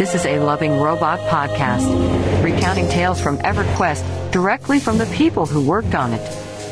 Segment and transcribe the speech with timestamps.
[0.00, 5.60] This is a Loving Robot podcast, recounting tales from EverQuest directly from the people who
[5.60, 6.22] worked on it.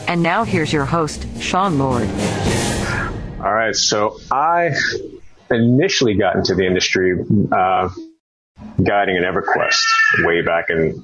[0.08, 2.09] And now here's your host, Sean Lord.
[3.38, 4.75] All right, so I
[5.51, 7.22] initially got into the industry
[7.52, 7.91] uh,
[8.82, 11.02] guiding an EverQuest way back in, in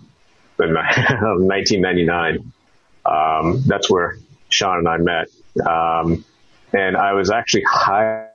[0.59, 2.53] 1999.
[3.05, 4.17] Um, that's where
[4.49, 5.29] Sean and I met.
[5.61, 6.25] Um,
[6.73, 8.31] and I was actually hired.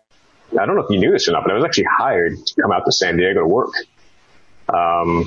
[0.57, 2.61] I don't know if you knew this or not, but I was actually hired to
[2.61, 3.73] come out to San Diego to work
[4.67, 5.25] um,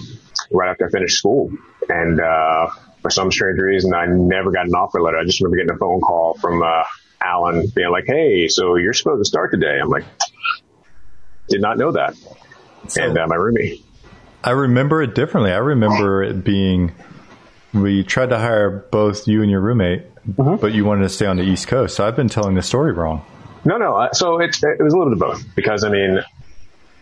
[0.50, 1.52] right after I finished school.
[1.88, 2.68] And uh,
[3.02, 5.18] for some strange reason, I never got an offer letter.
[5.18, 6.84] I just remember getting a phone call from uh,
[7.22, 10.04] Alan being like, "Hey, so you're supposed to start today?" I'm like,
[11.48, 12.16] "Did not know that."
[12.88, 13.82] So, and uh, my roomie.
[14.44, 15.52] I remember it differently.
[15.52, 16.92] I remember it being
[17.72, 20.56] we tried to hire both you and your roommate, mm-hmm.
[20.56, 21.96] but you wanted to stay on the East Coast.
[21.96, 23.24] So I've been telling the story wrong.
[23.64, 24.08] No, no.
[24.12, 26.20] So it, it was a little bit of both because I mean,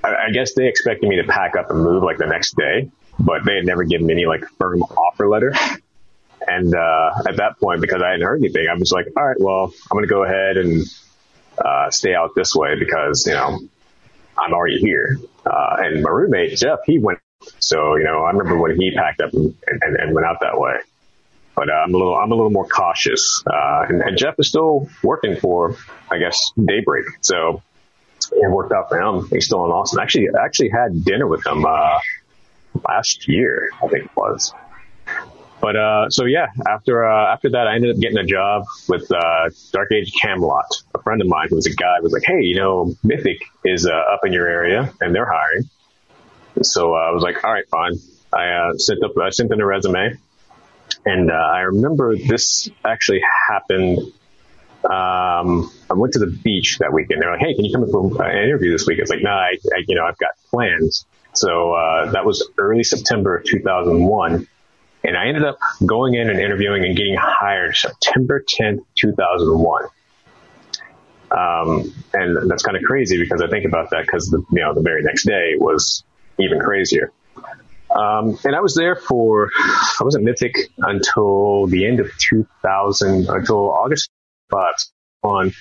[0.05, 2.91] I, I guess they expected me to pack up and move like the next day,
[3.19, 5.55] but they had never given me any like firm offer letter.
[6.47, 9.37] And uh, at that point, because I hadn't heard anything, I was like, all right,
[9.39, 10.83] well, I'm going to go ahead and
[11.59, 13.59] uh, stay out this way because you know
[14.39, 15.19] I'm already here.
[15.45, 17.21] Uh, and my roommate Jeff, he went.
[17.59, 20.59] So you know, I remember when he packed up and, and, and went out that
[20.59, 20.77] way.
[21.55, 23.43] But uh, I'm a little, I'm a little more cautious.
[23.47, 25.77] Uh, and, and Jeff is still working for,
[26.11, 27.07] I guess, Daybreak.
[27.21, 27.63] So
[28.33, 29.29] it worked out for him.
[29.31, 30.01] He's still in Austin.
[30.01, 31.99] Actually, I actually had dinner with him uh,
[32.89, 34.55] last year, I think it was.
[35.61, 39.11] But uh, so yeah, after uh, after that, I ended up getting a job with
[39.13, 40.65] uh, Dark Age Camelot.
[40.95, 43.87] A friend of mine who was a guy was like, "Hey, you know, Mythic is
[43.87, 45.69] up in your area and they're hiring."
[46.63, 47.93] So I was like, "All right, fine."
[48.33, 50.17] I sent up I sent in a resume,
[51.05, 53.99] and uh, I remember this actually happened.
[54.85, 57.23] Um, I went to the beach that weekend.
[57.23, 59.23] They're like, "Hey, can you come in for an interview this week?" I was like,
[59.23, 63.37] "No, nah, I, I, you know, I've got plans." So uh, that was early September
[63.37, 64.49] of 2001
[65.03, 69.85] and I ended up going in and interviewing and getting hired September 10th, 2001.
[71.31, 74.75] Um, and that's kind of crazy because I think about that because the, you know,
[74.75, 76.05] the very next day was
[76.39, 77.13] even crazier.
[77.91, 83.29] Um, and I was there for, I was at Mythic until the end of 2000,
[83.29, 84.11] until August,
[84.49, 84.77] but
[85.23, 85.53] on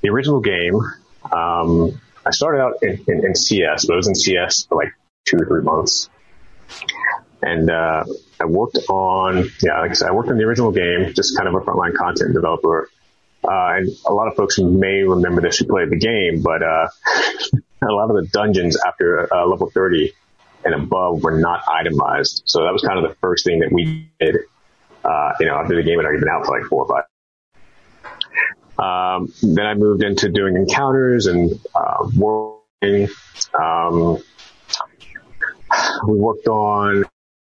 [0.00, 0.76] the original game,
[1.30, 4.94] um, I started out in, in, in CS, but I was in CS for like
[5.26, 6.08] two or three months.
[7.42, 8.04] And, uh,
[8.40, 11.48] I worked on, yeah, like I said, I worked on the original game, just kind
[11.48, 12.88] of a frontline content developer.
[13.44, 16.88] Uh, and a lot of folks may remember this who played the game, but, uh,
[17.82, 20.12] a lot of the dungeons after uh, level 30
[20.64, 22.42] and above were not itemized.
[22.46, 24.36] So that was kind of the first thing that we did,
[25.04, 27.04] uh, you know, after the game had already been out for like four or five.
[28.78, 33.08] Um, then I moved into doing encounters and, uh, working.
[33.58, 34.18] Um,
[36.06, 37.04] we worked on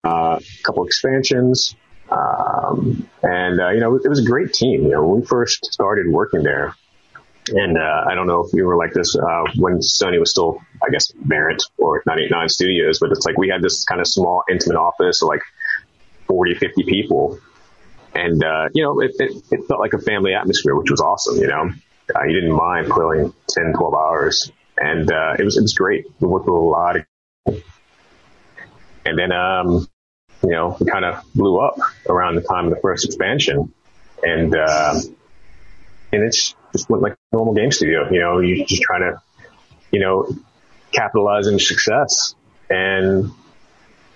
[0.04, 1.76] uh, a couple expansions.
[2.10, 4.82] Um, and, uh, you know, it was a great team.
[4.82, 6.74] You know, when we first started working there,
[7.48, 10.60] and, uh, I don't know if you were like this, uh, when Sony was still,
[10.82, 14.44] I guess, Verant or 989 Studios, but it's like we had this kind of small,
[14.50, 15.42] intimate office of like
[16.28, 17.38] 40, 50 people.
[18.14, 21.36] And, uh, you know, it, it, it, felt like a family atmosphere, which was awesome,
[21.38, 21.70] you know.
[22.14, 24.52] Uh, you didn't mind pulling 10, 12 hours.
[24.78, 26.06] And, uh, it was, it was great.
[26.20, 27.06] We worked with a lot of
[29.04, 29.88] and then, um,
[30.42, 31.76] you know, it kind of blew up
[32.08, 33.72] around the time of the first expansion.
[34.22, 34.94] And, uh,
[36.12, 38.10] and it's just went like a normal game studio.
[38.10, 39.22] You know, you're just trying to,
[39.90, 40.28] you know,
[40.92, 42.34] capitalize on success.
[42.70, 43.30] And,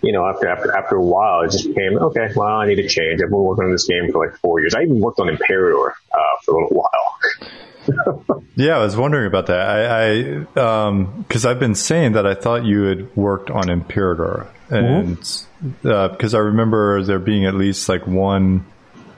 [0.03, 2.89] you know, after, after, after a while, it just became, okay, well, I need to
[2.89, 3.21] change.
[3.23, 4.75] I've been working on this game for like four years.
[4.75, 8.45] I even worked on Imperator, uh, for a little while.
[8.57, 9.61] yeah, I was wondering about that.
[9.61, 14.49] I, I um, cause I've been saying that I thought you had worked on Imperator
[14.69, 15.89] and mm-hmm.
[15.89, 18.67] uh, because I remember there being at least like one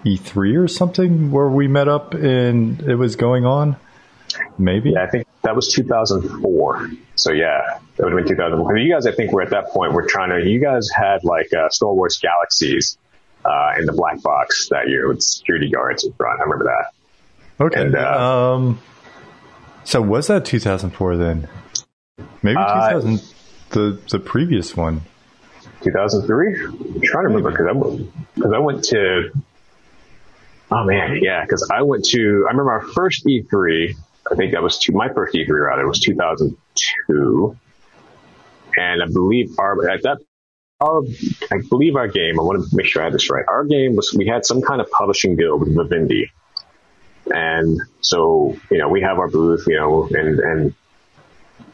[0.04, 3.76] E3 or something where we met up and it was going on.
[4.58, 4.90] Maybe.
[4.90, 6.90] Yeah, I think that was 2004.
[7.16, 8.76] So yeah, that would have been 2004.
[8.76, 9.92] You guys, I think, were at that point.
[9.92, 10.48] We're trying to.
[10.48, 12.98] You guys had like uh, Star Wars Galaxies
[13.44, 16.40] uh, in the black box that year with security guards in front.
[16.40, 17.64] I remember that.
[17.64, 17.82] Okay.
[17.82, 18.80] And, uh, um.
[19.84, 21.48] So was that 2004 then?
[22.42, 23.14] Maybe 2000.
[23.14, 23.22] Uh,
[23.70, 25.02] the the previous one.
[25.82, 26.64] 2003.
[26.64, 29.30] I'm trying to remember because I, because I went to,
[30.70, 33.94] oh man, yeah, because I went to, I remember our first E3,
[34.30, 37.56] I think that was my first E3 rather It was 2002.
[38.76, 40.18] And I believe our, at that,
[40.80, 41.02] our,
[41.50, 43.44] I believe our game, I want to make sure I have this right.
[43.48, 46.30] Our game was, we had some kind of publishing deal with Vivendi.
[47.26, 50.74] And so, you know, we have our booth, you know, and, and,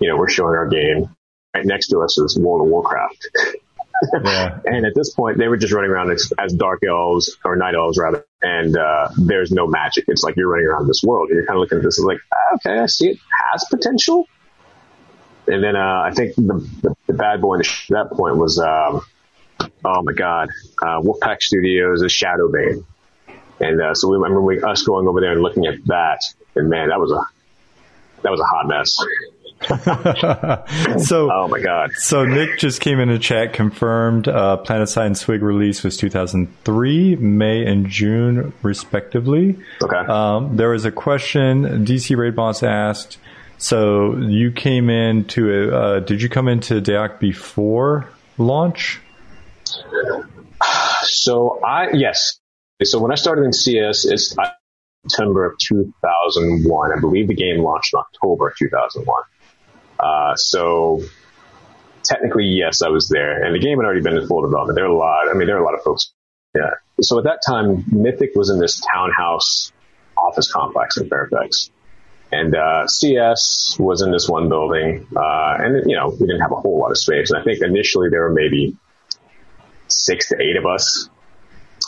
[0.00, 1.14] you know, we're showing our game
[1.54, 3.28] right next to us is World of Warcraft.
[4.64, 7.74] And at this point, they were just running around as, as dark elves or night
[7.74, 10.04] elves rather, and uh, there's no magic.
[10.08, 12.06] It's like you're running around this world, and you're kind of looking at this and
[12.06, 13.18] like, ah, okay, I see it
[13.52, 14.26] has potential.
[15.46, 19.02] And then uh, I think the, the, the bad boy at that point was, um,
[19.84, 20.48] oh my god,
[20.80, 22.84] uh, Wolfpack Studios' is Shadowbane.
[23.60, 26.20] And uh, so we remember we, us going over there and looking at that,
[26.56, 27.20] and man, that was a
[28.22, 28.96] that was a hot mess.
[30.98, 31.90] so, Oh my god.
[31.92, 37.16] so Nick just came in the chat, confirmed uh, Planetside and Swig release was 2003,
[37.16, 39.58] May and June, respectively.
[39.82, 39.96] Okay.
[39.96, 43.18] Um, there was a question DC Raid Boss asked.
[43.58, 49.00] So you came into a, uh, did you come into DAoC before launch?
[51.02, 52.38] So I yes.
[52.82, 54.36] So when I started in CS, it's
[55.08, 56.92] September of 2001.
[56.92, 59.22] I believe the game launched in October 2001.
[60.04, 61.00] Uh, so
[62.02, 64.76] technically, yes, I was there, and the game had already been in full development.
[64.76, 65.28] There were a lot.
[65.30, 66.12] I mean, there were a lot of folks.
[66.54, 66.70] Yeah.
[67.00, 69.72] So at that time, Mythic was in this townhouse
[70.16, 71.70] office complex in Fairfax.
[72.30, 76.52] And uh, CS was in this one building, uh, and you know we didn't have
[76.52, 77.30] a whole lot of space.
[77.30, 78.76] And I think initially there were maybe
[79.88, 81.08] six to eight of us.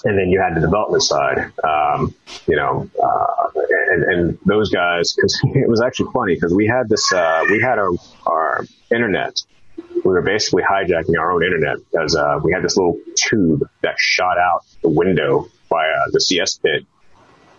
[0.04, 2.14] And then you had the development side, um,
[2.46, 3.48] you know, uh,
[3.90, 7.60] and, and those guys, cause it was actually funny because we had this, uh, we
[7.60, 7.90] had our,
[8.26, 9.40] our internet.
[9.76, 13.96] We were basically hijacking our own internet because, uh, we had this little tube that
[13.98, 16.84] shot out the window by, uh, the CS pit.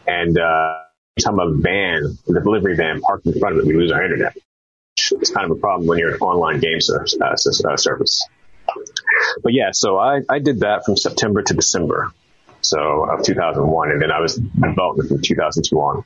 [0.05, 0.83] And, uh,
[1.19, 4.37] time a van, the delivery van parked in front of it, we lose our internet.
[5.11, 7.17] It's kind of a problem when you're an online game service.
[7.19, 8.27] Uh, service
[9.43, 12.11] but yeah, so I, I did that from September to December,
[12.67, 16.03] so of 2001, and then I was involved in development from 2002 on.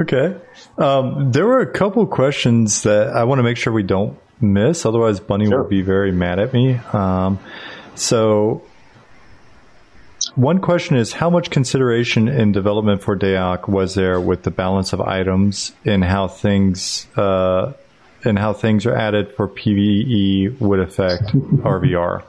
[0.00, 0.36] Okay.
[0.78, 4.84] Um, there were a couple questions that I want to make sure we don't miss,
[4.84, 5.62] otherwise Bunny Sure.
[5.62, 6.74] will be very mad at me.
[6.92, 7.38] Um,
[7.94, 8.62] so,
[10.34, 14.92] one question is how much consideration in development for DAoC was there with the balance
[14.92, 17.72] of items and how things uh,
[18.24, 22.22] and how things are added for PVE would affect RVR?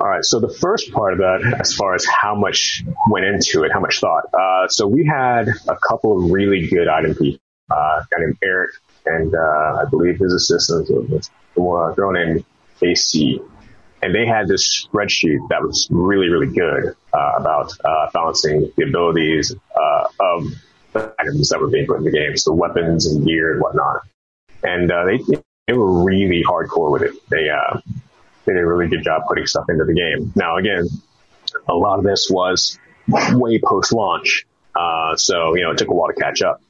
[0.00, 0.24] All right.
[0.24, 3.80] So the first part of that, as far as how much went into it, how
[3.80, 4.24] much thought.
[4.34, 7.38] Uh, so we had a couple of really good item people.
[7.70, 8.72] Uh, a guy named Eric
[9.06, 10.90] and, uh, I believe his assistant
[11.56, 12.44] was a girl named
[12.82, 13.40] AC.
[14.02, 18.84] And they had this spreadsheet that was really, really good, uh, about, uh, balancing the
[18.84, 20.46] abilities, uh, of
[20.92, 22.36] the items that were being put in the game.
[22.36, 24.02] So weapons and gear and whatnot.
[24.62, 25.18] And, uh, they,
[25.66, 27.12] they were really hardcore with it.
[27.30, 27.80] They, uh,
[28.44, 30.32] they did a really good job putting stuff into the game.
[30.34, 30.86] Now, again,
[31.68, 34.46] a lot of this was way post launch.
[34.74, 36.60] Uh, so, you know, it took a while to catch up.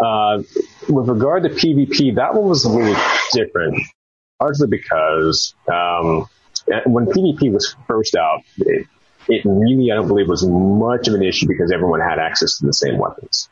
[0.00, 0.42] Uh,
[0.88, 2.96] with regard to PvP, that one was a little
[3.32, 3.82] different,
[4.40, 6.26] largely because, um,
[6.86, 8.86] when PvP was first out, it,
[9.28, 12.66] it really, I don't believe was much of an issue because everyone had access to
[12.66, 13.48] the same weapons,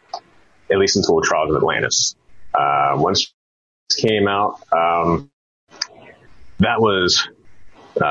[0.70, 2.14] at least until Trials of Atlantis.
[2.54, 3.32] Uh, once
[3.96, 5.30] came out, um,
[6.58, 7.28] that was
[8.00, 8.04] uh,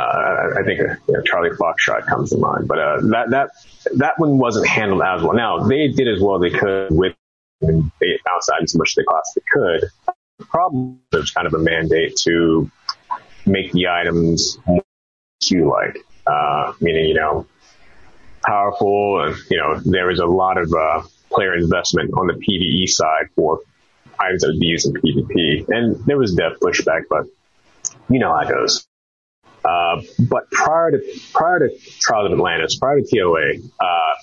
[0.59, 1.51] I think uh, you know, Charlie
[2.07, 3.49] comes to mind, but uh, that that
[3.97, 5.33] that one wasn't handled as well.
[5.33, 7.13] Now they did as well as they could with
[7.61, 9.89] they outside as much as they possibly could.
[10.39, 12.69] The problem was kind of a mandate to
[13.45, 14.83] make the items more
[15.41, 15.97] Q like,
[16.27, 17.45] uh, meaning you know
[18.45, 22.89] powerful, and you know there was a lot of uh, player investment on the PVE
[22.89, 23.59] side for
[24.19, 27.25] items that would be used in PvP, and there was dev pushback, but
[28.09, 28.87] you know how it goes.
[29.63, 34.13] Uh, but prior to prior to Trials of Atlantis, prior to TOA, uh,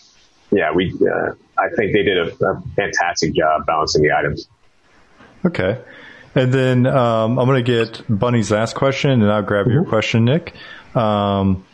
[0.53, 4.49] yeah, we uh, I think they did a, a, fantastic job balancing the items.
[5.45, 5.81] Okay.
[6.35, 9.75] And then um, I'm going to get Bunny's last question, and I'll grab mm-hmm.
[9.75, 10.55] your question, Nick.
[10.95, 11.65] Um,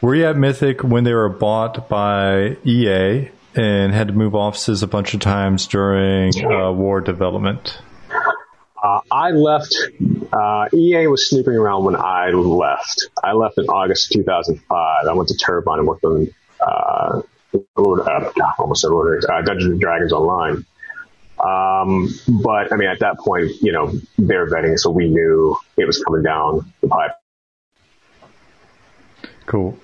[0.00, 4.82] were you at Mythic when they were bought by EA and had to move offices
[4.82, 7.78] a bunch of times during uh, war development?
[8.82, 9.74] Uh, I left.
[10.36, 13.08] Uh, EA was snooping around when I left.
[13.22, 15.06] I left in August 2005.
[15.08, 16.28] I went to Turbine and worked on
[16.60, 17.22] uh,
[17.54, 20.66] uh, almost said uh, Dungeons and Dragons Online.
[21.38, 25.86] Um, but I mean, at that point, you know, they're vetting, so we knew it
[25.86, 27.12] was coming down the pipe.
[29.46, 29.78] Cool.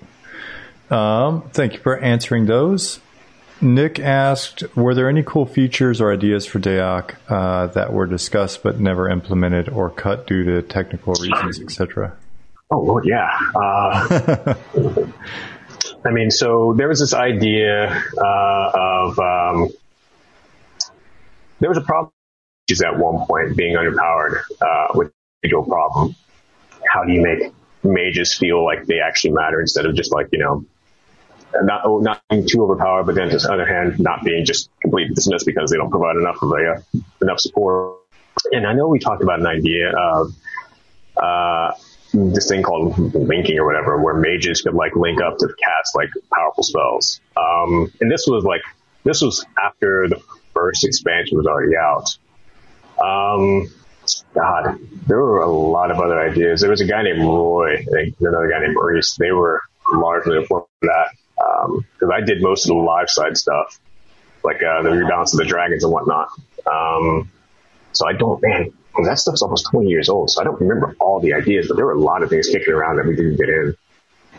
[0.91, 3.01] Um, thank you for answering those.
[3.63, 8.63] Nick asked, were there any cool features or ideas for DAoC uh, that were discussed
[8.63, 12.17] but never implemented or cut due to technical reasons, etc.?
[12.71, 13.31] Oh, Lord, yeah.
[13.55, 14.55] Uh,
[16.05, 19.71] I mean, so there was this idea uh, of um,
[21.61, 22.11] there was a problem
[22.85, 26.15] at one point being underpowered uh, with a individual problem.
[26.91, 27.53] How do you make
[27.85, 30.65] mages feel like they actually matter instead of just like you know
[31.63, 35.15] not not being too overpowered, but then on the other hand, not being just completely
[35.15, 37.99] dismissed because they don't provide enough of a, uh, enough support.
[38.51, 40.33] And I know we talked about an idea of
[41.17, 41.73] uh,
[42.13, 46.09] this thing called linking or whatever, where mages could like link up to cast like
[46.33, 47.21] powerful spells.
[47.37, 48.63] Um, and this was like
[49.05, 50.21] this was after the
[50.55, 52.17] first expansion was already out.
[53.03, 53.69] Um,
[54.35, 56.61] God, there were a lot of other ideas.
[56.61, 57.85] There was a guy named Roy,
[58.21, 59.17] another guy named Maurice.
[59.17, 60.49] They were largely of
[60.83, 63.79] that because um, I did most of the live side stuff,
[64.45, 66.29] like uh, the rebalance of the dragons and whatnot.
[66.67, 67.31] Um,
[67.93, 68.73] so I don't, man,
[69.05, 71.87] that stuff's almost 20 years old, so I don't remember all the ideas, but there
[71.87, 73.77] were a lot of things kicking around that we didn't get in.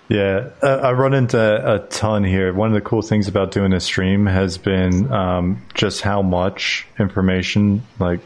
[0.10, 2.54] Yeah, uh, I run into a ton here.
[2.54, 6.86] One of the cool things about doing a stream has been um, just how much
[7.00, 8.20] information like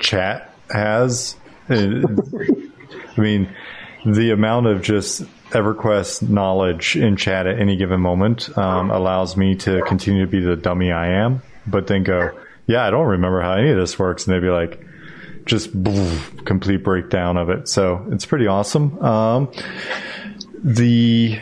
[0.00, 1.36] chat has.
[1.68, 3.54] I mean,
[4.06, 5.22] the amount of just
[5.52, 10.40] EverQuest knowledge in chat at any given moment um, allows me to continue to be
[10.40, 12.30] the dummy I am, but then go,
[12.66, 14.84] yeah, I don't remember how any of this works, and they'd be like,
[15.44, 15.70] just
[16.44, 17.68] complete breakdown of it.
[17.68, 18.98] So it's pretty awesome.
[19.02, 19.52] Um,
[20.62, 21.40] the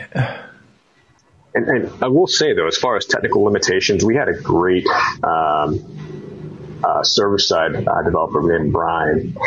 [1.53, 4.87] and, and, I will say though, as far as technical limitations, we had a great
[5.23, 9.37] um, uh, server side uh, developer named Brian,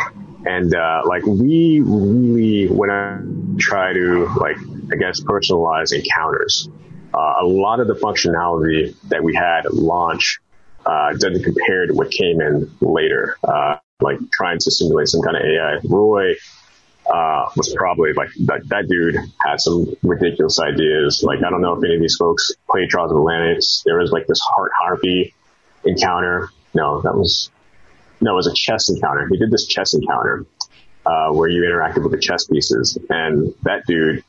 [0.46, 3.20] and uh, like we really when I
[3.58, 4.56] try to like
[4.92, 6.68] I guess personalize encounters,
[7.14, 10.40] uh, a lot of the functionality that we had at launch
[10.84, 13.36] uh, doesn't compare to what came in later.
[13.42, 15.78] Uh, like trying to simulate some kind of AI.
[15.84, 16.34] Roy
[17.06, 21.22] uh, was probably like that, that dude had some ridiculous ideas.
[21.22, 23.82] Like I don't know if any of these folks played Trials of Atlantis.
[23.84, 25.34] There was like this heart harpy
[25.84, 26.50] encounter.
[26.74, 27.50] No, that was
[28.24, 29.28] no, it was a chess encounter.
[29.30, 30.46] He did this chess encounter
[31.06, 34.24] uh, where you interacted with the chess pieces, and that dude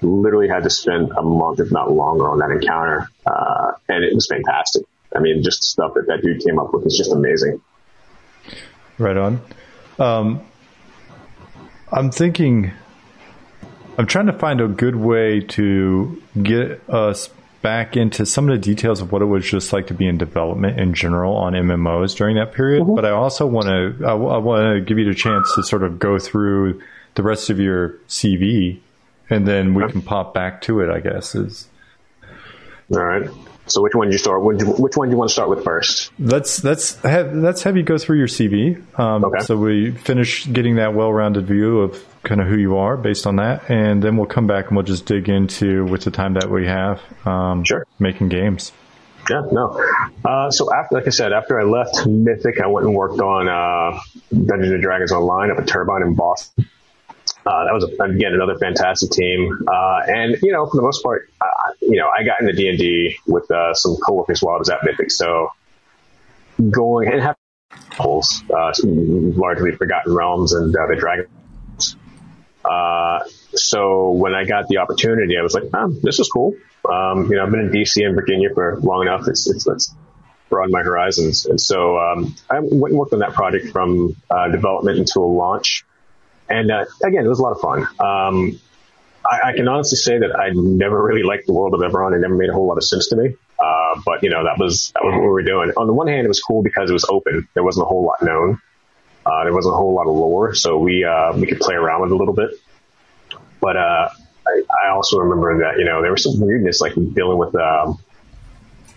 [0.00, 4.14] literally had to spend a month, if not longer, on that encounter, uh, and it
[4.14, 4.84] was fantastic.
[5.14, 7.60] I mean, just the stuff that that dude came up with is just amazing.
[8.98, 9.40] Right on.
[9.98, 10.46] Um,
[11.92, 12.72] I'm thinking.
[13.98, 17.30] I'm trying to find a good way to get us
[17.66, 20.16] back into some of the details of what it was just like to be in
[20.16, 22.84] development in general on MMOs during that period.
[22.84, 22.94] Mm-hmm.
[22.94, 25.82] But I also want to I, I want to give you the chance to sort
[25.82, 26.80] of go through
[27.16, 28.78] the rest of your CV,
[29.28, 30.90] and then we can pop back to it.
[30.90, 31.66] I guess is
[32.92, 33.28] all right.
[33.66, 34.44] So which one do you start?
[34.44, 36.12] Which one do you want to start with first?
[36.20, 38.80] Let's let's have let's have you go through your CV.
[38.96, 39.40] Um, okay.
[39.40, 43.36] So we finish getting that well-rounded view of kind of who you are based on
[43.36, 46.50] that, and then we'll come back and we'll just dig into with the time that
[46.50, 47.00] we have.
[47.26, 47.86] Um, sure.
[47.98, 48.72] Making games.
[49.30, 49.80] Yeah, no.
[50.24, 53.48] Uh, so after, like I said, after I left Mythic, I went and worked on
[53.48, 53.98] uh,
[54.30, 56.68] Dungeons and Dragons Online up at Turbine in Boston.
[57.44, 61.02] Uh, that was a, again another fantastic team, uh, and you know for the most
[61.02, 64.56] part, uh, you know I got into D and D with uh, some coworkers while
[64.56, 65.52] I was at Mythic, so
[66.70, 67.36] going and having
[67.92, 71.26] holes, uh, largely Forgotten Realms and uh, the Dragon.
[73.54, 76.54] So when I got the opportunity, I was like, oh, "This is cool."
[76.90, 79.28] Um, you know, I've been in DC and Virginia for long enough.
[79.28, 79.94] It's it's,
[80.50, 84.16] my horizons, and so um, I went and worked on that project from
[84.50, 85.84] development into a launch.
[86.48, 87.86] And uh, again, it was a lot of fun.
[87.98, 88.60] Um,
[89.28, 92.14] I, I, can honestly say that I never really liked the world of Eberron.
[92.14, 93.34] It never made a whole lot of sense to me.
[93.58, 95.72] Uh, but you know, that was that was what we were doing.
[95.76, 97.48] On the one hand, it was cool because it was open.
[97.54, 98.60] There wasn't a whole lot known.
[99.26, 102.02] Uh, there wasn't a whole lot of lore, so we uh, we could play around
[102.02, 102.50] with it a little bit.
[103.60, 104.08] But uh,
[104.46, 107.54] I, I, also remember that you know there was some weirdness like dealing with.
[107.56, 107.98] Um,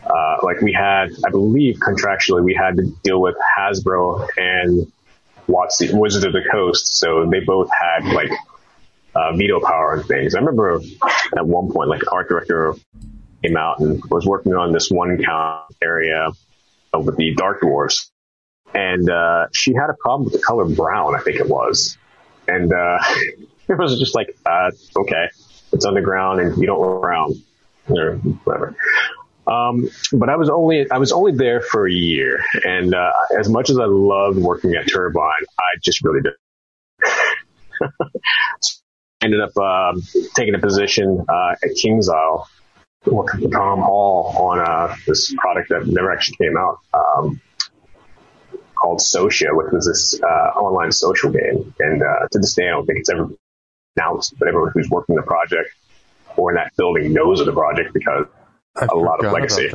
[0.05, 4.91] uh, like we had, I believe contractually, we had to deal with Hasbro and
[5.47, 8.31] WotC, Wizard of the Coast, so they both had like
[9.13, 10.35] uh, veto power and things.
[10.35, 10.79] I remember
[11.37, 12.75] at one point, like art director
[13.43, 16.29] came out and was working on this one count area
[16.93, 18.11] with the Dark Dwarfs,
[18.73, 21.97] and uh, she had a problem with the color brown, I think it was,
[22.47, 22.99] and uh,
[23.67, 25.29] it was just like, uh, okay,
[25.71, 27.33] it's underground and you don't look brown
[27.87, 28.75] or whatever.
[29.47, 33.49] Um, but I was only I was only there for a year, and uh, as
[33.49, 36.33] much as I loved working at Turbine, I just really did.
[39.21, 40.01] ended up um,
[40.35, 41.71] taking a position uh, at
[43.05, 47.41] working for Tom Hall on uh, this product that never actually came out um,
[48.79, 51.73] called Socia, which was this uh, online social game.
[51.79, 53.29] And uh, to this day, I don't think it's ever
[53.97, 55.69] announced, but everyone who's working the project
[56.37, 58.25] or in that building knows of the project because
[58.75, 59.69] I a lot of legacy.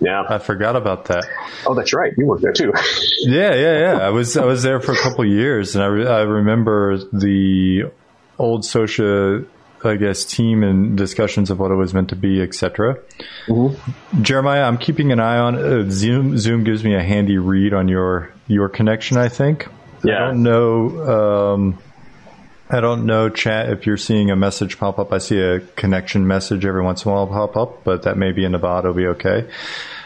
[0.00, 0.24] Yeah.
[0.28, 1.24] I forgot about that.
[1.64, 2.12] Oh, that's right.
[2.16, 2.72] You worked there too.
[3.20, 3.98] yeah, yeah, yeah.
[3.98, 6.98] I was I was there for a couple of years, and I re- I remember
[6.98, 7.92] the
[8.36, 9.46] old Socia,
[9.84, 12.98] I guess, team and discussions of what it was meant to be, etc.
[13.46, 14.22] Mm-hmm.
[14.22, 16.38] Jeremiah, I'm keeping an eye on uh, Zoom.
[16.38, 19.16] Zoom gives me a handy read on your your connection.
[19.16, 19.68] I think.
[20.04, 20.16] Yeah.
[20.16, 21.54] I don't know.
[21.54, 21.78] Um,
[22.72, 25.12] I don't know, chat, if you're seeing a message pop up.
[25.12, 28.32] I see a connection message every once in a while pop up, but that may
[28.32, 28.84] be in the bot.
[28.84, 29.46] It'll be okay.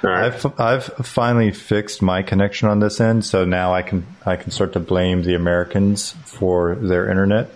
[0.02, 0.25] right.
[0.35, 4.50] I've, I've finally fixed my connection on this end, so now I can I can
[4.50, 7.50] start to blame the Americans for their internet.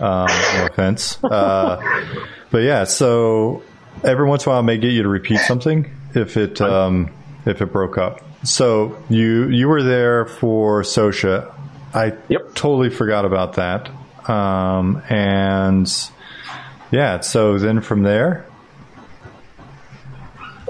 [0.00, 1.80] Um, no offense, uh,
[2.50, 2.84] but yeah.
[2.84, 3.62] So
[4.04, 7.10] every once in a while, I may get you to repeat something if it um,
[7.46, 8.22] if it broke up.
[8.44, 11.54] So you you were there for Socia.
[11.94, 12.54] I Yep.
[12.54, 13.88] totally forgot about that.
[14.28, 15.90] Um, and
[16.90, 18.46] yeah, so then from there,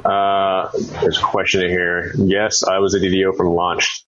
[0.05, 2.13] Uh, there's a question in here.
[2.17, 4.05] Yes, I was a DDO from launch.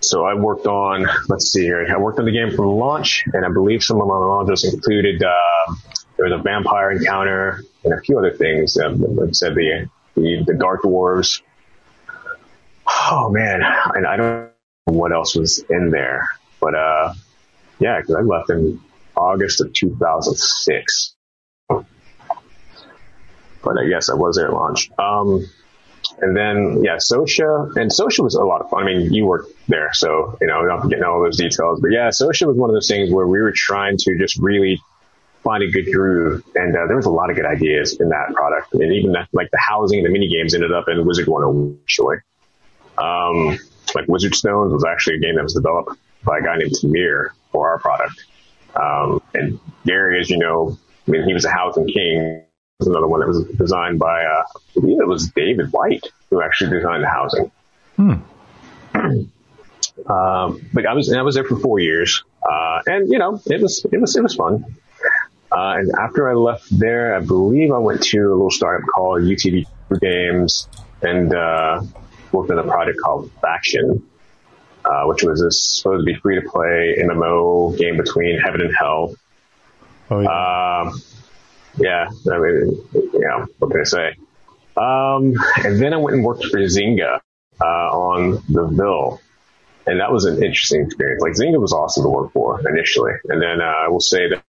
[0.00, 3.44] So I worked on, let's see here, I worked on the game from launch, and
[3.46, 5.74] I believe some of my launches included, uh,
[6.16, 8.76] there was a vampire encounter and a few other things.
[8.76, 11.40] Um, like I said, the, the, the Dark Dwarves.
[12.86, 14.50] Oh man, and I don't
[14.86, 16.28] know what else was in there,
[16.60, 17.14] but, uh,
[17.78, 18.80] yeah, cause I left in
[19.16, 21.16] August of 2006
[23.66, 24.90] but I guess I was there at launch.
[24.96, 25.44] Um,
[26.20, 28.84] and then yeah, Socia and Socia was a lot of fun.
[28.84, 31.80] I mean, you worked there, so you know, not forgetting all those details.
[31.80, 34.80] But yeah, Socia was one of those things where we were trying to just really
[35.42, 38.32] find a good groove, and uh, there was a lot of good ideas in that
[38.34, 38.68] product.
[38.72, 41.80] I mean, even that, like the housing, the mini games ended up in Wizard 101
[41.82, 42.16] actually.
[42.96, 43.58] Um,
[43.94, 47.30] like Wizard Stones was actually a game that was developed by a guy named Tamir
[47.52, 48.24] for our product.
[48.74, 52.42] Um, and Gary, as you know, I mean, he was a housing king
[52.78, 54.42] was another one that was designed by, uh,
[54.76, 57.50] I believe it was David White who actually designed the housing.
[60.10, 62.22] um, but I was, I was there for four years.
[62.42, 64.64] Uh, and you know, it was, it was, it was fun.
[65.50, 69.22] Uh, and after I left there, I believe I went to a little startup called
[69.22, 69.64] UTV
[70.00, 70.68] Games
[71.00, 71.82] and, uh,
[72.32, 74.06] worked on a project called Faction,
[74.88, 79.14] uh, which was supposed to be free to play MMO game between heaven and hell.
[80.10, 81.02] oh yeah, Um,
[81.78, 84.14] yeah, I mean, yeah, what can I say?
[84.76, 87.20] Um, and then I went and worked for Zynga,
[87.60, 89.20] uh, on the Ville.
[89.86, 91.22] And that was an interesting experience.
[91.22, 93.12] Like Zynga was awesome to work for initially.
[93.28, 94.42] And then, uh, I will say that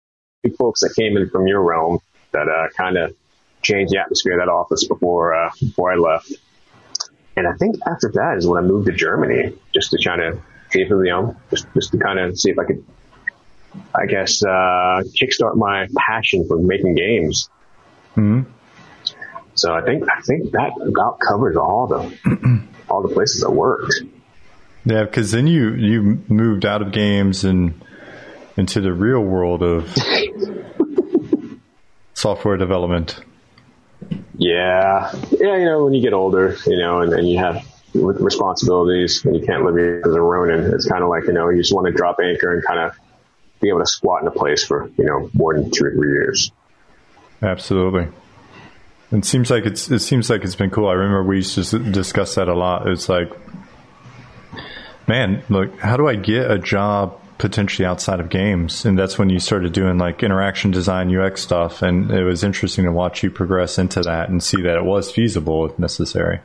[0.43, 1.99] the folks that came in from your realm
[2.33, 3.15] that, uh, kind of
[3.63, 6.33] changed the atmosphere of that office before, uh, before I left.
[7.37, 10.39] And I think after that is when I moved to Germany just to try to
[10.71, 12.85] see if, you know, just, just to kind of see if I could
[13.93, 17.49] I guess, uh, kickstart my passion for making games.
[18.17, 18.47] Mhm.
[19.57, 23.95] So I think, I think that about covers all the, all the places I worked.
[24.85, 27.81] yeah, because then you you moved out of games and
[28.57, 29.93] into the real world of
[32.15, 33.21] software development.
[34.37, 35.13] Yeah.
[35.31, 35.57] Yeah.
[35.57, 39.65] You know, when you get older, you know, and you have responsibilities and you can't
[39.65, 42.19] live as a Ronin, it's kind of like, you know, you just want to drop
[42.23, 42.97] anchor and kind of
[43.61, 46.13] be able to squat in a place for, you know, more than two or three
[46.13, 46.51] years.
[47.43, 48.09] Absolutely.
[49.13, 50.89] It seems like it's it seems like it's been cool.
[50.89, 52.89] I remember we used to discuss that a lot.
[52.89, 53.31] It's like,
[55.07, 58.85] man, look, how do I get a job potentially outside of games?
[58.85, 62.85] And that's when you started doing like interaction design, UX stuff, and it was interesting
[62.85, 66.41] to watch you progress into that and see that it was feasible if necessary.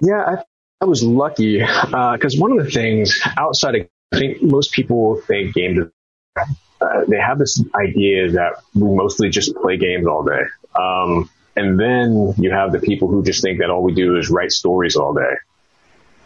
[0.00, 0.42] Yeah, I,
[0.80, 5.54] I was lucky because one of the things outside of, I think most people think
[5.54, 10.42] game design, uh, they have this idea that we mostly just play games all day.
[10.78, 14.28] Um, and then you have the people who just think that all we do is
[14.28, 15.34] write stories all day.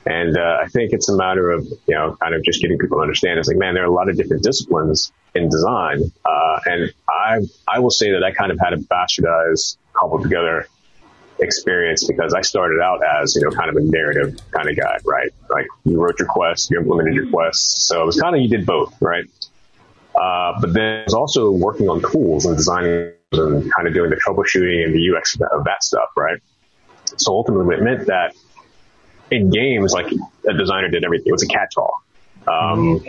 [0.06, 2.98] And uh, I think it's a matter of you know kind of just getting people
[2.98, 3.38] to understand.
[3.38, 7.40] It's like man, there are a lot of different disciplines in design, uh, and I
[7.68, 10.66] I will say that I kind of had a bastardized, cobbled together
[11.42, 14.98] experience because I started out as, you know, kind of a narrative kind of guy,
[15.04, 15.30] right?
[15.48, 18.48] Like you wrote your quest, you implemented your quest, So it was kind of, you
[18.48, 19.24] did both, right?
[20.14, 24.10] Uh, but then I was also working on tools and designing and kind of doing
[24.10, 26.40] the troubleshooting and the UX of that stuff, right?
[27.16, 28.34] So ultimately it meant that
[29.30, 30.12] in games, like
[30.48, 31.28] a designer did everything.
[31.28, 32.02] It was a catch-all.
[32.46, 33.04] Um,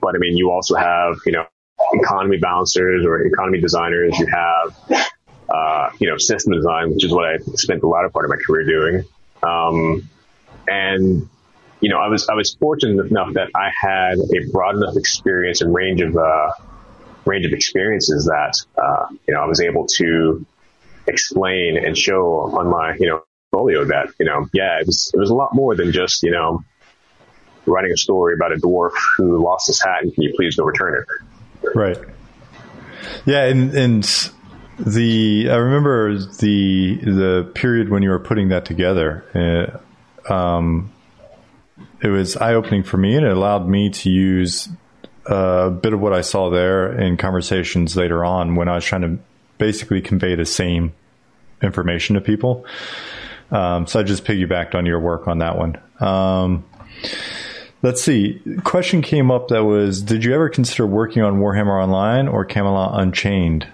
[0.00, 1.46] but I mean, you also have, you know,
[1.92, 4.18] economy balancers or economy designers.
[4.18, 5.02] You have,
[5.48, 8.36] uh, you know, system design, which is what I spent the latter part of my
[8.36, 9.04] career doing.
[9.42, 10.08] Um,
[10.66, 11.28] and,
[11.80, 15.60] you know, I was, I was fortunate enough that I had a broad enough experience
[15.60, 16.52] and range of, uh,
[17.26, 20.46] range of experiences that, uh, you know, I was able to
[21.06, 25.18] explain and show on my, you know, portfolio that, you know, yeah, it was, it
[25.18, 26.64] was a lot more than just, you know,
[27.66, 30.64] writing a story about a dwarf who lost his hat and can you please go
[30.64, 31.68] return it?
[31.74, 31.98] Right.
[33.24, 33.44] Yeah.
[33.44, 34.30] And, and
[34.78, 39.80] the, I remember the, the period when you were putting that together,
[40.28, 40.92] uh, um,
[42.02, 44.68] it was eye opening for me and it allowed me to use
[45.26, 49.02] a bit of what I saw there in conversations later on when I was trying
[49.02, 49.18] to
[49.58, 50.92] basically convey the same
[51.62, 52.64] information to people.
[53.50, 55.80] Um, so I just piggybacked on your work on that one.
[56.00, 56.64] Um,
[57.82, 58.42] let's see.
[58.64, 63.00] Question came up that was: Did you ever consider working on Warhammer Online or Camelot
[63.00, 63.66] Unchained?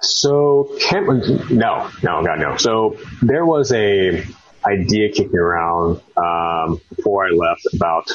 [0.00, 1.06] So, Cam-
[1.50, 2.56] no, no, God, no.
[2.56, 4.24] So there was a
[4.64, 8.10] idea kicking around um, before I left about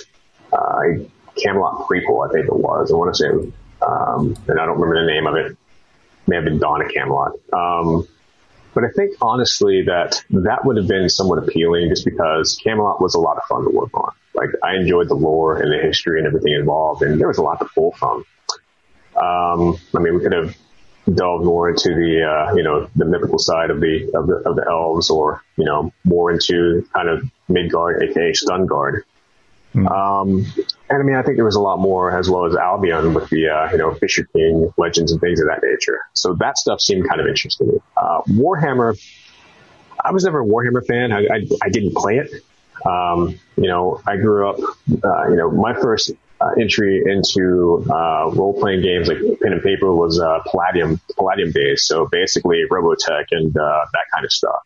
[0.53, 0.81] uh,
[1.41, 2.91] Camelot prequel, I think it was.
[2.91, 5.57] I want to say, um, and I don't remember the name of it.
[6.27, 7.33] May have been Dawn of Camelot.
[7.51, 8.07] Um,
[8.73, 13.15] but I think honestly that that would have been somewhat appealing just because Camelot was
[13.15, 14.11] a lot of fun to work on.
[14.33, 17.43] Like I enjoyed the lore and the history and everything involved, and there was a
[17.43, 18.25] lot to pull from.
[19.15, 20.55] Um, I mean, we could have
[21.13, 24.55] delved more into the uh, you know the mythical side of the of the of
[24.55, 29.01] the elves, or you know more into kind of Midgard, aka Stungard.
[29.73, 29.89] Mm.
[29.89, 30.45] Um,
[30.89, 33.29] and I mean, I think there was a lot more as well as Albion with
[33.29, 35.99] the, uh, you know, Fisher King legends and things of that nature.
[36.13, 37.81] So that stuff seemed kind of interesting.
[37.95, 39.01] Uh, Warhammer,
[40.03, 41.11] I was never a Warhammer fan.
[41.11, 42.31] I, I, I didn't play it.
[42.85, 48.31] Um, you know, I grew up, uh, you know, my first uh, entry into uh,
[48.31, 51.85] role playing games like pen and paper was uh, Palladium, Palladium days.
[51.85, 54.63] So basically Robotech and uh, that kind of stuff.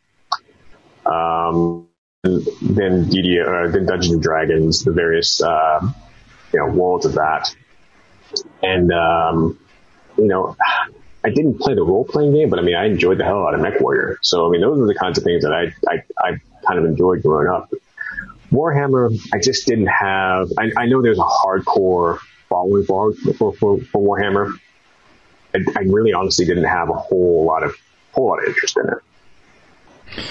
[1.06, 1.88] Um,
[2.26, 5.80] then DD, uh, then Dungeons and Dragons, the various uh,
[6.54, 7.56] you know worlds of that,
[8.62, 9.60] and um,
[10.18, 10.56] you know.
[11.24, 13.56] I didn't play the role playing game, but I mean, I enjoyed the hell out
[13.56, 14.20] of Mech Warrior.
[14.22, 16.86] So, I mean, those are the kinds of things that I, I, I kind of
[16.86, 17.74] enjoyed growing up.
[18.52, 23.80] Warhammer, I just didn't have, I, I know there's a hardcore following for, for, for,
[23.80, 24.54] for Warhammer.
[25.54, 27.76] I, I, really honestly didn't have a whole lot of,
[28.12, 28.90] whole lot of interest in
[30.18, 30.24] it.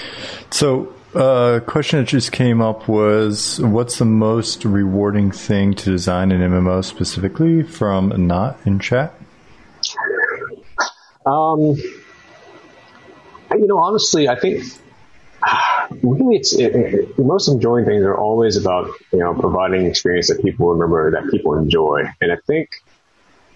[0.51, 6.31] So a question that just came up was what's the most rewarding thing to design
[6.31, 9.13] an MMO specifically from not in chat?
[11.25, 11.75] Um,
[13.51, 14.63] you know, honestly, I think
[16.03, 20.27] really it's it, it, the most enjoying things are always about you know providing experience
[20.27, 22.69] that people remember that people enjoy, and I think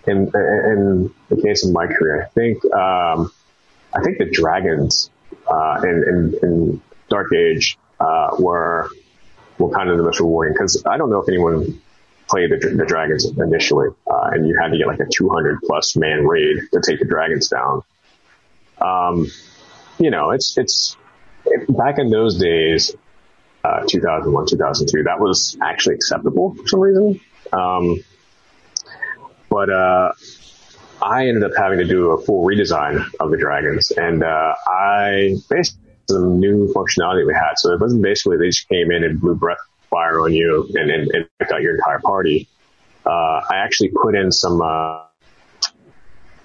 [0.07, 3.31] in in the case of my career, I think um,
[3.93, 5.09] I think the dragons
[5.47, 8.89] uh, in, in, in Dark Age uh, were
[9.57, 11.81] were kind of the most rewarding because I don't know if anyone
[12.29, 15.95] played the, the dragons initially, uh, and you had to get like a 200 plus
[15.95, 17.83] man raid to take the dragons down.
[18.79, 19.27] Um,
[19.97, 20.95] you know, it's it's
[21.45, 22.95] it, back in those days,
[23.63, 27.19] uh, 2001, 2002, that was actually acceptable for some reason.
[27.51, 28.03] Um,
[29.49, 30.13] but uh,
[31.01, 35.35] I ended up having to do a full redesign of the dragons, and uh, I
[35.49, 37.53] basically some new functionality we had.
[37.57, 40.89] So it wasn't basically they just came in and blew breath fire on you and,
[40.89, 42.47] and, and your entire party.
[43.05, 45.05] Uh, I actually put in some, uh,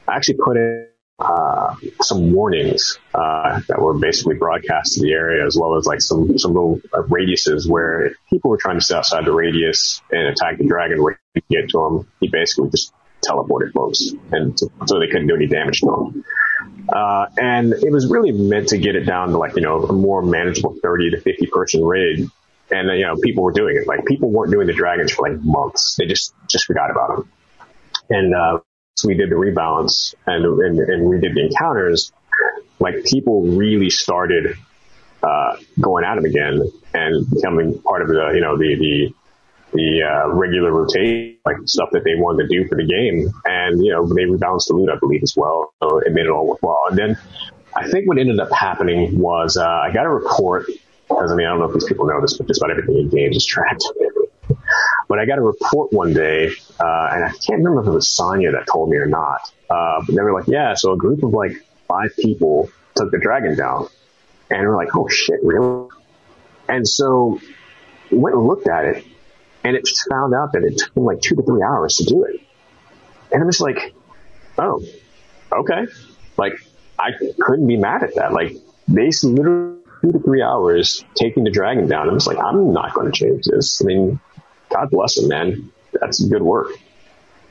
[0.07, 5.47] I actually put in, uh, some warnings, uh, that were basically broadcast to the area
[5.47, 8.85] as well as like some, some little uh, radiuses where if people were trying to
[8.85, 12.71] stay outside the radius and attack the dragon where you get to them, he basically
[12.71, 12.93] just
[13.25, 16.25] teleported folks and so they couldn't do any damage to them.
[16.95, 19.93] Uh, and it was really meant to get it down to like, you know, a
[19.93, 22.29] more manageable 30 to 50 person raid.
[22.71, 23.89] And, you know, people were doing it.
[23.89, 25.97] Like people weren't doing the dragons for like months.
[25.99, 27.33] They just, just forgot about them.
[28.11, 28.59] And, uh,
[28.97, 32.13] so we did the rebalance and, and, and we did the encounters.
[32.79, 34.57] Like people really started,
[35.21, 39.15] uh, going at them again and becoming part of the, you know, the, the,
[39.73, 43.31] the uh, regular rotate, like stuff that they wanted to do for the game.
[43.45, 45.75] And, you know, they rebalanced the loot, I believe, as well.
[45.83, 46.87] So it made it all worthwhile.
[46.89, 47.19] And then
[47.75, 51.47] I think what ended up happening was uh, I got a report, because I mean,
[51.47, 53.45] I don't know if these people know this, but just about everything in games is
[53.45, 53.85] tracked.
[55.09, 56.49] but I got a report one day,
[56.81, 59.53] uh, and I can't remember if it was Sonya that told me or not.
[59.69, 61.53] Uh, but they were like, yeah, so a group of like
[61.87, 63.89] five people took the dragon down.
[64.51, 65.89] And we're like, oh shit, really?
[66.69, 67.41] And so
[68.11, 69.05] we went and looked at it
[69.65, 72.05] and it just found out that it took them like two to three hours to
[72.05, 72.41] do it.
[73.33, 73.95] And I'm just like,
[74.59, 74.85] oh,
[75.51, 75.87] okay.
[76.37, 76.55] Like,
[76.99, 78.33] I couldn't be mad at that.
[78.33, 82.09] Like, they literally two to three hours taking the dragon down.
[82.09, 83.81] I'm just like, I'm not going to change this.
[83.83, 84.21] I mean,
[84.71, 85.73] God bless them, man.
[85.93, 86.69] That's good work.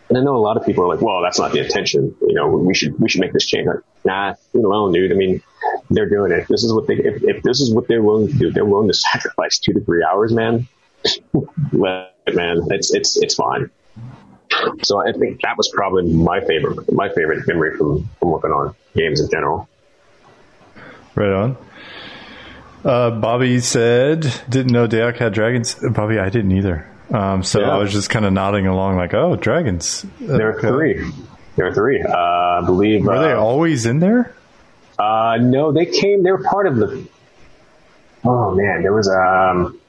[0.10, 2.16] And I know a lot of people are like, well, that's not the intention.
[2.22, 3.68] You know, we should, we should make this change.
[3.68, 5.12] Like, nah, leave alone, dude.
[5.12, 5.42] I mean,
[5.90, 6.48] they're doing it.
[6.48, 8.90] This is what they, if, if this is what they're willing to do, they're willing
[8.90, 10.68] to sacrifice two to three hours, man.
[11.72, 12.62] Man.
[12.70, 13.70] It's, it's, it's fine.
[14.84, 18.76] So I think that was probably my favorite, my favorite memory from, from working on
[18.96, 19.68] games in general.
[21.16, 21.58] Right on.
[22.86, 25.76] Uh, Bobby said, didn't know DAoC had dragons.
[25.76, 26.88] Bobby, I didn't either.
[27.12, 27.72] Um, so Yeah.
[27.72, 30.68] I was just kind of nodding along, like, "Oh, dragons." There are Okay.
[30.68, 31.12] three.
[31.56, 32.02] There are three.
[32.02, 33.06] Uh, I believe.
[33.06, 34.34] Were uh, they always in there?
[34.98, 36.24] Uh, no, they came.
[36.24, 37.06] They were part of the.
[38.24, 39.80] Oh man, there was um,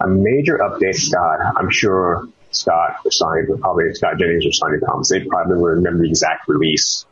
[0.00, 0.94] a major update.
[0.94, 5.10] Scott, I'm sure Scott or Sonny, probably Scott Jennings or Sonny Thomas.
[5.10, 7.04] They probably remember the exact release.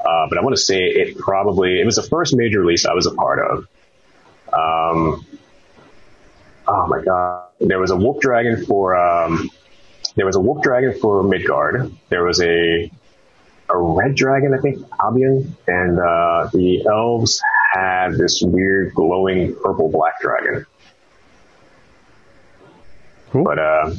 [0.00, 2.94] Uh, but I want to say it probably it was the first major release I
[2.94, 3.58] was a part of.
[4.52, 5.26] Um,
[6.66, 9.48] oh my god, there was a Wolf Dragon for um,
[10.16, 11.92] there was a Wolf Dragon for Midgard.
[12.08, 12.90] There was a
[13.70, 17.40] a red dragon, I think, Albion, and uh, the elves
[17.72, 20.66] had this weird glowing purple black dragon.
[23.32, 23.44] Cool.
[23.44, 23.94] But uh,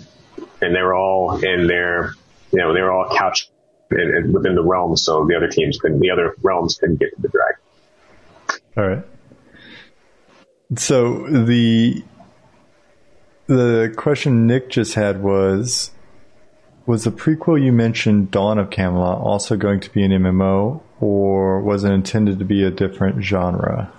[0.62, 2.14] and they were all in their,
[2.52, 3.50] you know, they were all couched
[3.90, 7.16] in, in, within the realm, so the other teams couldn't, the other realms couldn't get
[7.16, 8.64] to the dragon.
[8.78, 9.06] All right.
[10.78, 12.04] So the
[13.48, 15.92] the question Nick just had was
[16.86, 21.60] was the prequel you mentioned Dawn of Camelot also going to be an MMO or
[21.60, 23.92] was it intended to be a different genre?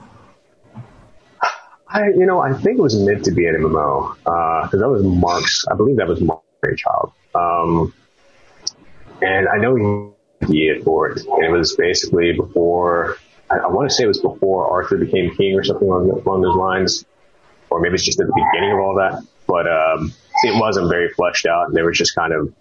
[1.94, 5.04] I, you know, I think it was meant to be an MMO because that was
[5.04, 5.64] Mark's.
[5.70, 6.42] I believe that was Mark's
[6.76, 7.12] child.
[7.36, 7.94] Um,
[9.22, 10.12] and I know
[10.48, 11.24] he did for it.
[11.24, 13.16] And it was basically before.
[13.48, 16.42] I, I want to say it was before Arthur became king or something along, along
[16.42, 17.04] those lines,
[17.70, 19.22] or maybe it's just at the beginning of all that.
[19.46, 22.52] But um, it wasn't very fleshed out, and there was just kind of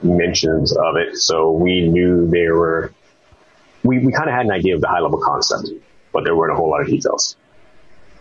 [0.00, 1.16] mentions of it.
[1.16, 2.92] So we knew there were.
[3.82, 5.70] We we kind of had an idea of the high level concept,
[6.12, 7.36] but there weren't a whole lot of details.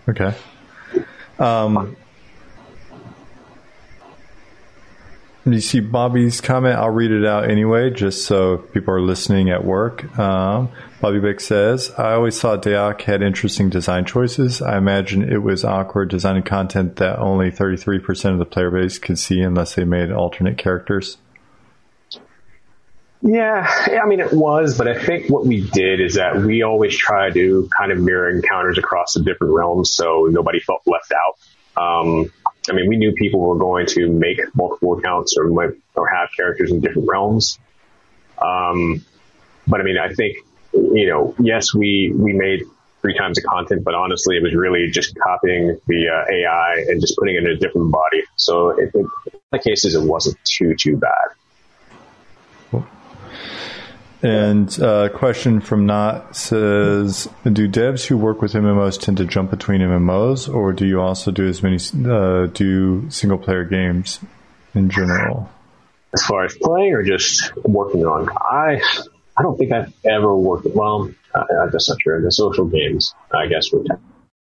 [0.07, 0.33] Okay.
[1.39, 1.95] Um,
[5.45, 6.77] you see Bobby's comment.
[6.77, 10.17] I'll read it out anyway, just so people are listening at work.
[10.17, 10.69] Um,
[11.01, 14.61] Bobby Bick says, I always thought DAoC had interesting design choices.
[14.61, 19.19] I imagine it was awkward designing content that only 33% of the player base could
[19.19, 21.17] see unless they made alternate characters.
[23.21, 23.65] Yeah,
[24.03, 27.31] I mean, it was, but I think what we did is that we always try
[27.31, 31.81] to kind of mirror encounters across the different realms so nobody felt left out.
[31.81, 32.31] Um,
[32.69, 35.49] I mean, we knew people were going to make multiple accounts or
[35.95, 37.59] or have characters in different realms.
[38.37, 39.03] Um,
[39.67, 40.37] but I mean, I think,
[40.73, 42.63] you know, yes, we, we made
[43.01, 47.01] three times the content, but honestly, it was really just copying the uh, AI and
[47.01, 48.23] just putting it in a different body.
[48.35, 48.91] So in
[49.51, 51.35] the cases, it wasn't too, too bad.
[54.25, 59.25] And uh, a question from Not says, do devs who work with MMOs tend to
[59.25, 64.19] jump between MMOs, or do you also do as many uh, do single player games
[64.73, 65.49] in general?
[66.15, 68.29] as far as playing or just working on.
[68.29, 68.81] I
[69.37, 70.65] I don't think I've ever worked.
[70.73, 72.21] Well, uh, that's not true.
[72.21, 73.87] The social games, I guess, would.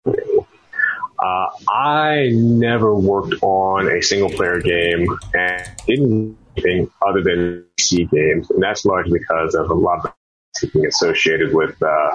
[0.06, 7.66] Uh, I never worked on a single player game and didn't do anything other than
[7.80, 10.14] PC games, and that's largely because of a lot of
[10.60, 12.12] thinking associated with, uh,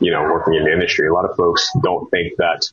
[0.00, 1.08] you know, working in the industry.
[1.08, 2.70] A lot of folks don't think that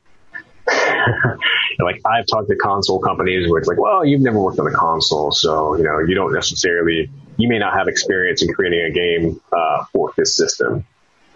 [1.80, 4.72] like I've talked to console companies where it's like, well, you've never worked on a
[4.72, 8.92] console, so you know you don't necessarily, you may not have experience in creating a
[8.92, 10.86] game uh, for this system.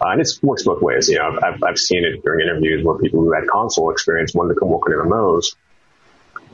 [0.00, 1.08] Uh, and it works both ways.
[1.08, 4.54] You know, I've, I've seen it during interviews where people who had console experience wanted
[4.54, 5.54] to come work on MMOs.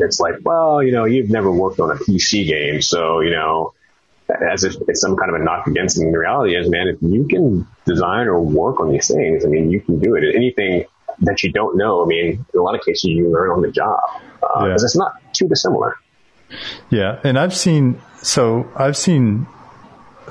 [0.03, 3.73] It's like, well, you know, you've never worked on a PC game, so you know,
[4.53, 6.13] as if it's some kind of a knock against them.
[6.13, 9.71] The reality is, man, if you can design or work on these things, I mean,
[9.71, 10.25] you can do it.
[10.35, 10.85] Anything
[11.23, 13.71] that you don't know, I mean, in a lot of cases, you learn on the
[13.71, 14.01] job
[14.41, 14.75] because uh, Yeah.
[14.75, 15.95] it's not too dissimilar.
[16.91, 19.47] Yeah, and I've seen so I've seen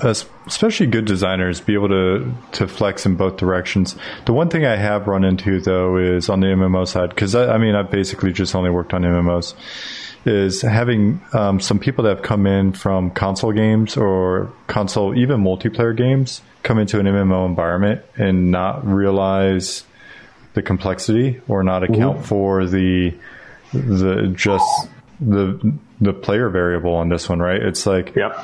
[0.02, 3.96] especially good designers be able to to flex in both directions.
[4.26, 7.56] The one thing I have run into though is on the MMO side because I,
[7.56, 9.54] I mean I've basically just only worked on MMOs.
[10.26, 15.42] Is having um, some people that have come in from console games or console even
[15.42, 19.86] multiplayer games come into an MMO environment and not realize
[20.56, 23.14] the complexity or not account for the
[23.72, 27.62] the just the the player variable on this one, right?
[27.62, 28.40] It's like Yep.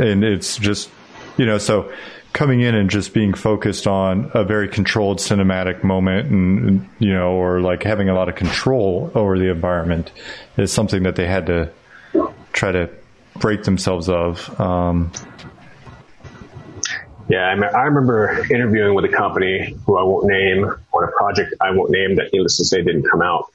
[0.00, 0.90] and it's just
[1.36, 1.92] you know so
[2.32, 7.32] coming in and just being focused on a very controlled cinematic moment and you know
[7.32, 10.10] or like having a lot of control over the environment
[10.56, 11.70] is something that they had to
[12.52, 12.90] try to
[13.38, 14.60] break themselves of.
[14.60, 15.12] Um,
[17.28, 21.54] yeah, I, I, remember interviewing with a company who I won't name on a project
[21.60, 23.46] I won't name that needless to say didn't come out.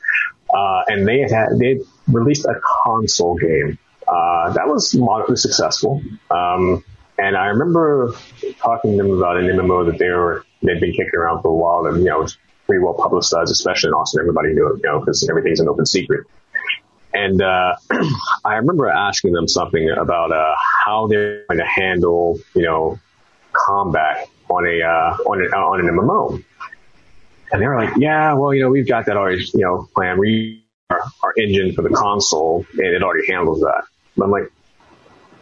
[0.53, 6.01] Uh, and they had, they released a console game, uh, that was moderately successful.
[6.31, 6.83] Um,
[7.17, 8.13] and I remember
[8.59, 11.55] talking to them about an MMO that they were, they'd been kicking around for a
[11.55, 14.21] while and, you know, it was pretty well publicized, especially in Austin.
[14.21, 16.27] Everybody knew it, you know, because everything's an open secret.
[17.13, 17.75] And, uh,
[18.45, 20.55] I remember asking them something about, uh,
[20.85, 22.99] how they're going to handle, you know,
[23.51, 26.43] combat on a, uh, on, a, on an MMO.
[27.51, 30.19] And they were like, yeah, well, you know, we've got that already, you know, planned.
[30.19, 33.83] We, our, our engine for the console and it already handles that.
[34.15, 34.51] But I'm like,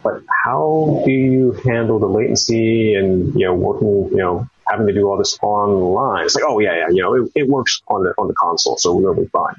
[0.02, 4.92] but how do you handle the latency and, you know, working, you know, having to
[4.92, 6.26] do all this online?
[6.26, 8.76] It's like, oh yeah, yeah, you know, it, it works on the, on the console,
[8.76, 9.56] so we'll be fine.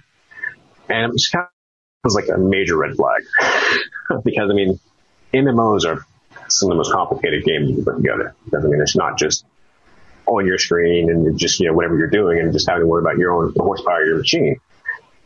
[0.90, 1.50] And it kind of
[2.06, 3.24] was like a major red flag
[4.24, 4.80] because I mean,
[5.34, 6.06] MMOs are
[6.48, 8.34] some of the most complicated games you can put together.
[8.54, 9.46] I mean, it's not just
[10.28, 13.02] on your screen and just, you know, whatever you're doing and just having to worry
[13.02, 14.60] about your own horsepower your machine.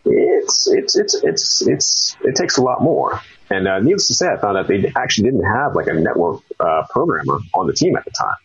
[0.06, 3.22] It's, it's, it's, it's, it's, it takes a lot more.
[3.50, 6.42] And uh, needless to say, I found out they actually didn't have like a network
[6.60, 8.36] uh, programmer on the team at the time.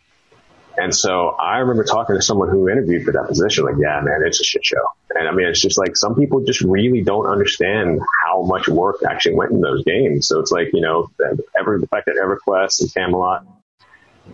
[0.78, 4.20] And so I remember talking to someone who interviewed for that position, like, yeah, man,
[4.26, 4.84] it's a shit show.
[5.14, 8.96] And I mean, it's just like some people just really don't understand how much work
[9.08, 10.28] actually went in those games.
[10.28, 11.10] So it's like, you know,
[11.58, 13.46] ever, the fact that EverQuest and Camelot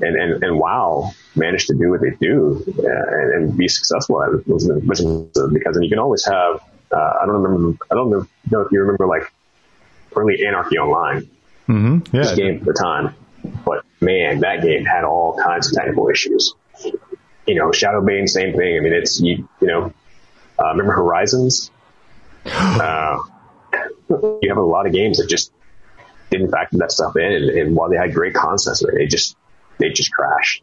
[0.01, 4.23] and, and, and WoW manage to do what they do uh, and, and, be successful
[4.23, 5.01] at it was, was
[5.53, 9.07] because you can always have, uh, I don't remember, I don't know if you remember
[9.07, 9.33] like
[10.17, 11.29] early Anarchy Online.
[11.69, 12.17] Mm-hmm.
[12.17, 12.23] Yeah.
[12.23, 13.15] This game at the time.
[13.65, 16.55] But man, that game had all kinds of technical issues.
[17.47, 18.77] You know, Shadowbane, same thing.
[18.77, 19.93] I mean, it's, you, you know,
[20.59, 21.71] uh, remember Horizons?
[22.47, 23.19] uh,
[24.09, 25.53] you have a lot of games that just
[26.31, 27.33] didn't factor that stuff in.
[27.33, 29.37] And, and while they had great concepts, they just,
[29.83, 30.63] they just crashed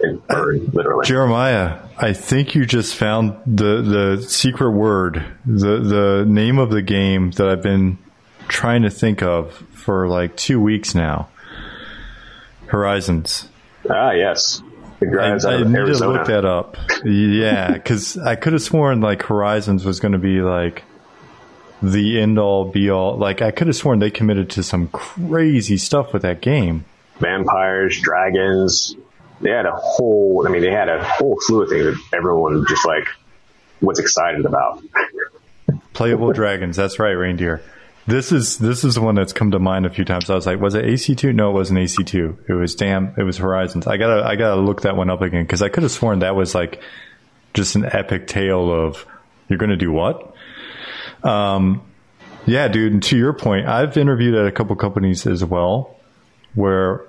[0.00, 1.06] and burned literally.
[1.06, 6.82] Jeremiah, I think you just found the, the secret word, the, the name of the
[6.82, 7.98] game that I've been
[8.48, 11.28] trying to think of for like two weeks now.
[12.66, 13.48] Horizons.
[13.88, 14.62] Ah, yes.
[15.02, 16.76] I, I need to look that up.
[17.04, 20.84] Yeah, because I could have sworn like Horizons was going to be like
[21.82, 23.18] the end all be all.
[23.18, 26.84] Like I could have sworn they committed to some crazy stuff with that game.
[27.22, 28.94] Vampires, dragons.
[29.40, 30.44] They had a whole.
[30.46, 33.08] I mean, they had a whole slew of things that everyone just like
[33.80, 34.82] was excited about.
[35.94, 36.76] Playable dragons.
[36.76, 37.62] That's right, reindeer.
[38.06, 40.28] This is this is the one that's come to mind a few times.
[40.28, 41.32] I was like, was it AC two?
[41.32, 42.36] No, it wasn't AC two.
[42.48, 43.14] It was damn.
[43.16, 43.86] It was Horizons.
[43.86, 46.34] I gotta I gotta look that one up again because I could have sworn that
[46.34, 46.82] was like
[47.54, 49.06] just an epic tale of
[49.48, 50.34] you're gonna do what?
[51.22, 51.82] Um,
[52.46, 52.92] yeah, dude.
[52.92, 55.96] And to your point, I've interviewed at a couple companies as well,
[56.54, 57.02] where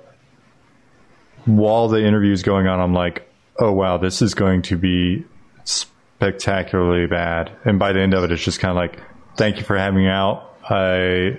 [1.44, 3.28] while the interview is going on, I'm like,
[3.58, 5.24] oh wow, this is going to be
[5.64, 7.50] spectacularly bad.
[7.64, 9.00] And by the end of it, it's just kind of like,
[9.36, 11.38] thank you for having me out I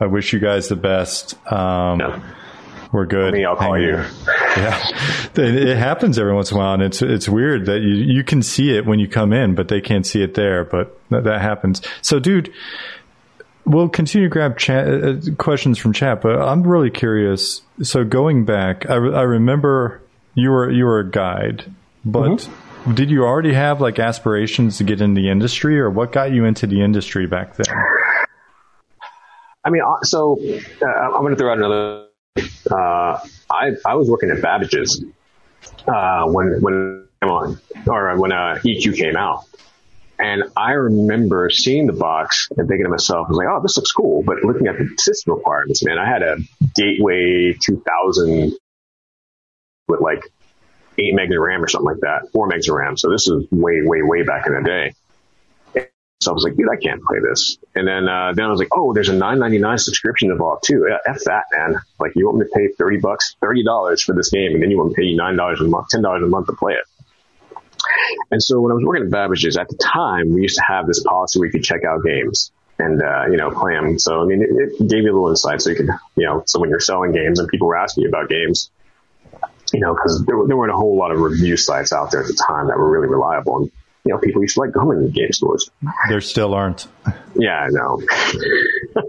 [0.00, 1.34] I wish you guys the best.
[1.50, 2.22] Um.
[2.92, 3.34] We're good.
[3.34, 4.04] Me, I'll call you.
[4.56, 4.80] Yeah,
[5.34, 8.40] it happens every once in a while, and it's it's weird that you you can
[8.40, 10.64] see it when you come in, but they can't see it there.
[10.64, 11.82] But that, that happens.
[12.02, 12.52] So, dude,
[13.64, 17.62] we'll continue to grab chat, uh, questions from chat, but I'm really curious.
[17.82, 20.02] So, going back, I, I remember
[20.34, 21.72] you were you were a guide,
[22.04, 22.30] but.
[22.30, 22.60] Mm-hmm
[22.92, 26.44] did you already have like aspirations to get in the industry, or what got you
[26.44, 27.66] into the industry back then?
[29.64, 32.08] I mean, uh, so uh, I'm going to throw out another.
[32.70, 35.02] Uh, I I was working at Babbage's
[35.88, 39.44] uh, when when on or when uh, EQ came out,
[40.18, 43.76] and I remember seeing the box and thinking to myself, I was like, "Oh, this
[43.76, 46.36] looks cool," but looking at the system requirements, man, I had a
[46.74, 48.54] Gateway 2000
[49.88, 50.24] with like
[50.98, 52.96] eight megs of RAM or something like that, four megs of RAM.
[52.96, 54.94] So this is way, way, way back in the day.
[56.20, 57.58] So I was like, dude, I can't play this.
[57.74, 60.88] And then, uh, then I was like, oh, there's a 9.99 subscription involved too.
[61.06, 61.76] F that, man.
[61.98, 64.78] Like, you want me to pay 30 bucks, $30 for this game, and then you
[64.78, 66.84] want me to pay you $9 a month, $10 a month to play it.
[68.30, 70.86] And so when I was working at Babbage's at the time, we used to have
[70.86, 73.98] this policy where you could check out games and, uh, you know, play them.
[73.98, 75.62] So, I mean, it, it gave you a little insight.
[75.62, 78.08] So you could, you know, so when you're selling games and people were asking you
[78.08, 78.70] about games,
[79.72, 82.26] you know, because there, there weren't a whole lot of review sites out there at
[82.26, 83.58] the time that were really reliable.
[83.58, 83.72] And,
[84.04, 85.70] you know, people used to like going to game stores.
[86.08, 86.86] There still aren't.
[87.34, 88.02] Yeah, I know.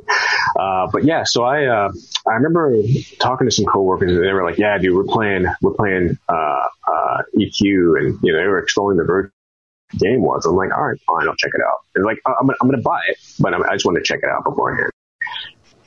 [0.59, 1.91] uh, but yeah, so I, uh,
[2.27, 2.77] I remember
[3.19, 6.67] talking to some coworkers and they were like, yeah, dude, we're playing, we're playing, uh,
[6.87, 9.31] uh EQ and, you know, they were exploring the version
[9.97, 10.45] game was.
[10.45, 11.79] I'm like, all right, fine, I'll check it out.
[11.95, 14.19] And like, I'm, I'm going to buy it, but I'm, i just want to check
[14.23, 14.91] it out beforehand.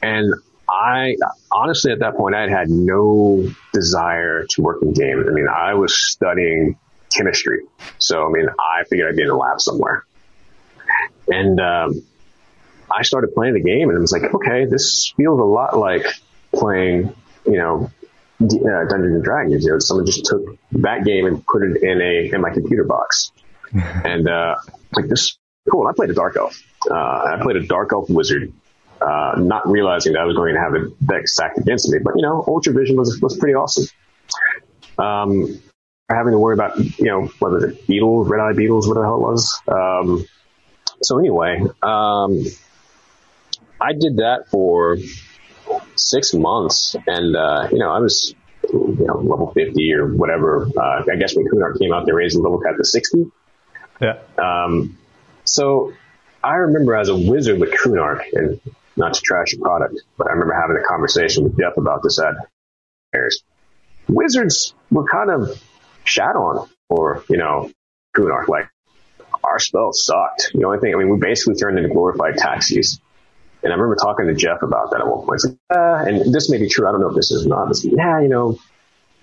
[0.03, 0.35] And
[0.71, 1.17] I
[1.51, 5.27] honestly, at that point, I had had no desire to work in games.
[5.29, 6.79] I mean, I was studying
[7.17, 7.61] chemistry.
[7.99, 10.05] So, I mean, I figured I'd be in a lab somewhere.
[11.29, 12.03] And, um,
[12.91, 16.07] I started playing the game and it was like, okay, this feels a lot like
[16.53, 17.91] playing, you know,
[18.41, 19.65] uh, Dungeons and Dragons.
[19.65, 20.43] You know, someone just took
[20.73, 23.33] that game and put it in a in my computer box,
[23.73, 24.57] and uh,
[24.95, 25.37] like this
[25.71, 25.87] cool.
[25.87, 26.63] I played a dark elf.
[26.89, 28.53] Uh, I played a dark elf wizard,
[29.01, 31.99] uh, not realizing that I was going to have a deck stacked against me.
[32.03, 33.87] But you know, Ultra Vision was was pretty awesome.
[34.99, 35.61] Um,
[36.09, 39.17] having to worry about you know was it, beetles, red eye beetles, what the hell
[39.17, 39.61] it was.
[39.69, 40.27] Um,
[41.03, 42.45] so anyway, um,
[43.81, 44.97] I did that for
[45.97, 50.67] six months, and uh, you know I was you know level fifty or whatever.
[50.77, 53.27] Uh, I guess when Kunark came out, they raised the level cap to sixty.
[54.01, 54.19] Yeah.
[54.39, 54.99] Um,
[55.45, 55.93] so
[56.43, 58.61] I remember as a wizard with Kunark, and
[58.97, 62.19] not to trash a product, but I remember having a conversation with Jeff about this
[62.19, 62.35] at
[63.13, 63.43] Harris.
[64.09, 65.63] Wizards were kind of
[66.09, 67.71] shat on, or you know,
[68.17, 68.49] Kunark.
[68.49, 68.69] Like
[69.45, 70.51] our spells sucked.
[70.55, 73.01] The only thing, I mean, we basically turned into glorified taxis.
[73.63, 75.41] And I remember talking to Jeff about that at one point.
[75.45, 76.89] Like, uh, and this may be true.
[76.89, 77.73] I don't know if this is not.
[77.83, 78.59] Yeah, you know,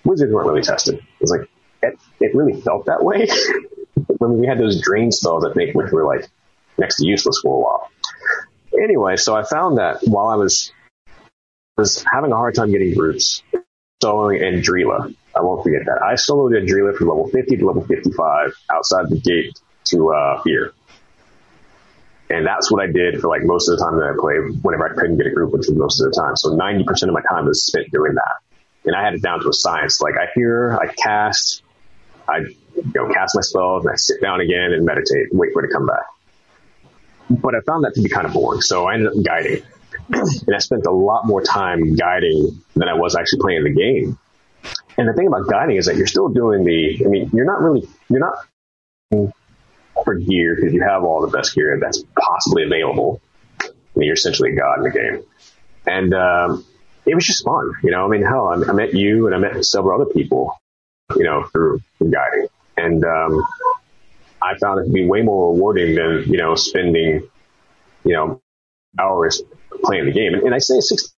[0.04, 1.00] wizards weren't really tested.
[1.20, 1.48] It's like
[1.82, 3.28] it, it really felt that way
[4.18, 5.44] when we had those drain spells.
[5.44, 6.28] I think which were like
[6.78, 7.90] next to useless for a while.
[8.82, 10.70] Anyway, so I found that while I was
[11.78, 13.42] was having a hard time getting roots,
[14.02, 15.14] soloing Andreela.
[15.36, 16.02] I won't forget that.
[16.02, 20.72] I soloed Andreela from level 50 to level 55 outside the gate to uh, here.
[22.28, 24.90] And that's what I did for like most of the time that I played whenever
[24.90, 26.34] I couldn't get a group, which was most of the time.
[26.36, 28.36] So 90% of my time was spent doing that.
[28.84, 30.00] And I had it down to a science.
[30.00, 31.62] Like I hear, I cast,
[32.28, 35.64] I you know, cast my spells and I sit down again and meditate, wait for
[35.64, 36.06] it to come back.
[37.30, 38.60] But I found that to be kind of boring.
[38.60, 39.62] So I ended up guiding.
[40.08, 44.18] and I spent a lot more time guiding than I was actually playing the game.
[44.98, 47.60] And the thing about guiding is that you're still doing the, I mean, you're not
[47.60, 49.34] really, you're not
[50.04, 53.20] for gear because you have all the best gear that's possibly available.
[53.62, 55.22] I mean, you're essentially a god in the game.
[55.86, 56.64] And, um,
[57.04, 59.38] it was just fun, you know, I mean, hell, I, I met you and I
[59.38, 60.58] met several other people,
[61.14, 62.48] you know, through, through guiding.
[62.76, 63.44] And, um,
[64.42, 67.28] I found it to be way more rewarding than, you know, spending,
[68.04, 68.40] you know,
[68.98, 69.42] hours
[69.82, 70.34] playing the game.
[70.34, 71.12] And, and I say six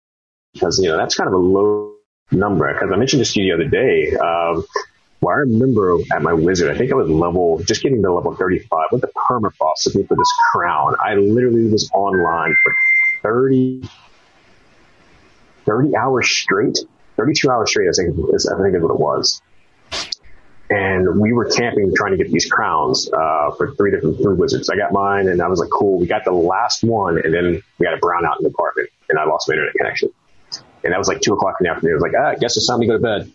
[0.54, 1.97] because, you know, that's kind of a low
[2.32, 4.16] number because I mentioned this to you the other day.
[4.16, 4.66] Um,
[5.20, 8.36] well, I remember at my wizard, I think I was level, just getting to level
[8.36, 10.96] 35 with the permafrost looking for this crown.
[11.04, 12.76] I literally was online for
[13.24, 13.90] 30,
[15.66, 16.78] 30 hours straight,
[17.16, 19.42] 32 hours straight, I think, I think is what it was.
[20.70, 24.70] And we were camping trying to get these crowns, uh, for three different food wizards.
[24.70, 25.98] I got mine and I was like, cool.
[25.98, 29.18] We got the last one and then we got a brownout in the apartment and
[29.18, 30.10] I lost my internet connection.
[30.88, 31.96] And that was like two o'clock in the afternoon.
[31.96, 33.30] I was like, ah, I guess it's time to go to bed.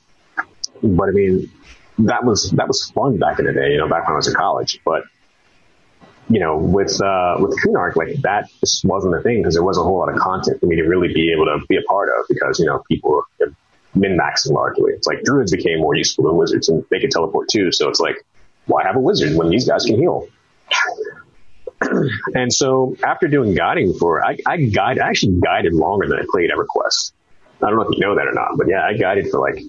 [0.82, 1.50] But I mean,
[1.98, 4.26] that was that was fun back in the day, you know, back when I was
[4.26, 4.80] in college.
[4.86, 5.04] But
[6.30, 9.84] you know, with uh, with Kunark, like that just wasn't a thing because there wasn't
[9.84, 12.08] a whole lot of content for me to really be able to be a part
[12.08, 13.52] of because you know people were
[13.94, 14.92] min maxing largely.
[14.92, 17.70] It's like druids became more useful than wizards, and they could teleport too.
[17.70, 18.24] So it's like,
[18.64, 20.26] why have a wizard when these guys can heal?
[22.34, 26.22] and so after doing guiding for, I, I guide, I actually guided longer than I
[26.30, 27.12] played EverQuest.
[27.62, 29.62] I don't know if you know that or not, but yeah, I guided for like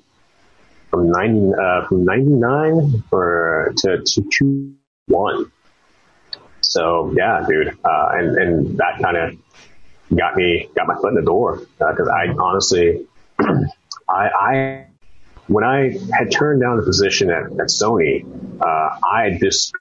[0.89, 4.75] from 90, uh, from 99 or to, to two
[5.07, 5.51] one.
[6.61, 7.69] So yeah, dude.
[7.83, 9.37] Uh, and, and that kind of
[10.15, 11.61] got me, got my foot in the door.
[11.79, 13.05] Uh, cause I honestly,
[13.39, 14.85] I, I,
[15.47, 18.25] when I had turned down the position at, at Sony,
[18.61, 19.73] uh, I just,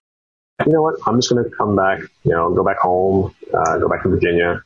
[0.67, 0.97] you know what?
[1.07, 4.09] I'm just going to come back, you know, go back home, uh, go back to
[4.09, 4.63] Virginia,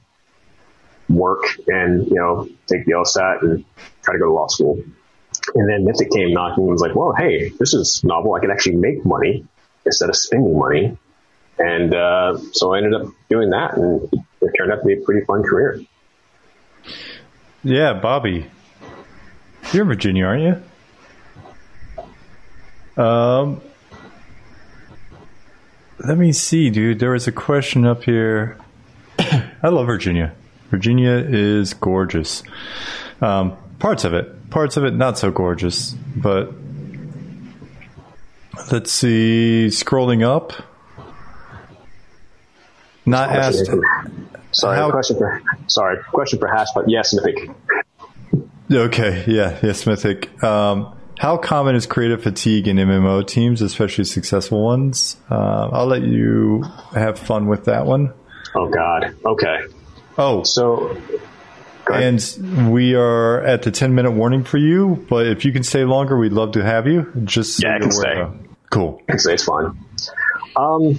[1.09, 3.65] work and, you know, take the LSAT and
[4.03, 4.83] try to go to law school.
[5.55, 8.35] And then Mythic came knocking and was like, well, hey, this is novel.
[8.35, 9.45] I can actually make money
[9.85, 10.99] instead of spending money.
[11.59, 14.03] And, uh, so I ended up doing that and
[14.41, 15.81] it turned out to be a pretty fun career.
[17.63, 18.47] Yeah, Bobby,
[19.73, 20.63] you're in Virginia, aren't
[22.97, 23.03] you?
[23.03, 23.61] Um,
[25.99, 26.99] let me see, dude.
[26.99, 28.59] There was a question up here.
[29.19, 30.35] I love Virginia.
[30.71, 32.43] Virginia is gorgeous.
[33.21, 36.53] Um, parts of it, parts of it not so gorgeous, but
[38.71, 39.67] let's see.
[39.71, 40.53] Scrolling up,
[43.05, 43.71] not asked.
[44.53, 47.51] Sorry, How- question for sorry question for Hash, but yes, Mythic.
[48.73, 50.43] Okay, yeah, yes, Mythic.
[50.43, 55.17] Um, how common is creative fatigue in MMO teams, especially successful ones?
[55.31, 56.65] Uh, I'll let you
[56.95, 58.13] have fun with that one.
[58.55, 59.15] Oh God.
[59.25, 59.59] Okay.
[60.19, 60.97] Oh, So
[61.93, 65.85] And we are at the 10 minute warning for you, but if you can stay
[65.85, 67.13] longer, we'd love to have you.
[67.25, 68.27] Just so yeah, I can stay.
[68.71, 69.03] Cool.
[69.09, 69.35] I can stay.
[69.35, 69.79] It's fine.
[70.57, 70.99] Um,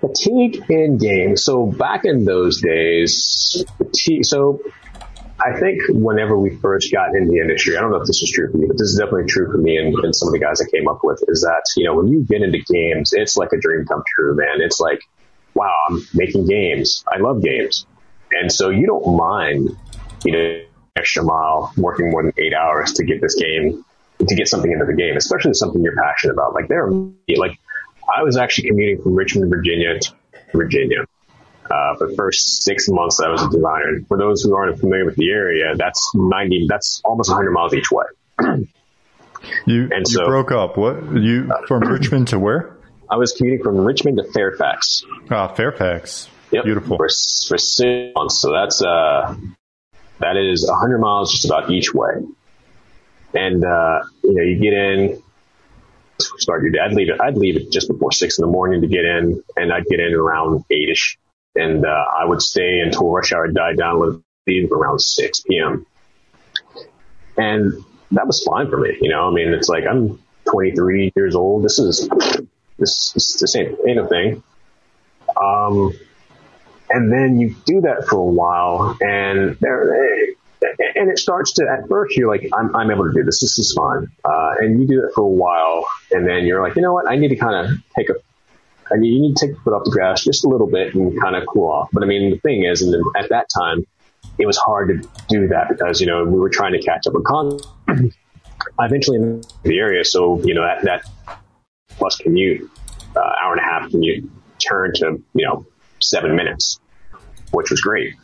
[0.00, 1.44] fatigue in games.
[1.44, 4.24] So back in those days, fatigue.
[4.24, 4.62] So
[5.38, 8.30] I think whenever we first got in the industry, I don't know if this is
[8.30, 10.40] true for you, but this is definitely true for me and, and some of the
[10.40, 13.36] guys I came up with is that, you know, when you get into games, it's
[13.36, 14.60] like a dream come true, man.
[14.60, 15.00] It's like,
[15.54, 17.04] wow, I'm making games.
[17.12, 17.86] I love games.
[18.32, 19.76] And so you don't mind,
[20.24, 20.62] you know,
[20.96, 23.84] extra mile working more than eight hours to get this game,
[24.18, 26.54] to get something into the game, especially something you're passionate about.
[26.54, 27.58] Like there, like
[28.14, 30.12] I was actually commuting from Richmond, Virginia to
[30.52, 31.04] Virginia.
[31.70, 33.88] Uh, for the first six months that I was a designer.
[33.88, 37.72] And for those who aren't familiar with the area, that's 90, that's almost 100 miles
[37.72, 38.04] each way.
[39.66, 40.76] you, and so, you broke up.
[40.76, 42.76] What you from Richmond to where?
[43.08, 45.04] I was commuting from Richmond to Fairfax.
[45.30, 46.28] Ah, Fairfax.
[46.52, 46.64] Yep.
[46.64, 46.96] Beautiful.
[46.98, 47.08] For,
[47.48, 48.40] for six months.
[48.40, 49.34] So that's, uh,
[50.18, 52.12] that is 100 miles just about each way.
[53.34, 55.22] And, uh, you know, you get in,
[56.20, 56.78] start your day.
[56.78, 59.42] I'd leave it, I'd leave it just before six in the morning to get in
[59.56, 61.18] and I'd get in around eight-ish.
[61.56, 65.86] And, uh, I would stay until rush hour died down, would leave around 6 p.m.
[67.38, 67.72] And
[68.10, 68.98] that was fine for me.
[69.00, 71.64] You know, I mean, it's like I'm 23 years old.
[71.64, 72.06] This is,
[72.78, 74.42] this, this, this ain't, ain't a thing.
[75.40, 75.94] Um,
[76.92, 79.94] and then you do that for a while and there,
[80.94, 83.40] and it starts to, at first you're like, I'm, I'm able to do this.
[83.40, 84.08] This is fun.
[84.24, 87.10] Uh, and you do that for a while and then you're like, you know what?
[87.10, 88.14] I need to kind of take a,
[88.92, 90.94] I mean, you need to take the foot off the gas just a little bit
[90.94, 91.88] and kind of cool off.
[91.92, 93.86] But I mean, the thing is, and at that time,
[94.38, 97.14] it was hard to do that because, you know, we were trying to catch up
[97.14, 97.58] with con.
[98.78, 100.04] Eventually in the area.
[100.04, 101.38] So, you know, that, that
[101.88, 102.70] plus commute,
[103.16, 105.66] uh, hour and a half commute turned to, you know,
[106.00, 106.80] seven minutes,
[107.52, 108.14] which was great.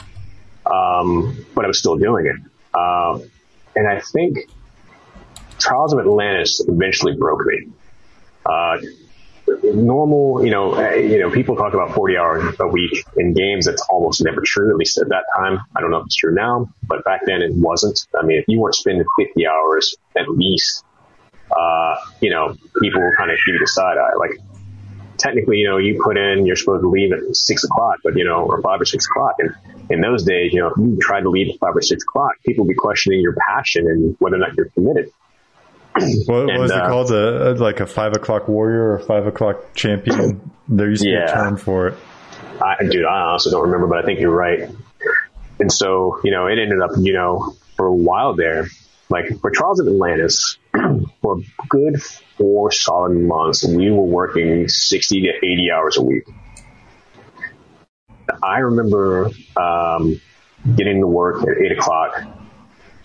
[0.66, 2.36] Um, but I was still doing it.
[2.74, 3.20] Uh,
[3.74, 4.38] and I think
[5.58, 7.68] Trials of Atlantis eventually broke me.
[8.44, 8.78] Uh,
[9.74, 13.66] normal, you know, uh, you know, people talk about 40 hours a week in games.
[13.66, 15.60] That's almost never true, at least at that time.
[15.74, 18.06] I don't know if it's true now, but back then it wasn't.
[18.18, 20.84] I mean, if you weren't spending 50 hours at least,
[21.50, 24.16] uh, you know, people will kind of give you the side eye.
[24.18, 24.38] Like,
[25.18, 28.24] technically, you know, you put in, you're supposed to leave at six o'clock, but you
[28.24, 29.36] know, or five or six o'clock.
[29.38, 29.54] And
[29.90, 32.32] in those days, you know, if you tried to leave at five or six o'clock,
[32.46, 35.10] people would be questioning your passion and whether or not you're committed.
[36.26, 37.10] What and, was it uh, called?
[37.10, 40.52] A, like a five o'clock warrior or five o'clock champion?
[40.68, 41.26] There used to yeah.
[41.26, 41.94] be a term for it.
[42.60, 44.68] I, dude, I honestly don't remember, but I think you're right.
[45.60, 48.68] And so, you know, it ended up, you know, for a while there,
[49.08, 50.58] like for Trials of Atlantis,
[51.28, 52.02] for good
[52.38, 56.24] four solid months, we were working 60 to 80 hours a week.
[58.42, 60.20] I remember um,
[60.74, 62.22] getting to work at 8 o'clock,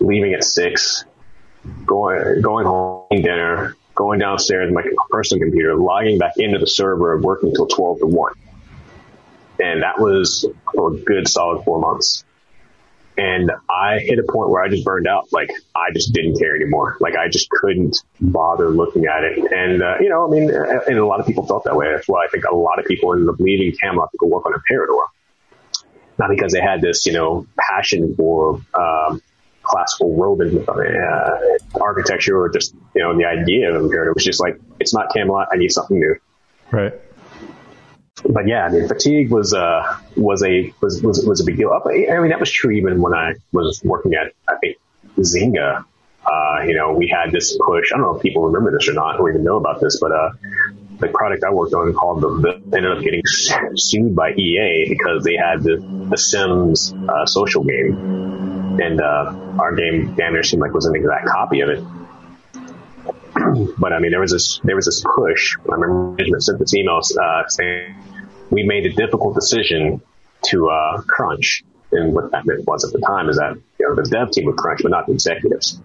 [0.00, 1.04] leaving at 6,
[1.84, 7.50] going, going home, dinner, going downstairs my personal computer, logging back into the server, working
[7.50, 8.32] until 12 to 1.
[9.60, 12.24] And that was for a good solid four months.
[13.16, 15.32] And I hit a point where I just burned out.
[15.32, 16.96] Like I just didn't care anymore.
[17.00, 19.38] Like I just couldn't bother looking at it.
[19.52, 21.92] And, uh, you know, I mean, and a lot of people felt that way.
[21.92, 24.46] That's why I think a lot of people ended up leaving Camelot to go work
[24.46, 24.92] on Imperator.
[26.18, 29.22] Not because they had this, you know, passion for, um,
[29.62, 31.38] classical Roman uh,
[31.80, 35.48] architecture or just, you know, the idea of Imperator was just like, it's not Camelot.
[35.52, 36.16] I need something new.
[36.70, 36.92] Right
[38.28, 41.70] but yeah, I mean, fatigue was uh was a was was was a big deal.
[41.72, 44.78] I mean, that was true even when I was working at I think
[45.18, 45.84] Zynga.
[46.26, 47.92] Uh, you know, we had this push.
[47.92, 50.10] I don't know if people remember this or not, or even know about this, but
[50.10, 50.30] uh,
[50.98, 53.20] the product I worked on called the, ended up getting
[53.76, 55.76] sued by EA because they had the
[56.10, 60.96] the Sims uh, social game, and uh, our game damn near seemed like was an
[60.96, 61.84] exact copy of it.
[63.78, 65.56] but I mean, there was this there was this push.
[65.58, 67.94] I remember management sent this email uh, saying
[68.50, 70.02] we made a difficult decision
[70.46, 71.64] to uh, crunch.
[71.92, 74.46] And what that meant was at the time is that you know the dev team
[74.46, 75.80] would crunch, but not the executives.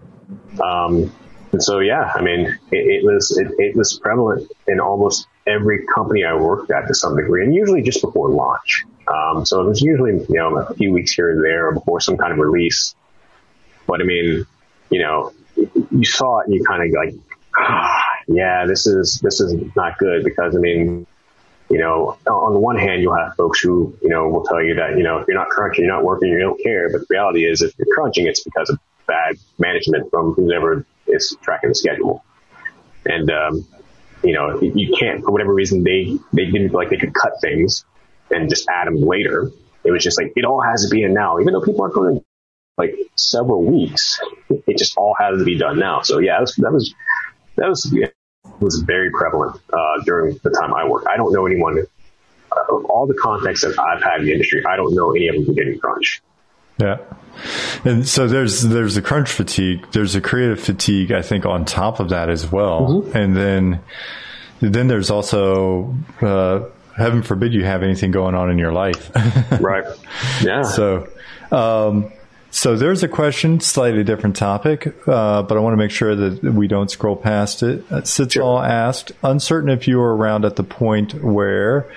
[0.62, 1.12] Um,
[1.52, 5.84] and so, yeah, I mean, it, it was it, it, was prevalent in almost every
[5.86, 8.84] company I worked at to some degree, and usually just before launch.
[9.08, 12.00] Um, so it was usually you know a few weeks here and there, or before
[12.00, 12.94] some kind of release.
[13.86, 14.46] But I mean,
[14.90, 17.14] you know, you saw it, and you kind of like,
[17.58, 21.06] ah, yeah, this is this is not good because I mean,
[21.70, 24.74] you know, on the one hand, you'll have folks who, you know, will tell you
[24.74, 26.90] that, you know, if you're not crunching, you're not working, you don't care.
[26.90, 31.36] But the reality is if you're crunching, it's because of bad management from whoever is
[31.42, 32.24] tracking the schedule.
[33.06, 33.66] And, um,
[34.22, 37.40] you know, you can't, for whatever reason, they, they didn't feel like they could cut
[37.40, 37.84] things
[38.30, 39.50] and just add them later.
[39.84, 41.94] It was just like, it all has to be in now, even though people aren't
[41.94, 42.24] going to
[42.76, 44.20] like several weeks.
[44.48, 46.02] It just all has to be done now.
[46.02, 46.94] So yeah, that was that was
[47.56, 48.06] that was, yeah,
[48.60, 51.06] was very prevalent uh, during the time I worked.
[51.08, 54.64] I don't know anyone uh, of all the contacts that I've had in the industry.
[54.66, 56.22] I don't know any of them who didn't crunch.
[56.78, 56.98] Yeah.
[57.84, 62.00] And so there's there's a crunch fatigue, there's a creative fatigue I think on top
[62.00, 63.02] of that as well.
[63.02, 63.16] Mm-hmm.
[63.16, 63.80] And then
[64.60, 66.60] then there's also uh,
[66.96, 69.10] heaven forbid you have anything going on in your life.
[69.60, 69.84] right.
[70.42, 70.62] Yeah.
[70.62, 71.08] So
[71.50, 72.12] um,
[72.50, 76.42] so there's a question, slightly different topic, uh, but I want to make sure that
[76.42, 77.84] we don't scroll past it.
[77.90, 78.64] Uh, Sitzal sure.
[78.64, 81.88] asked, uncertain if you were around at the point where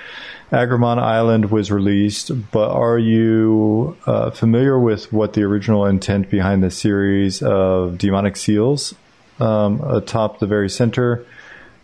[0.51, 6.63] Agramon Island was released, but are you uh, familiar with what the original intent behind
[6.63, 8.93] the series of demonic seals
[9.39, 11.25] um, atop the very center?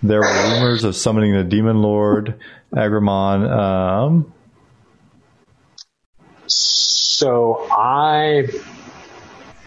[0.04, 2.40] There were rumors of summoning the demon lord
[2.72, 3.50] Agramon.
[3.50, 4.34] Um,
[6.46, 6.99] so
[7.72, 8.48] I,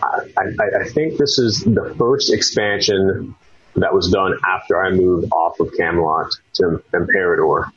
[0.03, 3.34] I, I think this is the first expansion
[3.76, 7.72] that was done after I moved off of Camelot to Imperator.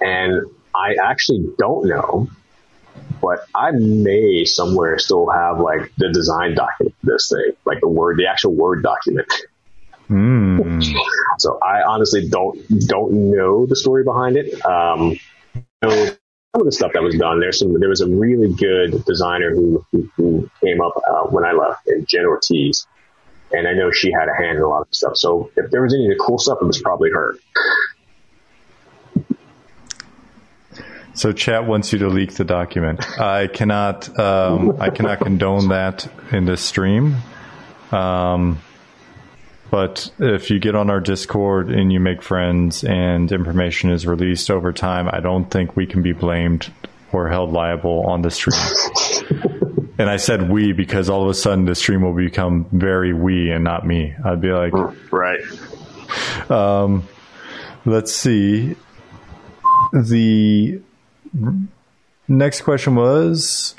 [0.00, 2.28] And I actually don't know,
[3.20, 7.88] but I may somewhere still have like the design document for this thing, like the
[7.88, 9.32] word, the actual word document.
[10.08, 10.82] Mm.
[11.38, 14.64] so I honestly don't don't know the story behind it.
[14.64, 15.18] Um,
[15.82, 16.10] know
[16.52, 17.40] some of the stuff that was done.
[17.40, 17.78] There's some.
[17.78, 22.24] There was a really good designer who who, came up uh, when I left, Jen
[22.24, 22.86] Ortiz,
[23.52, 25.12] and I know she had a hand in a lot of stuff.
[25.16, 27.36] So if there was any of the cool stuff, it was probably her.
[31.14, 33.06] So chat wants you to leak the document.
[33.20, 34.18] I cannot.
[34.18, 37.16] Um, I cannot condone that in this stream.
[37.92, 38.60] Um,
[39.70, 44.50] but if you get on our Discord and you make friends and information is released
[44.50, 46.72] over time, I don't think we can be blamed
[47.12, 48.60] or held liable on the stream.
[49.98, 53.50] and I said we because all of a sudden the stream will become very we
[53.50, 54.14] and not me.
[54.24, 54.72] I'd be like,
[55.12, 55.40] right.
[56.50, 57.06] Um,
[57.84, 58.76] let's see.
[59.92, 60.80] The
[62.26, 63.74] next question was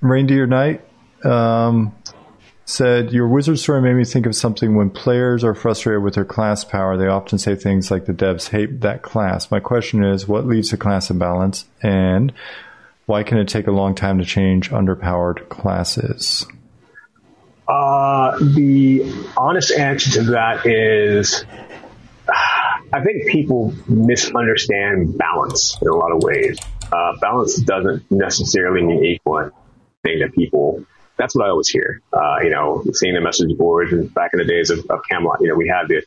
[0.00, 0.82] Reindeer Night.
[1.24, 1.94] um,
[2.64, 6.24] said, Your wizard story made me think of something when players are frustrated with their
[6.24, 6.96] class power.
[6.96, 9.50] They often say things like the devs hate that class.
[9.50, 12.32] My question is, what leaves a class imbalance and
[13.06, 16.46] why can it take a long time to change underpowered classes?
[17.68, 21.44] Uh, the honest answer to that is
[22.28, 26.58] I think people misunderstand balance in a lot of ways.
[26.92, 29.50] Uh, balance doesn't necessarily mean equal
[30.02, 30.84] thing that people.
[31.16, 32.02] That's what I always hear.
[32.12, 35.48] Uh, you know, seeing the message boards back in the days of, of Camelot, you
[35.48, 36.02] know, we had the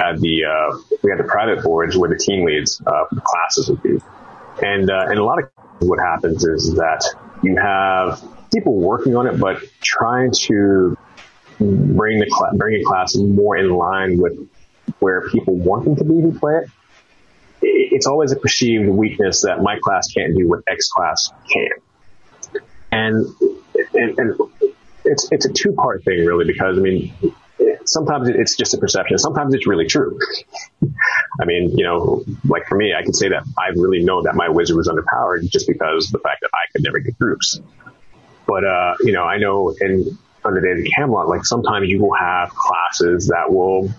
[0.00, 3.82] had the uh, we had the private boards where the team leads uh, classes would
[3.82, 4.00] be,
[4.62, 5.50] and uh, and a lot of
[5.80, 7.04] what happens is that
[7.42, 10.96] you have people working on it, but trying to
[11.58, 14.48] bring the cl- bring a class more in line with
[14.98, 16.70] where people want them to be who play it,
[17.62, 22.60] it's always a perceived weakness that my class can't do what X class can.
[22.92, 23.26] And,
[23.94, 24.40] and, and
[25.04, 27.14] it's, it's a two part thing really because I mean,
[27.84, 29.18] sometimes it's just a perception.
[29.18, 30.18] Sometimes it's really true.
[31.40, 34.34] I mean, you know, like for me, I could say that I really know that
[34.34, 37.60] my wizard was underpowered just because the fact that I could never get groups.
[38.46, 42.00] But, uh, you know, I know in, on the under David Camelot, like sometimes you
[42.00, 43.90] will have classes that will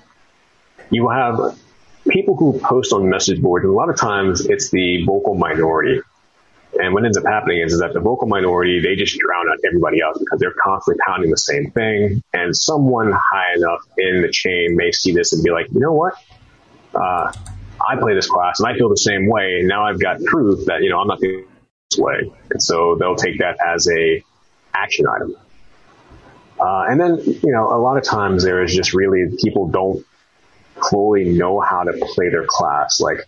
[0.89, 1.59] you will have
[2.07, 6.01] people who post on message boards, and a lot of times it's the vocal minority.
[6.79, 9.57] And what ends up happening is, is that the vocal minority, they just drown out
[9.65, 12.21] everybody else because they're constantly pounding the same thing.
[12.33, 15.93] And someone high enough in the chain may see this and be like, you know
[15.93, 16.13] what?
[16.93, 17.31] Uh,
[17.79, 19.57] I play this class and I feel the same way.
[19.59, 22.31] And now I've got proof that, you know, I'm not this way.
[22.49, 24.23] And so they'll take that as a
[24.73, 25.35] action item.
[26.59, 30.05] Uh, and then, you know, a lot of times there is just really people don't
[30.89, 32.99] fully know how to play their class.
[32.99, 33.19] Like,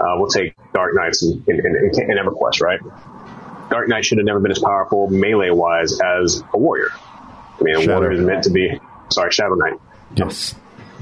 [0.00, 2.80] uh, we'll take Dark Knights and, in, in, in EverQuest, right?
[3.70, 6.90] Dark Knight should have never been as powerful melee wise as a warrior.
[6.92, 8.80] I mean, a Shadow warrior is meant to be,
[9.10, 9.80] sorry, Shadow Knight.
[10.16, 10.54] Yes.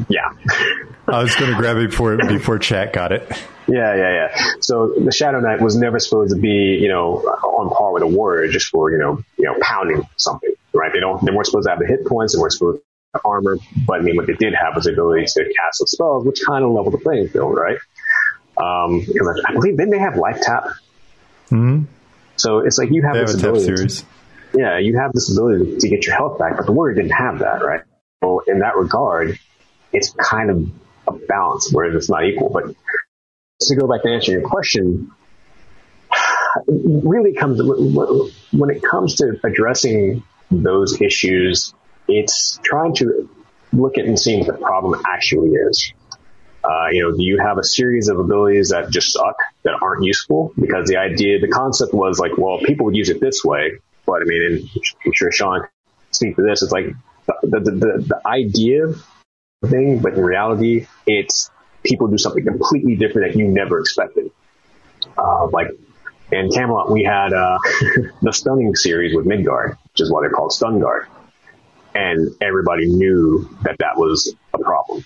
[0.09, 0.33] Yeah.
[1.09, 3.29] I was going to grab it before, before chat got it.
[3.67, 4.45] Yeah, yeah, yeah.
[4.61, 8.07] So the Shadow Knight was never supposed to be, you know, on par with a
[8.07, 10.93] warrior just for, you know, you know, pounding something, right?
[10.93, 12.35] They don't, they weren't supposed to have the hit points.
[12.35, 12.85] They weren't supposed to
[13.15, 15.87] have armor, but I mean, what they did have was the ability to cast some
[15.87, 17.79] spells, which kind of leveled the playing field, right?
[18.61, 19.07] Um,
[19.47, 20.65] I believe then they have life tap.
[21.51, 21.85] Mm-hmm.
[22.37, 23.87] So it's like you have they this have ability.
[23.87, 24.05] To,
[24.55, 27.41] yeah, you have this ability to, get your health back, but the warrior didn't have
[27.41, 27.83] that, right?
[28.23, 29.39] So in that regard,
[29.93, 30.71] it's kind of
[31.09, 32.49] a balance, where it's not equal.
[32.49, 32.75] But
[33.61, 35.11] to go back to answer your question,
[36.67, 41.73] really comes when it comes to addressing those issues,
[42.09, 43.29] it's trying to
[43.73, 45.93] look at and seeing what the problem actually is.
[46.63, 50.05] Uh, you know, do you have a series of abilities that just suck that aren't
[50.05, 50.53] useful?
[50.59, 54.23] Because the idea, the concept was like, well, people would use it this way, but
[54.23, 54.69] I mean,
[55.07, 55.67] I'm sure Sean
[56.11, 56.63] speak to this.
[56.63, 56.87] It's like
[57.27, 58.95] the, the, the, the idea
[59.67, 61.51] thing, but in reality, it's
[61.83, 64.31] people do something completely different that you never expected.
[65.17, 65.69] Uh, like
[66.33, 67.59] in Camelot, we had uh,
[68.23, 71.07] the Stunning series with Midgard, which is why they're called Stungard,
[71.95, 75.05] and everybody knew that that was a problem.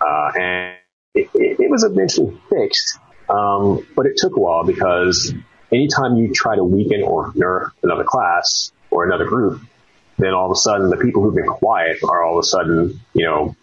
[0.00, 0.76] Uh, and
[1.16, 2.98] it, it, was eventually fixed,
[3.28, 5.32] um, but it took a while because
[5.72, 9.60] anytime you try to weaken or nerf another class or another group,
[10.18, 13.00] then all of a sudden the people who've been quiet are all of a sudden,
[13.12, 13.56] you know,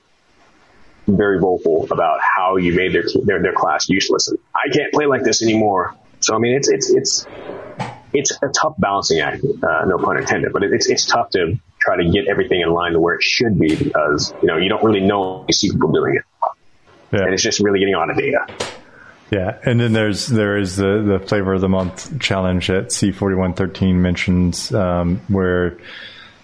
[1.08, 4.28] very vocal about how you made their their, their class useless.
[4.28, 5.96] And I can't play like this anymore.
[6.20, 7.26] So I mean, it's it's it's
[8.14, 10.54] it's a tough balancing act, uh, no pun intended.
[10.54, 13.60] But it's it's tough to try to get everything in line to where it should
[13.60, 16.24] be because you know you don't really know you see people doing it,
[17.14, 17.24] yeah.
[17.24, 18.46] and it's just really getting a lot of data.
[19.32, 23.12] Yeah, and then there's there is the the flavor of the month challenge that C
[23.12, 25.78] forty one thirteen mentions, um, where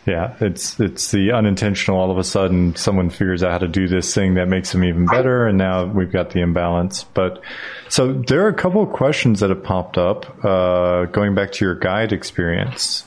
[0.07, 1.99] yeah, it's it's the unintentional.
[1.99, 4.83] All of a sudden, someone figures out how to do this thing that makes them
[4.83, 7.03] even better, and now we've got the imbalance.
[7.03, 7.43] But
[7.89, 10.43] so there are a couple of questions that have popped up.
[10.43, 13.03] Uh, going back to your guide experience,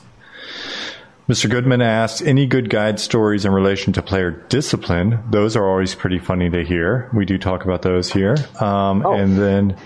[1.29, 1.49] Mr.
[1.49, 5.19] Goodman asked, "Any good guide stories in relation to player discipline?
[5.29, 7.09] Those are always pretty funny to hear.
[7.13, 9.13] We do talk about those here." Um, oh.
[9.13, 9.77] And then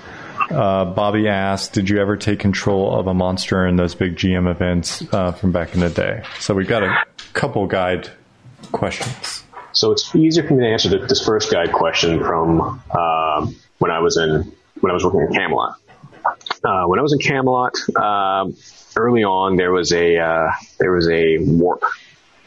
[0.49, 4.49] uh, Bobby asked, "Did you ever take control of a monster in those big GM
[4.49, 8.09] events uh, from back in the day?" So we've got a couple guide
[8.71, 9.43] questions.
[9.73, 13.99] So it's easier for me to answer this first guide question from um, when I
[13.99, 15.77] was in when I was working in Camelot.
[16.63, 18.55] Uh, when I was in Camelot, um,
[18.95, 21.83] early on there was a uh, there was a warp,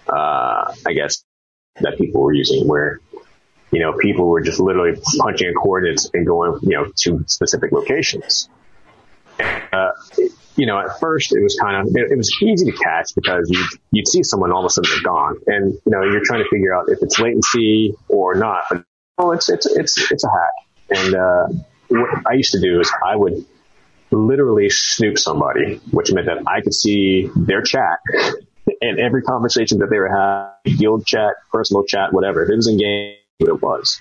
[0.09, 1.25] uh, I guess,
[1.81, 3.01] that people were using where
[3.71, 7.73] you know, people were just literally punching in coordinates and going, you know, to specific
[7.73, 8.49] locations.
[9.39, 9.91] Uh,
[10.57, 13.49] you know, at first it was kind of, it, it, was easy to catch because
[13.49, 16.43] you'd, you'd see someone all of a sudden they're gone and, you know, you're trying
[16.43, 18.85] to figure out if it's latency or not, but
[19.17, 20.99] oh, it's, it's, it's, it's a hack.
[20.99, 21.47] And, uh,
[21.89, 23.45] what I used to do is I would
[24.11, 27.99] literally snoop somebody, which meant that I could see their chat
[28.81, 32.43] and every conversation that they were having, guild chat, personal chat, whatever.
[32.43, 34.01] If it was in game, it was.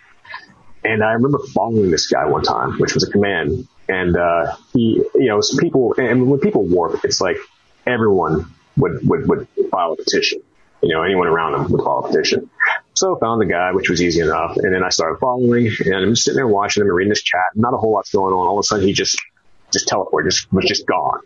[0.84, 3.68] And I remember following this guy one time, which was a command.
[3.88, 7.38] And, uh, he, you know, people, and when people warp, it's like
[7.86, 10.42] everyone would, would, would file a petition.
[10.82, 12.50] You know, anyone around them would file a petition.
[12.94, 14.58] So I found the guy, which was easy enough.
[14.58, 17.24] And then I started following and I'm just sitting there watching him and reading this
[17.24, 17.42] chat.
[17.56, 18.48] Not a whole lot's going on.
[18.48, 19.20] All of a sudden he just,
[19.72, 21.20] just teleported, just, was just gone.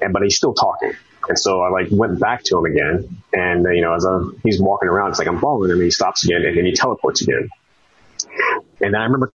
[0.00, 0.92] And, but he's still talking.
[1.28, 3.22] And so I like went back to him again.
[3.32, 5.90] And, you know, as I'm, he's walking around, it's like I'm following him and he
[5.90, 7.48] stops again and then he teleports again.
[8.80, 9.32] And I remember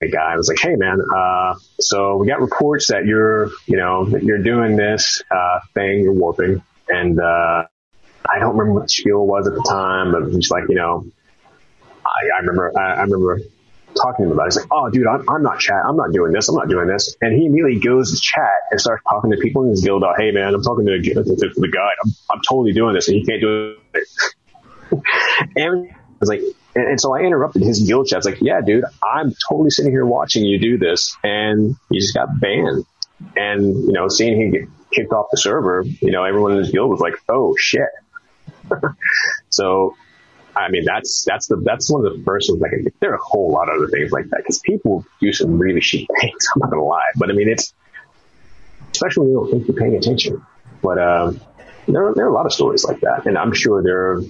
[0.00, 4.06] the guy was like, Hey man, uh, so we got reports that you're, you know,
[4.06, 6.62] that you're doing this, uh, thing, you're warping.
[6.88, 7.64] And, uh,
[8.28, 11.06] I don't remember what the spiel was at the time, but he's like, you know,
[12.04, 13.40] I, I remember, I, I remember
[13.94, 14.54] talking to him about it.
[14.54, 15.82] He's like, oh, dude, I'm, I'm not chat.
[15.86, 16.48] I'm not doing this.
[16.48, 17.16] I'm not doing this.
[17.20, 20.16] And he immediately goes to chat and starts talking to people in his guild about,
[20.18, 21.90] hey, man, I'm talking to, the guy.
[22.04, 24.08] I'm, I'm totally doing this and he can't do it.
[25.56, 26.40] and I was like,
[26.74, 28.16] and, and, so I interrupted his guild chat.
[28.16, 31.16] I was like, yeah, dude, I'm totally sitting here watching you do this.
[31.22, 32.84] And he just got banned.
[33.36, 34.62] And, you know, seeing him get
[34.92, 37.88] kicked off the server, you know, everyone in his guild was like, oh, shit.
[39.50, 39.94] so
[40.56, 42.60] I mean, that's that's the that's one of the first ones.
[42.62, 45.58] Like, there are a whole lot of other things like that because people do some
[45.58, 46.46] really shitty things.
[46.54, 47.72] I'm not gonna lie, but I mean, it's
[48.92, 50.44] especially when you don't think you're paying attention.
[50.82, 51.40] But um,
[51.86, 54.22] there are, there are a lot of stories like that, and I'm sure there are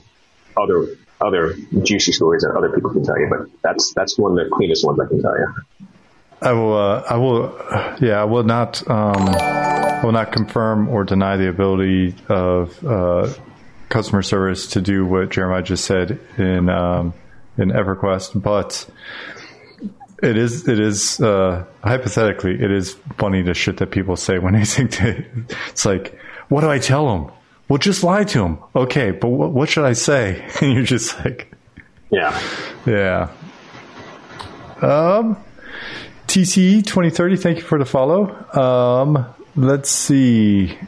[0.56, 3.28] other other juicy stories that other people can tell you.
[3.30, 5.54] But that's that's one of the cleanest ones I can tell you.
[6.42, 6.76] I will.
[6.76, 7.96] Uh, I will.
[8.00, 8.88] Yeah, I will not.
[8.90, 13.32] Um, I will not confirm or deny the ability of uh,
[13.90, 17.12] customer service to do what Jeremiah just said in um,
[17.58, 18.88] in EverQuest, but
[20.22, 24.54] it is it is uh, hypothetically it is funny the shit that people say when
[24.54, 25.26] they think that
[25.68, 26.18] it's like,
[26.48, 27.32] what do I tell them?
[27.68, 28.58] Well, just lie to them.
[28.74, 30.48] Okay, but what, what should I say?
[30.60, 31.52] And you're just like,
[32.10, 32.40] yeah,
[32.86, 33.30] yeah.
[34.82, 35.36] Um,
[36.26, 37.36] TCE twenty thirty.
[37.36, 38.30] Thank you for the follow.
[38.54, 39.26] Um,
[39.56, 40.78] let's see.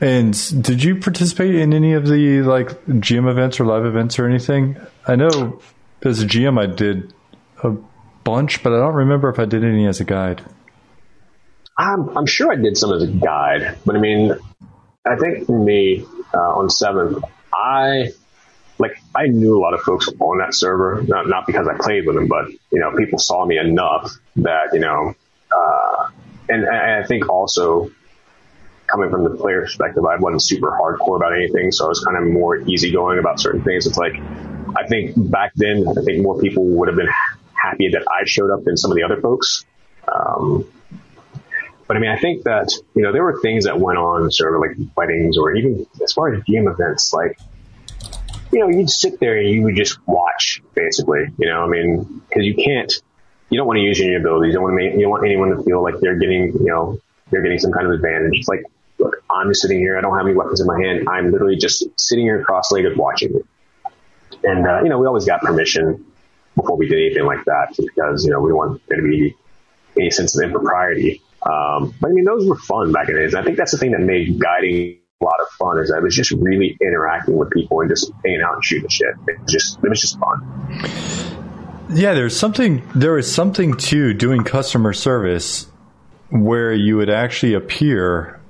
[0.00, 4.26] And did you participate in any of the like GM events or live events or
[4.28, 4.76] anything?
[5.06, 5.60] I know
[6.02, 7.14] as a GM I did
[7.62, 7.74] a
[8.24, 10.42] bunch, but I don't remember if I did any as a guide.
[11.78, 14.32] I'm, I'm sure I did some as a guide, but I mean,
[15.06, 17.22] I think for me uh, on seventh,
[17.54, 18.10] I
[18.78, 22.06] like I knew a lot of folks on that server, not not because I played
[22.06, 25.14] with them, but you know, people saw me enough that you know,
[25.50, 26.10] uh,
[26.48, 27.90] and, and I think also
[28.86, 32.16] coming from the player perspective, I wasn't super hardcore about anything, so I was kind
[32.16, 33.86] of more easygoing about certain things.
[33.86, 34.14] It's like
[34.76, 37.08] I think back then, I think more people would have been
[37.54, 39.64] happy that I showed up than some of the other folks.
[40.06, 40.66] Um,
[41.86, 44.54] but I mean, I think that, you know, there were things that went on sort
[44.54, 47.38] of like weddings or even as far as game events, like,
[48.52, 52.22] you know, you'd sit there and you would just watch basically, you know, I mean,
[52.32, 52.92] cause you can't,
[53.50, 54.48] you don't want to use your abilities.
[54.48, 56.66] You don't want to make, you don't want anyone to feel like they're getting, you
[56.66, 56.98] know,
[57.30, 58.38] they're getting some kind of advantage.
[58.38, 58.64] It's like,
[58.98, 59.98] look, I'm just sitting here.
[59.98, 61.08] I don't have any weapons in my hand.
[61.08, 63.42] I'm literally just sitting here cross-legged watching.
[64.42, 66.04] And, uh, you know, we always got permission
[66.54, 69.36] before we did anything like that because, you know, we don't want there to be
[69.98, 71.22] any sense of impropriety.
[71.42, 73.34] Um, but I mean, those were fun back in the days.
[73.34, 76.14] I think that's the thing that made guiding a lot of fun is it was
[76.14, 79.14] just really interacting with people and just hanging out and shooting shit.
[79.28, 80.42] It was just, it was just fun.
[81.94, 85.66] Yeah, there's something, there is something to doing customer service
[86.30, 88.40] where you would actually appear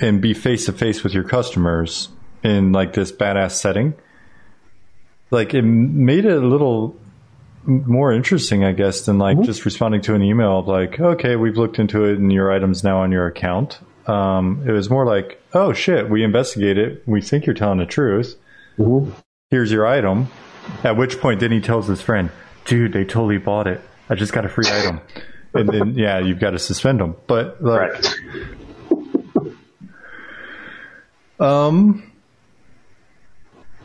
[0.00, 2.08] and be face to face with your customers
[2.42, 3.94] in like this badass setting.
[5.30, 6.96] Like it made it a little
[7.64, 9.44] more interesting, I guess, than like mm-hmm.
[9.44, 12.82] just responding to an email of like, okay, we've looked into it and your item's
[12.82, 13.78] now on your account.
[14.06, 17.02] Um, it was more like, oh shit, we investigate it.
[17.06, 18.36] We think you're telling the truth.
[18.78, 19.12] Mm-hmm.
[19.50, 20.28] Here's your item.
[20.84, 22.30] At which point, then he tells his friend,
[22.64, 23.80] dude, they totally bought it.
[24.08, 25.00] I just got a free item.
[25.52, 27.16] And then, yeah, you've got to suspend them.
[27.26, 28.16] But like, right.
[31.40, 32.10] Um,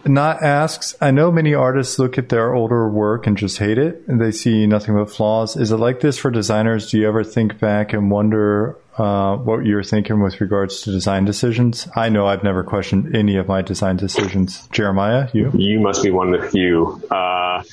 [0.06, 4.04] not asks, I know many artists look at their older work and just hate it,
[4.08, 5.56] and they see nothing but flaws.
[5.56, 6.92] Is it like this for designers?
[6.92, 11.26] Do you ever think back and wonder uh, what you're thinking with regards to design
[11.26, 11.88] decisions?
[11.96, 14.68] I know I've never questioned any of my design decisions.
[14.68, 15.52] Jeremiah, you?
[15.56, 17.02] You must be one of the few.
[17.10, 17.64] Uh,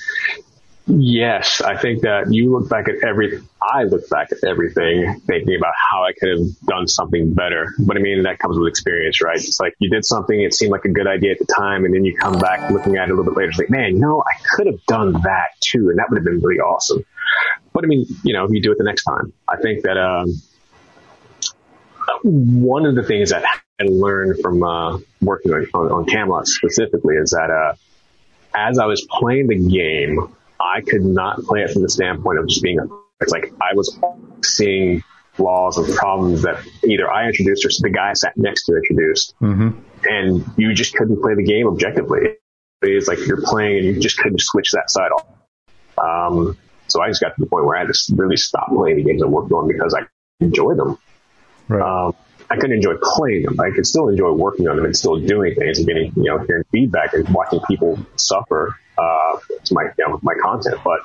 [0.95, 5.57] Yes, I think that you look back at every, I look back at everything thinking
[5.57, 7.74] about how I could have done something better.
[7.78, 9.38] But I mean, that comes with experience, right?
[9.38, 11.95] It's like you did something, it seemed like a good idea at the time, and
[11.95, 14.20] then you come back looking at it a little bit later, it's like, man, no,
[14.20, 17.03] I could have done that too, and that would have been really awesome.
[17.72, 19.32] But I mean, you know, you do it the next time.
[19.49, 20.43] I think that, um,
[22.22, 27.16] one of the things that I learned from, uh, working on, on, on Camelot specifically
[27.16, 27.76] is that, uh,
[28.55, 32.49] as I was playing the game, I could not play it from the standpoint of
[32.49, 32.85] just being a,
[33.21, 33.99] it's like I was
[34.45, 35.03] seeing
[35.35, 39.35] flaws and problems that either I introduced or the guy I sat next to introduced.
[39.41, 39.79] Mm-hmm.
[40.05, 42.37] And you just couldn't play the game objectively.
[42.83, 45.27] It's like you're playing and you just couldn't switch that side off.
[45.99, 46.59] Um,
[46.89, 49.05] so I just got to the point where I had to really stop playing the
[49.05, 50.03] games I worked on because I
[50.41, 50.99] enjoyed them.
[51.69, 52.07] Right.
[52.07, 52.15] Um,
[52.53, 53.59] I couldn't enjoy playing them.
[53.59, 56.39] I could still enjoy working on them and still doing things and getting, you know,
[56.39, 60.77] hearing feedback and watching people suffer uh, to my you know, my content.
[60.85, 61.01] But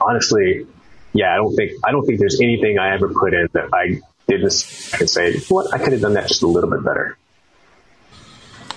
[0.00, 0.66] honestly,
[1.12, 4.00] yeah, I don't think I don't think there's anything I ever put in that I
[4.26, 4.92] did this.
[4.92, 7.16] I can say, what I could have done that just a little bit better.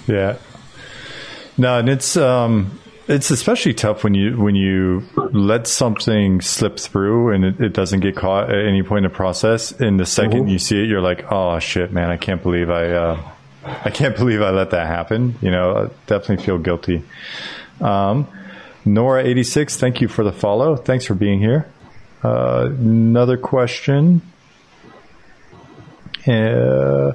[0.08, 0.38] Yeah.
[1.58, 7.34] No, and it's um, it's especially tough when you when you let something slip through
[7.34, 9.72] and it, it doesn't get caught at any point in the process.
[9.72, 10.48] And the 2nd mm-hmm.
[10.48, 13.32] you see it, you're like, oh shit, man, I can't believe I uh,
[13.64, 15.36] I can't believe I let that happen.
[15.42, 17.04] You know, I definitely feel guilty.
[17.80, 18.28] Um,
[18.86, 20.76] Nora86, thank you for the follow.
[20.76, 21.70] Thanks for being here.
[22.24, 24.22] Uh, another question.
[26.28, 27.14] Uh,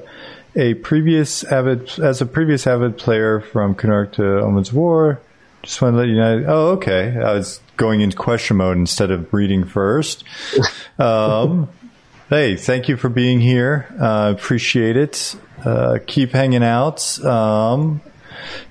[0.56, 5.20] a previous avid, as a previous avid player from Kunark to Omens War,
[5.62, 6.44] just want to let you know.
[6.48, 7.16] Oh, okay.
[7.16, 10.24] I was going into question mode instead of reading first.
[10.98, 11.70] Um,
[12.28, 13.86] hey, thank you for being here.
[13.98, 15.34] Uh, appreciate it.
[15.64, 17.18] Uh, keep hanging out.
[17.24, 18.02] Um,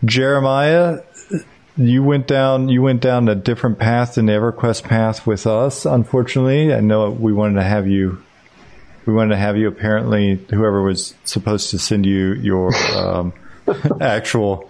[0.06, 1.00] Jeremiah,
[1.76, 5.88] you went down you went down a different path than the EverQuest path with us.
[5.88, 8.22] Unfortunately, I know we wanted to have you.
[9.08, 9.68] We wanted to have you.
[9.68, 13.34] Apparently, whoever was supposed to send you your um,
[14.02, 14.70] actual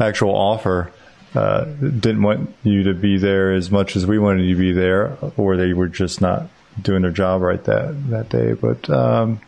[0.00, 0.90] actual offer
[1.36, 4.72] uh, didn't want you to be there as much as we wanted you to be
[4.72, 6.48] there, or they were just not
[6.80, 8.54] doing their job right that that day.
[8.54, 9.40] But um,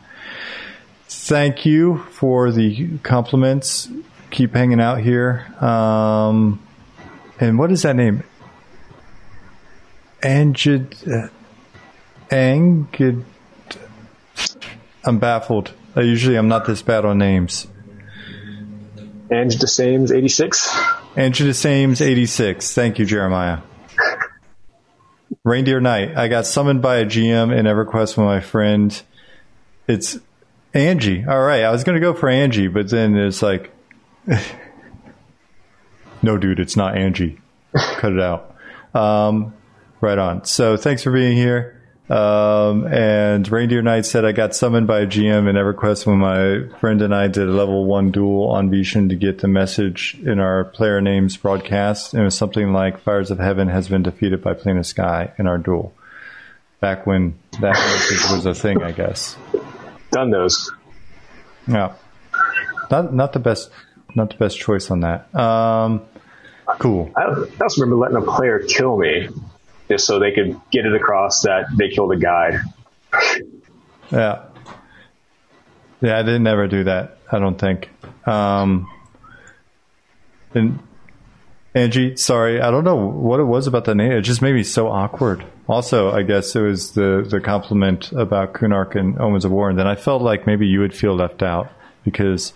[1.08, 3.88] thank you for the compliments.
[4.30, 5.46] Keep hanging out here.
[5.60, 6.62] Um,
[7.40, 8.22] and what is that name?
[10.22, 11.28] Angid, uh,
[12.30, 13.24] Angid.
[15.04, 15.72] I'm baffled.
[15.96, 17.66] I usually I'm not this bad on names.
[19.30, 19.60] Angid
[20.12, 21.64] Ange DeSames 86.
[21.66, 22.74] Ange DeSames 86.
[22.74, 23.58] Thank you, Jeremiah.
[25.44, 26.16] Reindeer Knight.
[26.16, 29.02] I got summoned by a GM in EverQuest with my friend
[29.88, 30.18] it's
[30.74, 31.24] Angie.
[31.26, 33.72] All right, I was gonna go for Angie, but then it's like,
[36.22, 37.40] no, dude, it's not Angie.
[37.74, 38.54] Cut it out.
[38.94, 39.54] Um,
[40.00, 40.44] right on.
[40.44, 41.77] So thanks for being here.
[42.10, 46.78] Um, and Reindeer Knight said I got summoned by a GM in EverQuest when my
[46.78, 50.38] friend and I did a level one duel on Veeshan to get the message in
[50.38, 52.14] our player names broadcast.
[52.14, 55.32] And it was something like Fires of Heaven has been defeated by Plane of Sky
[55.38, 55.94] in our duel.
[56.80, 59.36] Back when that message was a thing, I guess.
[60.10, 60.72] Done those.
[61.66, 61.94] Yeah.
[62.90, 63.70] Not not the best
[64.14, 65.34] not the best choice on that.
[65.34, 66.02] Um,
[66.78, 67.10] cool.
[67.16, 67.24] I
[67.60, 69.28] also remember letting a player kill me
[69.88, 72.60] just so they could get it across that they killed a guide.
[74.10, 74.44] Yeah.
[76.00, 77.18] Yeah, I didn't ever do that.
[77.30, 77.90] I don't think.
[78.26, 78.88] Um,
[80.54, 80.78] and
[81.74, 84.12] Angie, sorry, I don't know what it was about the name.
[84.12, 85.44] It just made me so awkward.
[85.68, 89.78] Also, I guess it was the the compliment about Kunark and Omens of War, and
[89.78, 91.70] then I felt like maybe you would feel left out
[92.04, 92.52] because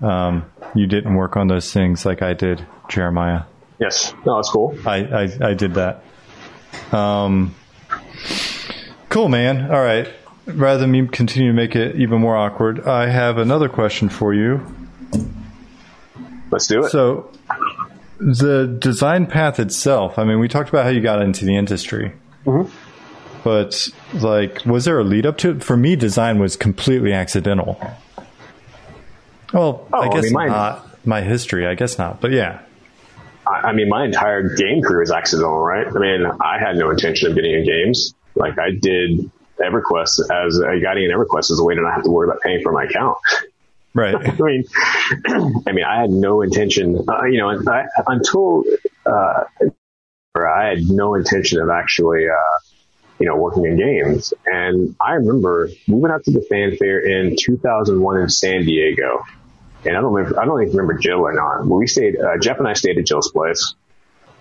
[0.00, 3.42] um, you didn't work on those things like I did, Jeremiah.
[3.80, 4.78] Yes, no, that's cool.
[4.86, 6.04] I I, I did that.
[6.92, 7.54] Um,
[9.08, 9.70] cool, man.
[9.70, 10.08] All right.
[10.46, 14.34] Rather than me continue to make it even more awkward, I have another question for
[14.34, 14.60] you.
[16.50, 16.90] Let's do it.
[16.90, 17.30] So,
[18.18, 22.12] the design path itself, I mean, we talked about how you got into the industry.
[23.44, 25.62] But, like, was there a lead up to it?
[25.64, 27.78] For me, design was completely accidental.
[29.52, 31.06] Well, Oh, I I guess mean, not.
[31.06, 32.20] My history, I guess not.
[32.20, 32.60] But yeah.
[33.46, 35.86] I, I mean, my entire game career is accidental, right?
[35.86, 38.14] I mean, I had no intention of getting in games.
[38.34, 42.04] Like, I did EverQuest as I got in EverQuest as a way to not have
[42.04, 43.18] to worry about paying for my account.
[43.94, 44.14] Right.
[44.16, 44.64] I mean,
[45.66, 48.64] I mean, I had no intention, uh, you know, I, until,
[49.06, 49.44] uh,
[50.34, 52.58] I had no intention of actually, uh,
[53.18, 54.32] you know, working in games.
[54.46, 59.22] And I remember we went out to the fanfare in 2001 in San Diego.
[59.84, 62.38] And I don't remember, I don't even remember Jill or not, but we stayed, uh,
[62.38, 63.74] Jeff and I stayed at Jill's place.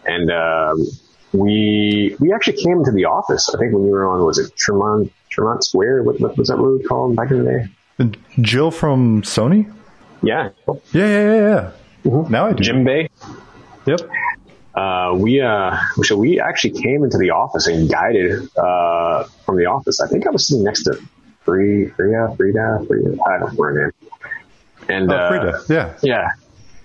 [0.05, 0.85] And, um,
[1.33, 3.49] we, we actually came into the office.
[3.53, 6.03] I think when you were on, was it Tremont, Tremont Square?
[6.03, 7.69] What, what was that road called back in the
[7.99, 8.17] day?
[8.41, 9.71] Jill from Sony?
[10.21, 10.49] Yeah.
[10.67, 11.71] Yeah, yeah, yeah,
[12.03, 12.23] yeah.
[12.29, 12.63] Now I do.
[12.63, 13.09] Jim Bay.
[13.85, 14.01] Yep.
[14.75, 19.65] uh, we uh, so we actually came into the office and guided uh, from the
[19.65, 19.99] office.
[20.01, 20.99] I think I was sitting next to
[21.41, 23.17] Free, Frida, Frida, Frida.
[23.25, 24.09] I don't know her name.
[24.91, 25.95] And Oh, uh, Yeah.
[26.01, 26.27] yeah,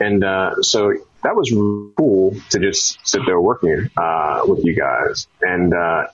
[0.01, 0.93] and uh, so
[1.25, 1.51] that was
[1.97, 5.27] cool to just sit there working uh, with you guys.
[5.43, 6.07] And uh,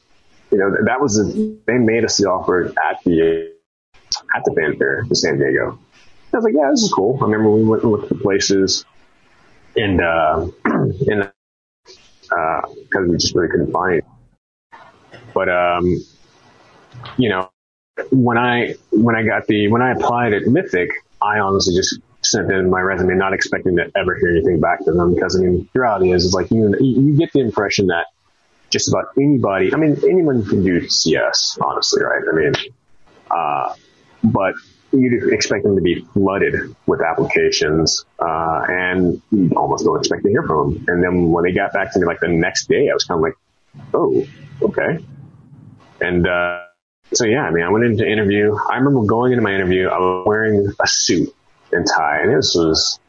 [0.50, 3.52] you know that was the, they made us the offer at the
[4.34, 5.78] at the fanfare in San Diego.
[6.32, 7.18] I was like, yeah, this is cool.
[7.20, 8.86] I remember we went and looked at places,
[9.76, 11.30] and uh, and
[12.24, 14.04] because we just really couldn't find it.
[15.34, 16.02] But um,
[17.18, 17.50] you know,
[18.10, 20.90] when I when I got the when I applied at Mythic,
[21.22, 24.96] I honestly just sent in my resume, not expecting to ever hear anything back from
[24.96, 25.14] them.
[25.14, 28.06] Because I mean, the reality is, is like you you get the impression that
[28.70, 32.22] just about anybody, I mean, anyone can do CS, honestly, right?
[32.30, 32.52] I mean,
[33.30, 33.74] uh,
[34.24, 34.54] but
[34.92, 40.30] you'd expect them to be flooded with applications, uh, and you almost don't expect to
[40.30, 40.84] hear from them.
[40.88, 43.18] And then when they got back to me like the next day, I was kind
[43.18, 43.34] of like,
[43.94, 44.26] oh,
[44.62, 45.04] okay.
[46.00, 46.66] And, uh,
[47.14, 48.54] so yeah, I mean, I went into interview.
[48.54, 51.34] I remember going into my interview, I was wearing a suit
[51.70, 53.00] and tie, and this was,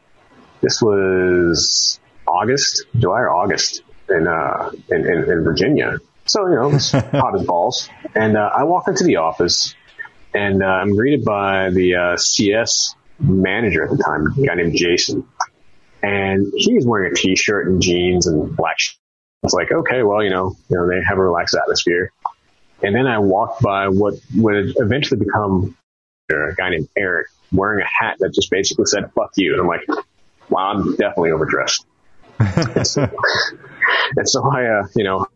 [0.60, 5.98] this was August, July or August in, uh, in, in, in Virginia.
[6.26, 7.88] So, you know, it's hot as balls.
[8.14, 9.74] And, uh, I walk into the office
[10.32, 14.76] and, uh, I'm greeted by the, uh, CS manager at the time, a guy named
[14.76, 15.26] Jason.
[16.02, 18.96] And he's wearing a t-shirt and jeans and black sh-
[19.42, 22.12] It's like, okay, well, you know, you know, they have a relaxed atmosphere.
[22.84, 25.74] And then I walked by what would eventually become
[26.30, 29.52] a guy named Eric wearing a hat that just basically said, fuck you.
[29.52, 29.88] And I'm like,
[30.50, 31.86] wow, I'm definitely overdressed.
[32.38, 33.08] and, so,
[34.16, 35.26] and so I, uh, you know,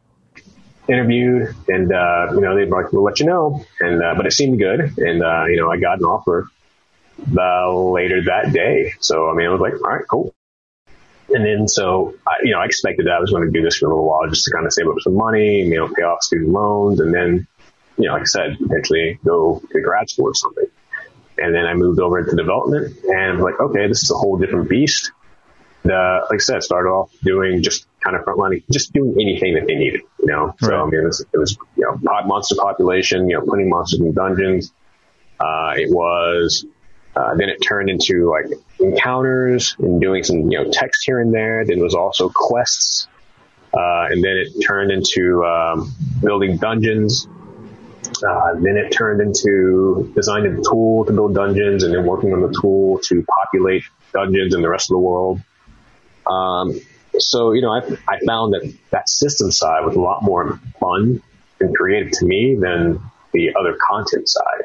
[0.89, 3.65] interviewed and, uh, you know, they'd like, we'll let you know.
[3.81, 4.99] And, uh, but it seemed good.
[4.99, 6.49] And, uh, you know, I got an offer,
[7.35, 8.93] uh, later that day.
[9.01, 10.35] So, I mean, I was like, all right, cool.
[11.31, 13.77] And then so, I, you know, I expected that I was going to do this
[13.77, 16.03] for a little while just to kind of save up some money, you know, pay
[16.03, 17.47] off student loans, and then,
[17.99, 20.67] you know, like I said, eventually go to grad school or something.
[21.37, 24.39] And then I moved over into development and I'm like, okay, this is a whole
[24.39, 25.13] different beast.
[25.85, 29.67] Uh, like I said, started off doing just kind of frontlining, just doing anything that
[29.67, 30.55] they needed, you know?
[30.61, 30.81] So, Right.
[30.81, 34.01] I mean, it was, it was, you know, pod monster population, you know, putting monsters
[34.01, 34.73] in dungeons.
[35.39, 36.67] Uh, it was,
[37.15, 38.47] uh, then it turned into like
[38.81, 41.65] encounters and doing some, you know, text here and there.
[41.65, 43.09] Then was also quests.
[43.73, 47.29] Uh, and then it turned into, um, building dungeons.
[48.27, 52.41] Uh, then it turned into designing a tool to build dungeons and then working on
[52.41, 55.41] the tool to populate dungeons in the rest of the world.
[56.27, 56.81] Um,
[57.19, 61.23] so, you know, I, I found that that system side was a lot more fun
[61.61, 63.01] and creative to me than
[63.33, 64.65] the other content side.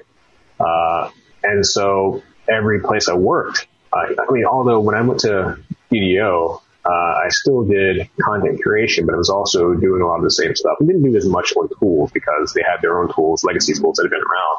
[0.60, 1.10] Uh,
[1.44, 5.58] and so every place I worked, I, I mean, although when I went to
[5.92, 10.24] DDO, uh, I still did content creation, but I was also doing a lot of
[10.24, 10.78] the same stuff.
[10.82, 13.96] I didn't do as much on tools because they had their own tools, legacy tools
[13.98, 14.58] that had been around.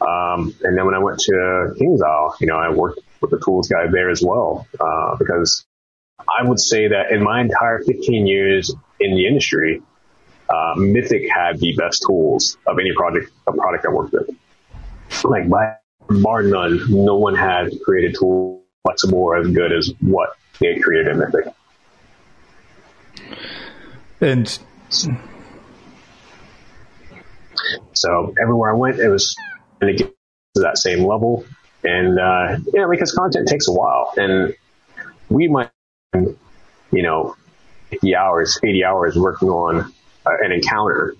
[0.00, 3.68] Um, and then when I went to KingsIsle, you know, I worked with the tools
[3.68, 5.66] guy there as well, uh, because
[6.20, 9.82] I would say that in my entire 15 years in the industry,
[10.48, 14.30] uh, Mythic had the best tools of any project, a product I worked with.
[15.24, 15.76] Like by
[16.08, 20.82] bar none, no one had created tools flexible or as good as what they had
[20.82, 21.44] created in Mythic.
[24.20, 24.58] And
[27.92, 29.36] so everywhere I went, it was
[29.80, 30.08] to get
[30.54, 31.44] to that same level.
[31.84, 34.54] And, uh, yeah, because content takes a while and
[35.28, 35.70] we might,
[36.14, 37.36] you know,
[37.90, 39.80] 50 hours, 80 hours working on
[40.26, 41.14] uh, an encounter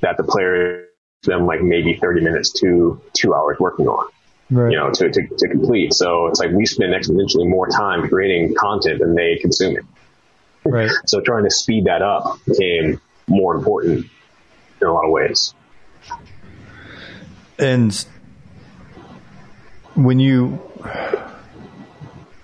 [0.00, 0.86] that the player
[1.22, 4.10] them like maybe 30 minutes to two hours working on.
[4.50, 4.72] Right.
[4.72, 5.94] You know, to, to, to complete.
[5.94, 9.84] So it's like we spend exponentially more time creating content than they consume it.
[10.64, 10.90] Right.
[11.06, 14.06] so trying to speed that up became more important
[14.80, 15.54] in a lot of ways.
[17.58, 18.06] And
[19.94, 20.60] when you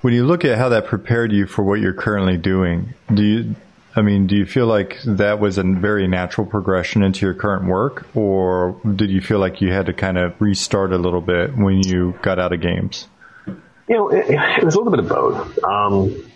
[0.00, 3.56] when you look at how that prepared you for what you're currently doing, do you
[4.00, 7.66] I mean, do you feel like that was a very natural progression into your current
[7.66, 11.54] work, or did you feel like you had to kind of restart a little bit
[11.54, 13.08] when you got out of games?
[13.46, 13.54] You
[13.88, 15.62] know, it, it was a little bit of both.
[15.62, 16.32] Um,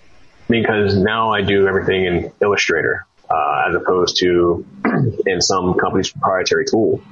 [0.47, 4.67] because now I do everything in Illustrator, uh, as opposed to
[5.27, 7.03] in some company's proprietary tool.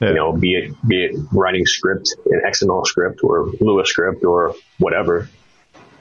[0.00, 0.10] Yeah.
[0.10, 4.54] You know, be it be it writing script in XML script or Lua script or
[4.78, 5.28] whatever.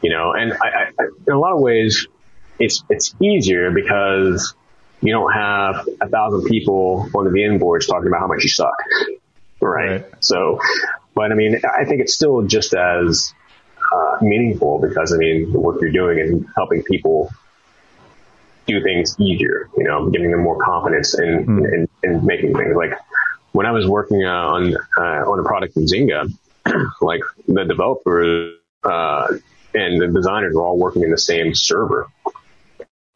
[0.03, 2.07] You know, and I, I, in a lot of ways,
[2.59, 4.53] it's it's easier because
[5.01, 8.49] you don't have a thousand people on the VN boards talking about how much you
[8.49, 8.75] suck,
[9.59, 10.01] right?
[10.01, 10.05] right?
[10.19, 10.59] So,
[11.13, 13.33] but I mean, I think it's still just as
[13.91, 17.31] uh, meaningful because I mean, the work you're doing is helping people
[18.67, 21.73] do things easier, you know, giving them more confidence in, mm.
[21.73, 22.75] in, in, making things.
[22.75, 22.93] Like
[23.51, 26.31] when I was working uh, on uh, on a product in Zynga,
[27.01, 29.27] like the developers uh,
[29.73, 32.07] and the designers were all working in the same server.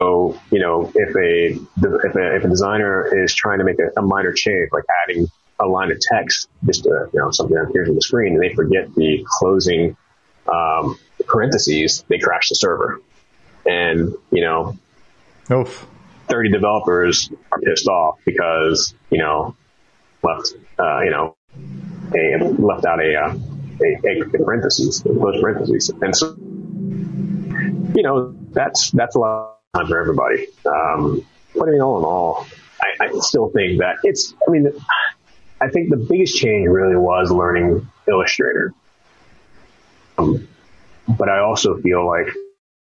[0.02, 1.60] So, you know, if a,
[2.06, 5.28] if a, if a designer is trying to make a, a minor change, like adding
[5.60, 8.42] a line of text, just to, you know, something that appears on the screen, and
[8.42, 9.98] they forget the closing
[10.48, 10.98] um,
[11.28, 13.02] parentheses, they crash the server.
[13.66, 14.78] And, you know,
[15.52, 15.86] Oof.
[16.30, 19.58] 30 developers are pissed off because, you know,
[20.24, 21.36] left, uh, you know,
[22.16, 23.36] a, left out a, uh,
[23.84, 25.92] a, a parentheses, closed parentheses.
[26.02, 30.48] And so, you know, that's, that's a lot time for everybody.
[30.66, 32.48] Um, but I mean, all in all,
[32.82, 34.72] I, I still think that it's, I mean,
[35.62, 38.74] I think the biggest change really was learning Illustrator.
[40.18, 40.48] Um,
[41.08, 42.28] but I also feel like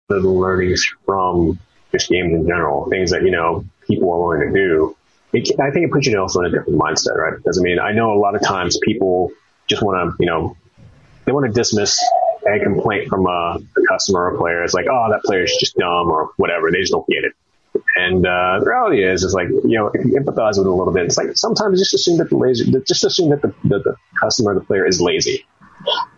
[0.09, 1.61] the learnings from
[1.93, 4.97] just games in general, things that, you know, people are willing to do,
[5.33, 7.37] it, I think it puts you also in a different mindset, right?
[7.37, 9.31] Because I mean, I know a lot of times people
[9.69, 10.57] just want to, you know,
[11.27, 12.03] they want to dismiss
[12.47, 14.65] a complaint from a, a customer or player.
[14.65, 16.71] is like, oh, that player is just dumb or whatever.
[16.71, 17.33] They just don't get it.
[17.97, 20.75] And uh, the reality is, is like you know, if you empathize with it a
[20.75, 23.97] little bit, it's like sometimes just assume that the lazy, just assume that the, the
[24.21, 25.47] customer, the player, is lazy.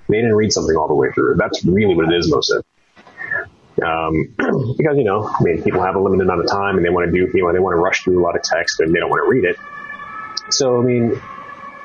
[0.08, 1.36] They didn't read something all the way through.
[1.36, 2.64] That's really what it is most of.
[3.82, 4.34] Um,
[4.76, 7.06] because you know, I mean, people have a limited amount of time and they want
[7.06, 9.00] to do, you know, they want to rush through a lot of text and they
[9.00, 9.56] don't want to read it.
[10.50, 11.20] So, I mean,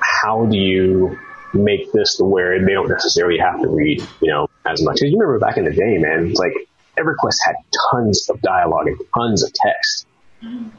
[0.01, 1.18] how do you
[1.53, 4.95] make this to where they don't necessarily have to read, you know, as much.
[4.95, 6.53] Because you remember back in the day, man, like
[6.97, 7.55] EverQuest had
[7.91, 10.07] tons of dialogue and tons of text,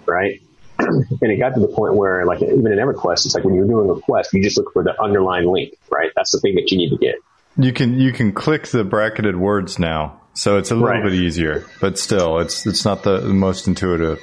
[0.07, 0.41] right?
[0.79, 3.67] and it got to the point where, like, even in EverQuest, it's like when you're
[3.67, 6.11] doing a quest, you just look for the underlying link, right?
[6.17, 7.17] That's the thing that you need to get.
[7.57, 11.03] You can you can click the bracketed words now, so it's a little right.
[11.03, 14.21] bit easier, but still, it's it's not the, the most intuitive.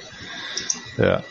[0.98, 1.22] Yeah.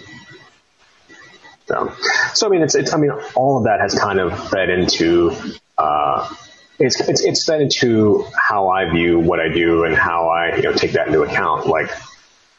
[1.68, 1.94] So,
[2.34, 5.36] so I mean, it's, it's, I mean, all of that has kind of fed into,
[5.78, 6.34] uh,
[6.80, 10.64] it's, it's, it's fed into how I view what I do and how I, you
[10.64, 11.92] know, take that into account, like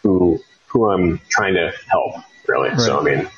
[0.02, 2.16] who, who I'm trying to help,
[2.46, 2.68] really.
[2.70, 2.80] Right.
[2.80, 3.28] So, I mean.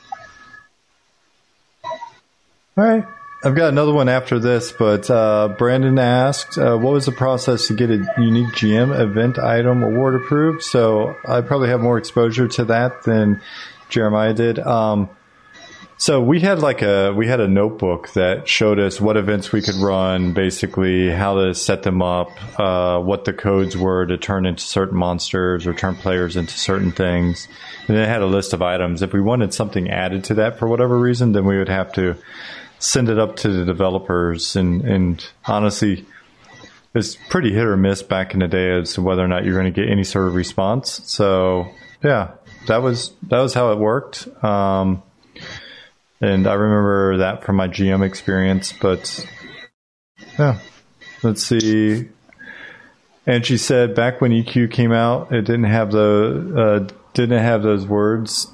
[2.76, 3.06] All right.
[3.42, 7.68] I've got another one after this, but uh, Brandon asked, uh, "What was the process
[7.68, 12.48] to get a unique GM event item award approved?" So I probably have more exposure
[12.48, 13.40] to that than
[13.88, 14.59] Jeremiah did.
[14.59, 15.09] Um,
[16.01, 19.60] So we had like a we had a notebook that showed us what events we
[19.60, 24.47] could run, basically how to set them up, uh, what the codes were to turn
[24.47, 27.48] into certain monsters or turn players into certain things,
[27.86, 29.02] and it had a list of items.
[29.02, 32.16] If we wanted something added to that for whatever reason, then we would have to
[32.78, 34.56] send it up to the developers.
[34.56, 36.06] And, and honestly,
[36.94, 39.60] it's pretty hit or miss back in the day as to whether or not you're
[39.60, 41.02] going to get any sort of response.
[41.05, 41.70] So
[42.02, 42.31] yeah,
[42.68, 44.27] that was that was how it worked.
[44.43, 45.02] Um,
[46.20, 48.72] and I remember that from my GM experience.
[48.72, 49.26] But
[50.38, 50.59] yeah,
[51.22, 52.09] let's see.
[53.26, 57.62] And she said back when EQ came out, it didn't have the uh, didn't have
[57.62, 58.48] those words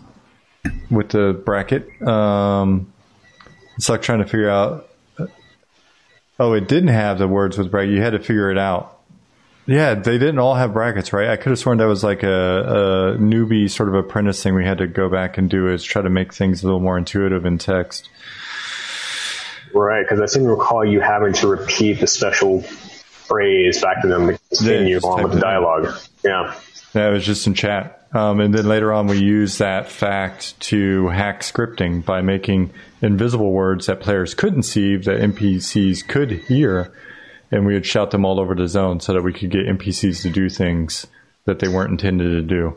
[0.90, 2.02] with the bracket.
[2.02, 2.93] Um,
[3.76, 4.88] it's like trying to figure out.
[6.38, 7.94] Oh, it didn't have the words with bracket.
[7.94, 8.95] You had to figure it out.
[9.66, 11.28] Yeah, they didn't all have brackets, right?
[11.28, 14.64] I could have sworn that was like a, a newbie sort of apprentice thing we
[14.64, 17.44] had to go back and do is try to make things a little more intuitive
[17.44, 18.09] in text.
[19.74, 24.09] Right, because I seem to recall you having to repeat the special phrase back to
[24.09, 25.98] them to continue yeah, on with the dialogue.
[26.24, 26.55] Yeah.
[26.94, 28.06] Yeah, it was just in chat.
[28.12, 32.70] Um, and then later on, we used that fact to hack scripting by making
[33.02, 36.93] invisible words that players couldn't see that NPCs could hear
[37.57, 40.23] and we would shout them all over the zone so that we could get NPCs
[40.23, 41.07] to do things
[41.47, 42.77] that they weren't intended to do.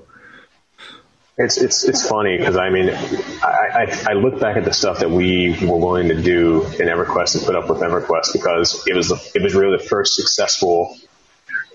[1.37, 4.99] It's it's it's funny because I mean, I, I, I look back at the stuff
[4.99, 8.95] that we were willing to do in EverQuest and put up with EverQuest because it
[8.95, 10.97] was it was really the first successful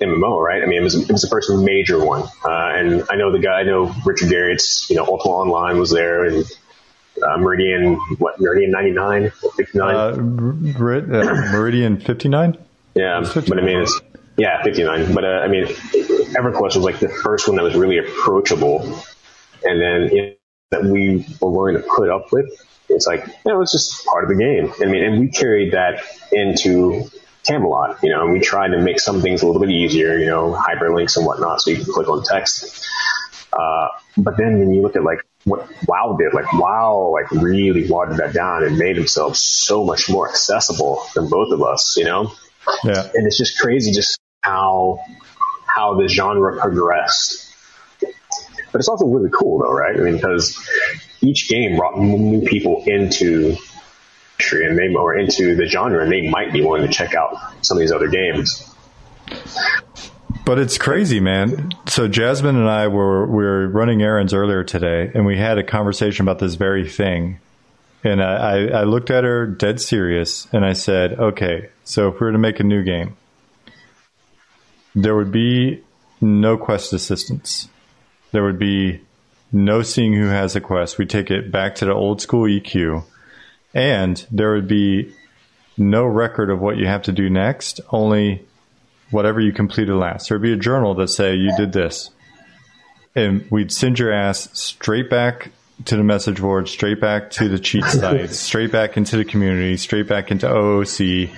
[0.02, 0.62] MMO, right?
[0.62, 3.38] I mean, it was it was the first major one, uh, and I know the
[3.38, 6.44] guy, I know Richard Garriott's, you know, Ultima Online was there, and
[7.22, 12.58] uh, Meridian, what Meridian ninety nine, fifty nine, uh, uh, Meridian fifty nine.
[12.94, 14.00] Yeah, but I mean, it's
[14.36, 15.14] yeah, 59.
[15.14, 18.82] But uh, I mean, EverQuest was like the first one that was really approachable,
[19.62, 20.32] and then you know,
[20.70, 22.46] that we were willing to put up with.
[22.88, 24.72] It's like you know, it's just part of the game.
[24.80, 26.02] I mean, and we carried that
[26.32, 27.10] into
[27.44, 30.26] Camelot, you know, and we tried to make some things a little bit easier, you
[30.26, 32.86] know, hyperlinks and whatnot, so you can click on text.
[33.52, 37.88] Uh, but then when you look at like what WoW did, like WoW, like really
[37.88, 42.04] watered that down and made themselves so much more accessible than both of us, you
[42.04, 42.32] know.
[42.84, 43.08] Yeah.
[43.14, 45.00] And it's just crazy just how
[45.66, 47.52] how the genre progressed.
[48.00, 49.96] But it's also really cool though, right?
[49.96, 50.58] I mean, because
[51.20, 53.56] each game brought new people into
[54.52, 57.76] and they or into the genre and they might be willing to check out some
[57.76, 58.68] of these other games.
[60.44, 61.70] But it's crazy, man.
[61.86, 65.62] So Jasmine and I were we were running errands earlier today, and we had a
[65.62, 67.38] conversation about this very thing.
[68.04, 72.26] And I, I looked at her dead serious and I said, okay, so if we
[72.26, 73.16] were to make a new game,
[74.94, 75.82] there would be
[76.20, 77.68] no quest assistance.
[78.32, 79.00] There would be
[79.50, 80.98] no seeing who has a quest.
[80.98, 83.04] We take it back to the old school EQ
[83.72, 85.14] and there would be
[85.78, 88.46] no record of what you have to do next, only
[89.10, 90.28] whatever you completed last.
[90.28, 92.10] There'd be a journal that say you did this.
[93.16, 95.50] And we'd send your ass straight back
[95.86, 99.76] to the message board, straight back to the cheat sites, straight back into the community,
[99.76, 101.30] straight back into OOC.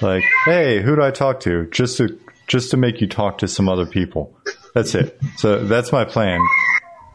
[0.00, 1.66] Like, hey, who do I talk to?
[1.66, 4.36] Just to just to make you talk to some other people.
[4.74, 5.18] That's it.
[5.36, 6.40] So that's my plan.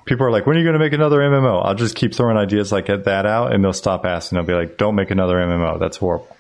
[0.06, 1.66] People are like, when are you going to make another MMO?
[1.66, 4.38] I'll just keep throwing ideas like that out, and they'll stop asking.
[4.38, 5.80] They'll be like, don't make another MMO.
[5.80, 6.36] That's horrible.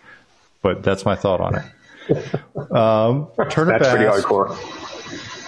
[0.61, 1.63] But that's my thought on it.
[2.71, 4.55] Um, turn it that's pretty hardcore.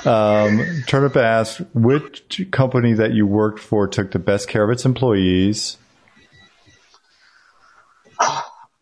[0.05, 4.85] Um, Turnip asked, which company that you worked for took the best care of its
[4.85, 5.77] employees?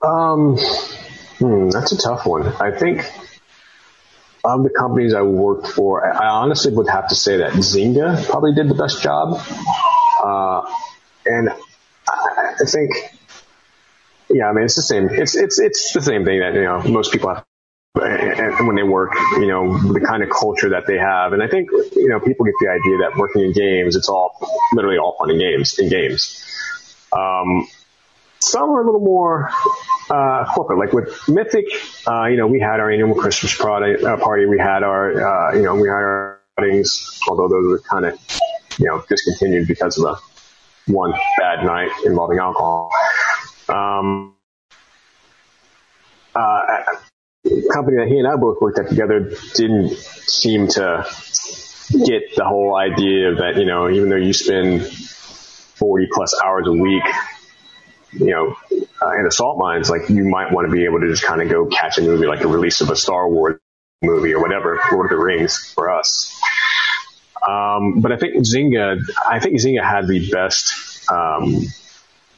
[0.01, 0.57] Um,
[1.39, 2.47] hmm, that's a tough one.
[2.47, 3.09] I think
[4.43, 8.53] of the companies I worked for, I honestly would have to say that Zynga probably
[8.53, 9.41] did the best job.
[10.23, 10.61] Uh,
[11.25, 11.49] and
[12.07, 12.91] I, I think,
[14.29, 15.09] yeah, I mean, it's the same.
[15.09, 17.43] It's, it's, it's the same thing that, you know, most people have
[17.97, 21.33] when they work, you know, the kind of culture that they have.
[21.33, 24.37] And I think, you know, people get the idea that working in games, it's all
[24.73, 26.43] literally all fun in games in games.
[27.11, 27.67] Um,
[28.39, 29.49] some are a little more
[30.09, 31.65] uh, corporate, like with Mythic.
[32.07, 34.03] Uh, you know, we had our annual Christmas party.
[34.03, 34.45] Uh, party.
[34.45, 38.19] We had our, uh, you know, we had our weddings, although those were kind of,
[38.77, 42.91] you know, discontinued because of a one bad night involving alcohol.
[43.67, 44.35] Um,
[46.35, 46.83] uh,
[47.71, 51.05] company that he and I both worked at together didn't seem to
[52.05, 56.71] get the whole idea that, you know, even though you spend 40 plus hours a
[56.71, 57.03] week,
[58.13, 58.55] you know,
[59.01, 61.41] uh, in the salt mines, like you might want to be able to just kind
[61.41, 63.59] of go catch a movie like the release of a Star Wars
[64.01, 66.39] movie or whatever, Lord of the Rings for us.
[67.47, 71.61] Um, but I think Zynga, I think Zynga had the best, um,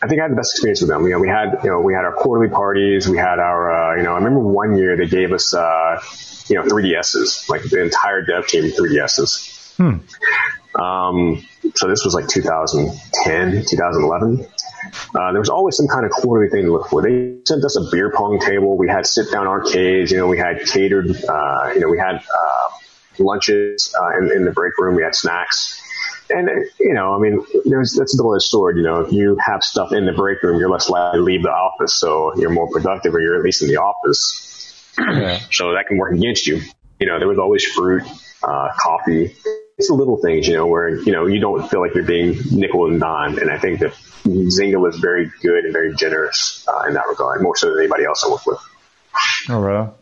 [0.01, 1.03] I think I had the best experience with them.
[1.03, 3.07] You know, we had, you know, we had our quarterly parties.
[3.07, 6.01] We had our, uh, you know, I remember one year they gave us, uh,
[6.47, 9.75] you know, 3DSs, like the entire dev team 3DSs.
[9.75, 10.81] Hmm.
[10.81, 11.45] Um,
[11.75, 14.47] so this was like 2010, 2011.
[15.15, 17.01] Uh, there was always some kind of quarterly thing to look for.
[17.01, 18.77] They sent us a beer pong table.
[18.77, 20.11] We had sit down arcades.
[20.11, 21.09] You know, we had catered.
[21.09, 22.69] Uh, you know, we had uh,
[23.19, 24.95] lunches uh, in, in the break room.
[24.95, 25.81] We had snacks.
[26.29, 26.49] And
[26.79, 28.77] you know, I mean, there's that's a double-edged sword.
[28.77, 31.43] You know, if you have stuff in the break room, you're less likely to leave
[31.43, 34.45] the office, so you're more productive, or you're at least in the office.
[34.97, 35.39] Yeah.
[35.51, 36.61] so that can work against you.
[36.99, 38.03] You know, there was always fruit,
[38.43, 39.35] uh, coffee.
[39.77, 42.37] It's the little things, you know, where you know you don't feel like you're being
[42.51, 43.37] nickel and dime.
[43.37, 43.93] And I think that
[44.23, 48.05] Zynga was very good and very generous uh, in that regard, more so than anybody
[48.05, 48.59] else I worked with.
[49.49, 49.95] Oh, wow.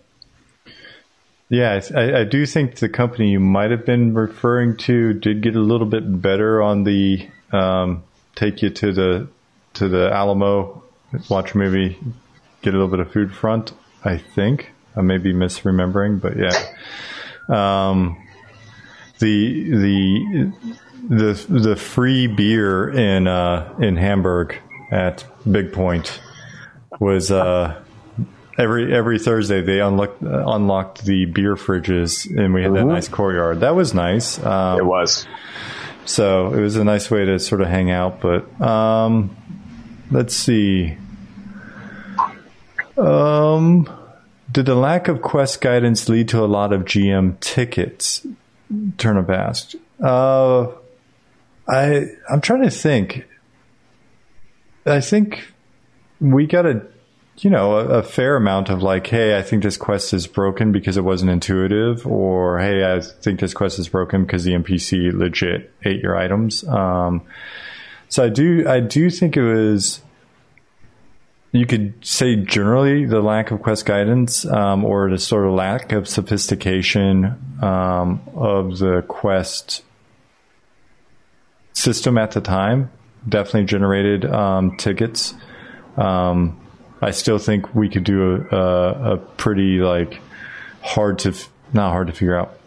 [1.50, 5.56] Yeah, I, I, do think the company you might have been referring to did get
[5.56, 8.04] a little bit better on the um,
[8.36, 9.28] take you to the
[9.76, 10.84] to the Alamo,
[11.30, 11.98] watch a movie,
[12.62, 13.72] get a little bit of food front.
[14.04, 17.90] I think I may be misremembering, but yeah.
[17.90, 18.18] Um,
[19.20, 20.54] the the
[21.08, 24.56] the the free beer in uh, in Hamburg
[24.92, 26.20] at Bigpoint
[27.00, 27.82] was uh,
[28.58, 32.88] every every Thursday they unlocked uh, unlocked the beer fridges and we had mm-hmm.
[32.88, 33.62] that nice courtyard.
[33.62, 34.44] That was nice.
[34.44, 35.28] Um, it was.
[36.06, 38.22] So it was a nice way to sort of hang out.
[38.22, 39.36] But um,
[40.10, 40.98] let's see.
[42.98, 43.90] Um,
[44.52, 48.26] did the lack of quest guidance lead to a lot of GM tickets?
[48.98, 49.76] Turnip asked.
[50.02, 50.68] Uh,
[51.68, 53.26] I I'm trying to think.
[54.86, 55.52] I think
[56.22, 56.88] we got a
[57.40, 60.72] you know, a, a, fair amount of like, hey, I think this quest is broken
[60.72, 65.14] because it wasn't intuitive, or hey, I think this quest is broken because the NPC
[65.14, 66.64] legit ate your items.
[66.64, 67.22] Um,
[68.10, 70.02] so I do, I do think it was.
[71.52, 75.92] You could say generally the lack of quest guidance, um, or the sort of lack
[75.92, 79.84] of sophistication um, of the quest
[81.74, 82.92] system at the time,
[83.28, 85.36] definitely generated um, tickets.
[85.96, 86.60] Um,
[87.02, 90.20] I still think we could do a, a, pretty like
[90.82, 91.34] hard to
[91.74, 92.58] not hard to figure out,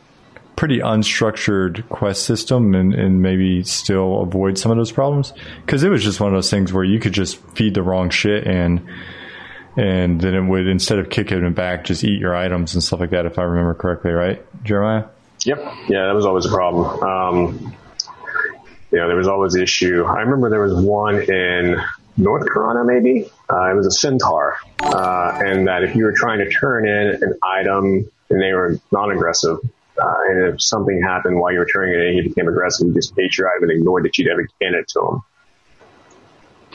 [0.57, 5.32] pretty unstructured quest system, and, and maybe still avoid some of those problems.
[5.65, 8.11] Because it was just one of those things where you could just feed the wrong
[8.11, 8.86] shit and
[9.77, 13.01] and then it would instead of kicking it back, just eat your items and stuff
[13.01, 13.24] like that.
[13.24, 15.05] If I remember correctly, right, Jeremiah?
[15.44, 15.59] Yep.
[15.89, 17.02] Yeah, that was always a problem.
[17.02, 17.77] Um,
[18.90, 20.05] you know, there was always the issue.
[20.05, 21.81] I remember there was one in
[22.20, 23.30] North Karana, maybe.
[23.51, 27.22] Uh, it was a centaur, uh, and that if you were trying to turn in
[27.22, 29.59] an item and they were non-aggressive,
[30.01, 32.94] uh, and if something happened while you were turning it in, he became aggressive, you
[32.94, 35.22] just ate your item and ignored that you'd ever given it to him.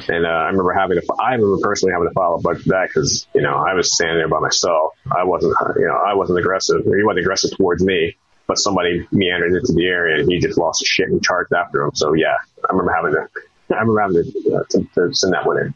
[0.09, 2.69] And uh, I remember having to, I remember personally having to file a buck for
[2.69, 4.93] that because you know I was standing there by myself.
[5.09, 6.83] I wasn't, you know, I wasn't aggressive.
[6.83, 10.81] He wasn't aggressive towards me, but somebody meandered into the area and he just lost
[10.81, 11.91] his shit and charged after him.
[11.93, 15.45] So yeah, I remember having to I remember having to, uh, to, to send that
[15.45, 15.73] one in.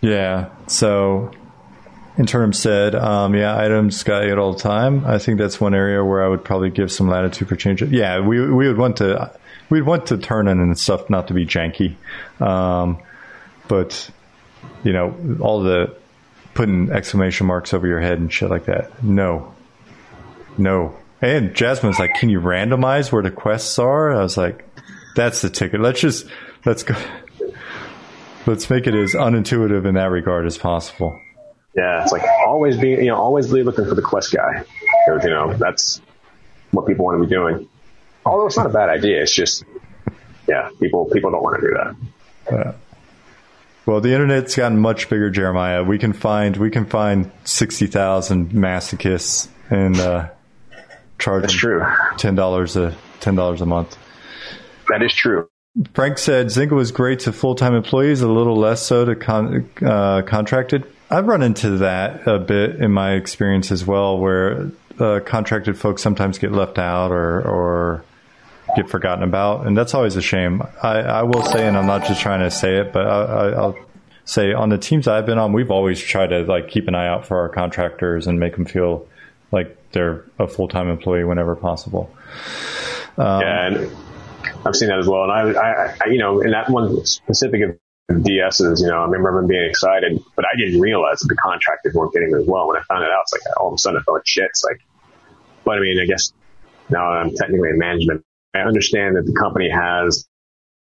[0.00, 0.50] Yeah.
[0.66, 1.30] So
[2.18, 5.04] in terms said, um, yeah, items got it all the time.
[5.06, 7.82] I think that's one area where I would probably give some latitude for change.
[7.82, 9.32] Yeah, we we would want to
[9.70, 11.96] we'd want to turn in and stuff not to be janky,
[12.40, 12.98] um,
[13.68, 14.10] but
[14.84, 15.96] you know all the
[16.54, 19.02] putting exclamation marks over your head and shit like that.
[19.02, 19.54] No,
[20.58, 20.94] no.
[21.22, 24.68] And Jasmine's like, "Can you randomize where the quests are?" I was like,
[25.16, 25.80] "That's the ticket.
[25.80, 26.26] Let's just
[26.66, 26.94] let's go."
[28.46, 31.20] Let's make it as unintuitive in that regard as possible.
[31.74, 34.64] Yeah, it's like always being, you know, always be looking for the quest guy.
[35.06, 36.00] Because, you know, that's
[36.70, 37.68] what people want to be doing.
[38.26, 39.22] Although it's not a bad idea.
[39.22, 39.64] It's just,
[40.46, 41.96] yeah, people, people don't want to do that.
[42.52, 42.72] Yeah.
[43.86, 45.82] Well, the internet's gotten much bigger, Jeremiah.
[45.82, 50.28] We can find, we can find 60,000 masochists and, uh,
[51.18, 51.80] charge That's true.
[51.80, 53.98] $10 a, $10 a month.
[54.88, 55.48] That is true.
[55.94, 59.70] Frank said Zynga was great to full time employees, a little less so to con-
[59.80, 60.84] uh, contracted.
[61.10, 66.02] I've run into that a bit in my experience as well, where uh, contracted folks
[66.02, 68.04] sometimes get left out or, or
[68.76, 70.62] get forgotten about, and that's always a shame.
[70.82, 73.78] I, I will say, and I'm not just trying to say it, but I, will
[74.24, 77.08] say on the teams I've been on, we've always tried to like keep an eye
[77.08, 79.06] out for our contractors and make them feel
[79.50, 82.14] like they're a full time employee whenever possible.
[83.18, 83.88] Um, yeah,
[84.64, 85.24] I've seen that as well.
[85.24, 87.78] And I, I, I you know, in that one specific of
[88.10, 92.12] DSs, you know, I remember being excited, but I didn't realize that the contractors weren't
[92.12, 92.68] getting as well.
[92.68, 94.44] When I found it out, it's like all of a sudden I felt like shit.
[94.44, 94.80] It's like,
[95.64, 96.32] but I mean, I guess
[96.90, 98.22] now I'm technically in management.
[98.54, 100.26] I understand that the company has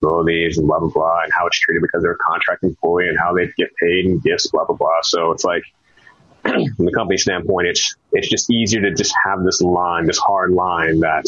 [0.02, 3.19] responsibilities and blah blah blah, and how it's treated because they're a contract employee and
[3.19, 5.01] how they get paid and gifts, blah blah blah.
[5.02, 5.62] So it's like
[6.43, 10.51] from the company standpoint, it's it's just easier to just have this line, this hard
[10.51, 11.27] line that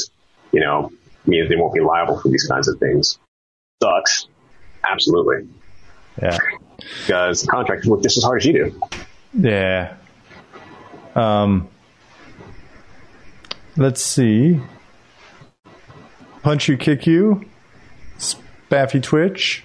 [0.52, 0.90] you know
[1.26, 3.18] means they won't be liable for these kinds of things.
[3.82, 4.26] Sucks,
[4.88, 5.48] absolutely.
[6.20, 6.38] Yeah,
[7.00, 8.80] because contractors work just as hard as you do.
[9.34, 9.96] Yeah.
[11.14, 11.68] Um.
[13.76, 14.60] Let's see.
[16.42, 17.44] Punch you, kick you.
[18.18, 19.64] Spaffy Twitch.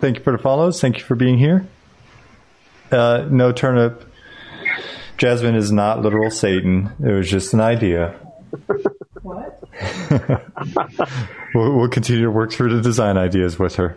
[0.00, 0.80] Thank you for the follows.
[0.80, 1.66] Thank you for being here.
[2.90, 4.04] Uh, no turnip.
[5.18, 6.92] Jasmine is not literal Satan.
[7.00, 8.14] It was just an idea.
[9.22, 9.55] What?
[11.54, 13.96] we'll, we'll continue to work through the design ideas with her.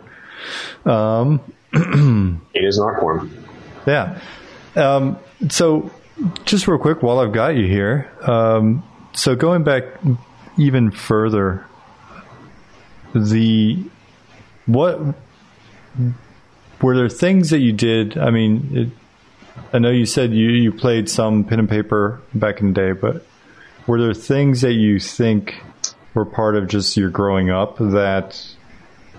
[0.84, 1.40] Um,
[1.72, 3.46] it is an art form.
[3.86, 4.20] Yeah.
[4.76, 5.90] Um, so,
[6.44, 8.82] just real quick, while I've got you here, um,
[9.12, 9.84] so going back
[10.58, 11.66] even further,
[13.14, 13.84] the
[14.66, 15.00] what
[16.82, 18.18] were there things that you did?
[18.18, 18.88] I mean, it,
[19.72, 22.92] I know you said you you played some pen and paper back in the day,
[22.92, 23.26] but
[23.86, 25.62] were there things that you think
[26.14, 28.42] were part of just your growing up that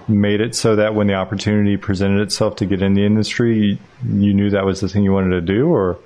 [0.08, 4.34] made it so that when the opportunity presented itself to get in the industry, you
[4.34, 5.98] knew that was the thing you wanted to do, or?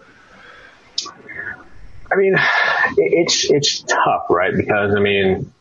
[2.12, 2.36] I mean,
[2.98, 4.53] it's it's tough, right?
[4.56, 5.52] Because I mean,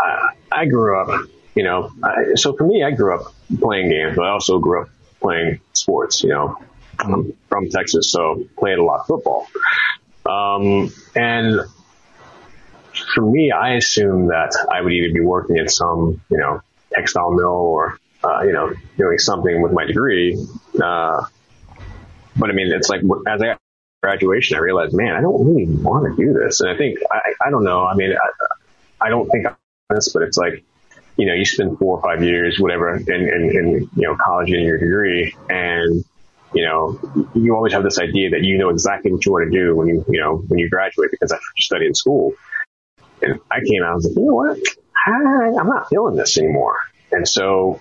[0.00, 4.16] I, I grew up, you know, I, so for me, I grew up playing games,
[4.16, 4.88] but I also grew up
[5.20, 6.22] playing sports.
[6.22, 6.58] You know,
[6.98, 9.46] I'm from Texas, so played a lot of football.
[10.24, 11.60] Um, and
[13.14, 16.60] for me, I assumed that I would either be working at some, you know,
[16.92, 20.38] textile mill or, uh, you know, doing something with my degree.
[20.82, 21.24] Uh,
[22.36, 23.58] but I mean, it's like as I got
[24.02, 26.60] graduation, I realized, man, I don't really want to do this.
[26.60, 27.84] And I think, I, I don't know.
[27.84, 29.56] I mean, I, I don't think I'm
[29.90, 30.64] this, but it's like,
[31.16, 34.50] you know, you spend four or five years, whatever, in, in, in you know, college
[34.50, 36.04] and your degree and,
[36.54, 37.00] you know,
[37.34, 39.88] you always have this idea that you know exactly what you want to do when
[39.88, 42.34] you, you know, when you graduate because that's what you study in school.
[43.22, 44.58] And I came out and was like, you know what?
[45.06, 46.76] I, I'm not feeling this anymore.
[47.10, 47.80] And so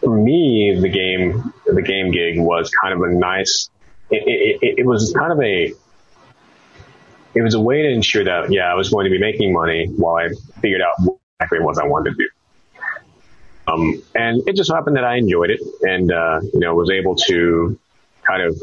[0.00, 3.70] for me, the game, the game gig was kind of a nice,
[4.10, 5.72] it, it, it was kind of a,
[7.34, 9.86] it was a way to ensure that, yeah, I was going to be making money
[9.86, 10.28] while I
[10.60, 12.28] figured out what exactly was I wanted to do.
[13.68, 17.16] Um, and it just happened that I enjoyed it and, uh, you know, was able
[17.26, 17.78] to
[18.22, 18.60] kind of,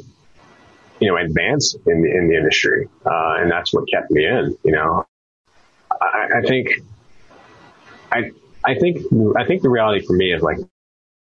[0.99, 2.89] you know, advance in the, in the industry.
[3.05, 5.05] Uh, and that's what kept me in, you know,
[6.01, 6.69] I, I think,
[8.11, 8.31] I,
[8.63, 9.05] I think,
[9.37, 10.57] I think the reality for me is like,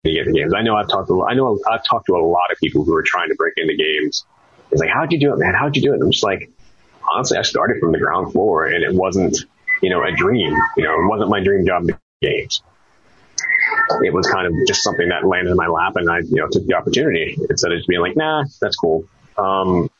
[0.04, 0.54] to get the games.
[0.54, 2.94] I know I've talked to, I know I've talked to a lot of people who
[2.94, 4.24] are trying to break into games.
[4.70, 5.52] It's like, how'd you do it, man?
[5.54, 6.00] How'd you do it?
[6.02, 6.50] I'm just like,
[7.12, 9.36] honestly, I started from the ground floor and it wasn't,
[9.82, 10.54] you know, a dream.
[10.76, 11.86] You know, it wasn't my dream job
[12.22, 12.62] games.
[14.02, 16.48] It was kind of just something that landed in my lap and I, you know,
[16.48, 19.04] took the opportunity instead of just being like, nah, that's cool.
[19.36, 19.90] Um,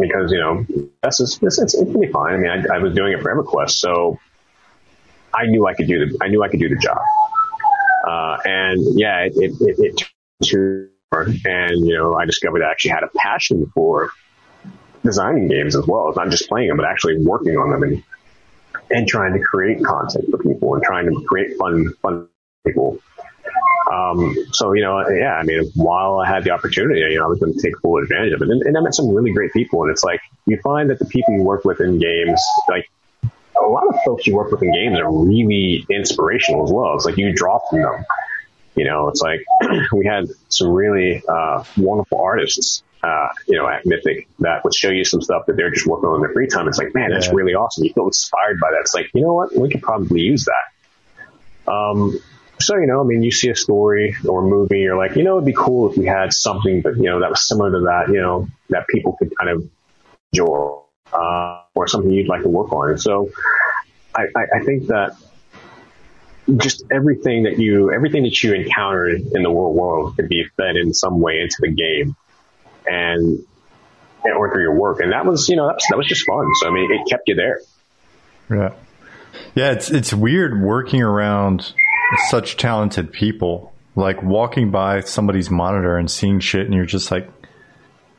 [0.00, 0.64] because, you know,
[1.02, 2.34] that's it's, it's, it's be fine.
[2.34, 4.18] I mean, I, I was doing it for EverQuest, so
[5.32, 7.00] I knew I could do the, I knew I could do the job.
[8.06, 10.02] Uh, and yeah, it, it, it, it
[11.44, 14.10] and, you know, I discovered I actually had a passion for
[15.04, 16.12] designing games as well.
[16.16, 18.02] Not just playing them, but actually working on them and,
[18.90, 22.28] and trying to create content for people and trying to create fun, fun
[22.66, 22.98] people.
[23.92, 27.28] Um, so, you know, yeah, I mean, while I had the opportunity, you know, I
[27.28, 28.48] was going to take full advantage of it.
[28.48, 29.82] And, and I met some really great people.
[29.82, 32.88] And it's like, you find that the people you work with in games, like,
[33.62, 36.94] a lot of folks you work with in games are really inspirational as well.
[36.96, 38.04] It's like you draw from them.
[38.74, 39.40] You know, it's like
[39.92, 44.90] we had some really uh, wonderful artists, uh, you know, at Mythic that would show
[44.90, 46.66] you some stuff that they're just working on in their free time.
[46.68, 47.34] It's like, man, that's Yeah.
[47.34, 47.84] really awesome.
[47.84, 48.80] You feel inspired by that.
[48.80, 49.54] It's like, you know what?
[49.56, 51.72] We could probably use that.
[51.72, 52.18] Um,
[52.60, 55.22] so, you know, I mean, you see a story or a movie, you're like, you
[55.22, 57.80] know, it'd be cool if we had something that, you know, that was similar to
[57.80, 59.68] that, you know, that people could kind of
[60.32, 60.80] enjoy,
[61.12, 62.90] uh, or something you'd like to work on.
[62.90, 63.30] And so
[64.14, 65.16] I, I, I think that
[66.56, 70.76] just everything that you, everything that you encounter in the real world could be fed
[70.76, 72.16] in some way into the game
[72.86, 73.44] and,
[74.24, 75.00] or through your work.
[75.00, 76.46] And that was, you know, that was, that was just fun.
[76.60, 77.60] So, I mean, it kept you there.
[78.50, 78.72] Yeah.
[79.56, 81.74] Yeah, it's it's weird working around
[82.28, 83.72] such talented people.
[83.96, 87.28] Like walking by somebody's monitor and seeing shit and you're just like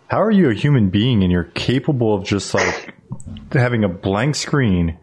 [0.08, 2.94] how are you a human being and you're capable of just like
[3.52, 4.98] having a blank screen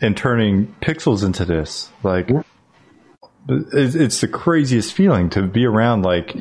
[0.00, 1.90] and turning pixels into this?
[2.02, 2.30] Like
[3.48, 6.34] it's, the craziest feeling to be around like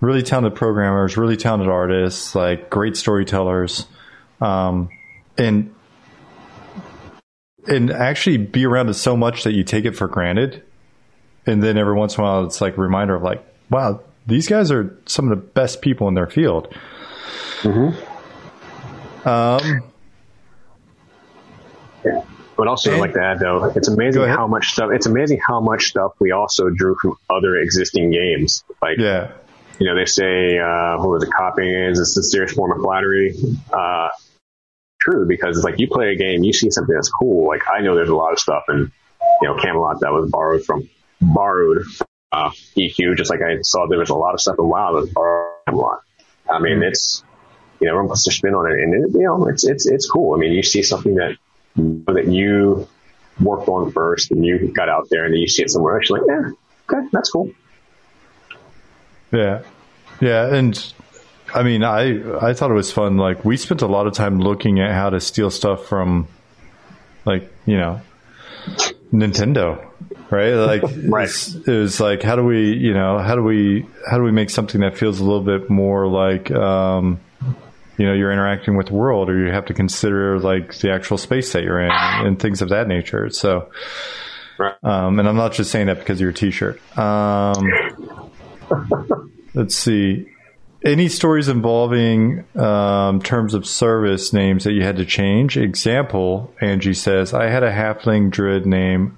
[0.00, 3.86] really talented programmers, really talented artists, like great storytellers.
[4.40, 4.88] Um,
[5.36, 5.74] and
[7.66, 10.62] and actually be around it so much that you take it for granted
[11.46, 14.46] and then every once in a while, it's like a reminder of like, wow, these
[14.48, 16.72] guys are some of the best people in their field.
[17.62, 19.28] Mm-hmm.
[19.28, 19.82] Um,
[22.04, 22.22] Yeah.
[22.56, 24.90] But also, And- like to add though, it's amazing how much stuff.
[24.92, 28.64] It's amazing how much stuff we also drew from other existing games.
[28.82, 29.32] Like, yeah,
[29.78, 31.30] you know, they say, uh, what was it?
[31.32, 33.34] Copying is a sincere form of flattery.
[33.72, 34.08] Uh,
[35.00, 37.46] true, because it's like you play a game, you see something that's cool.
[37.48, 38.92] Like I know there's a lot of stuff in,
[39.40, 40.88] you know, Camelot that was borrowed from,
[41.20, 41.84] borrowed
[42.32, 45.00] uh, EQ, just like I saw there was a lot of stuff in WoW that
[45.00, 46.00] was borrowed from Camelot.
[46.50, 47.22] I mean, it's,
[47.80, 50.08] you know, everyone puts their spin on it and it, you know, it's, it's, it's
[50.08, 50.34] cool.
[50.34, 51.36] I mean, you see something that,
[51.76, 52.88] that you
[53.40, 56.08] worked on first and you got out there and then you see it somewhere else,
[56.08, 57.50] you're like, yeah, okay, that's cool.
[59.32, 59.62] yeah,
[60.20, 60.92] yeah, and
[61.54, 63.16] I mean, I I thought it was fun.
[63.16, 66.28] Like we spent a lot of time looking at how to steal stuff from,
[67.24, 68.00] like you know,
[69.12, 69.84] Nintendo,
[70.30, 70.52] right?
[70.54, 71.30] Like, Right.
[71.66, 74.50] it was like, how do we, you know, how do we, how do we make
[74.50, 77.20] something that feels a little bit more like, um,
[77.98, 81.18] you know, you're interacting with the world, or you have to consider like the actual
[81.18, 83.28] space that you're in and things of that nature.
[83.30, 83.70] So,
[84.58, 84.74] Right.
[84.82, 86.80] um, and I'm not just saying that because of your T-shirt.
[86.98, 87.66] Um,
[89.54, 90.26] let's see.
[90.82, 95.58] Any stories involving um, terms of service names that you had to change?
[95.58, 99.16] Example, Angie says, I had a halfling druid named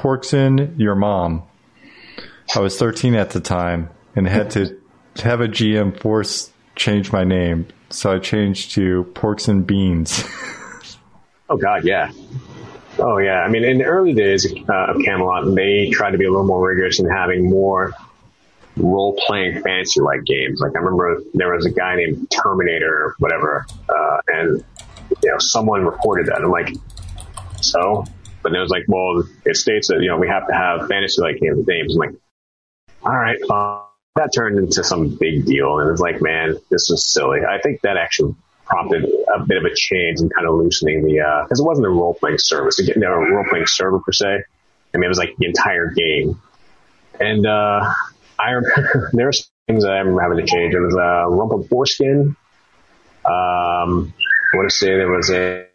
[0.00, 1.42] Porkson, your mom.
[2.56, 4.76] I was 13 at the time and had to
[5.16, 7.68] have a GM force change my name.
[7.90, 10.24] So I changed to Porks and Beans.
[11.50, 12.12] Oh God, yeah.
[12.98, 13.40] Oh yeah.
[13.40, 16.46] I mean, in the early days uh, of Camelot, they tried to be a little
[16.46, 17.92] more rigorous in having more
[18.76, 20.60] role-playing fantasy-like games.
[20.60, 24.64] Like I remember there was a guy named Terminator or whatever, uh, and
[25.22, 26.36] you know someone reported that.
[26.36, 26.72] I'm like,
[27.60, 28.04] so,
[28.42, 31.40] but it was like, well, it states that you know we have to have fantasy-like
[31.40, 31.94] games.
[31.94, 32.14] I'm like,
[33.02, 33.82] all right, fine.
[34.16, 37.40] That turned into some big deal, and it was like, man, this is silly.
[37.48, 38.34] I think that actually
[38.64, 41.90] prompted a bit of a change and kind of loosening the because it wasn't a
[41.90, 44.42] role playing service, it didn't a role playing server per se.
[44.94, 46.40] I mean, it was like the entire game.
[47.20, 47.92] And uh,
[48.38, 49.32] I remember there were
[49.66, 50.74] things that I remember having to change.
[50.74, 52.36] It was uh, Rumpled Foreskin.
[53.24, 54.14] Um,
[54.52, 55.66] I want to say there was a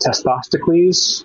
[0.00, 1.24] Testostocles.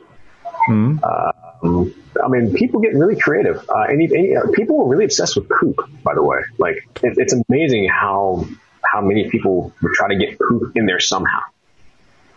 [0.66, 0.98] Hmm?
[1.04, 1.94] Um,
[2.24, 3.68] I mean, people get really creative.
[3.70, 6.40] Uh, any, any, uh, people were really obsessed with poop, by the way.
[6.58, 8.48] Like, it, it's amazing how
[8.84, 11.42] how many people try to get poop in there somehow.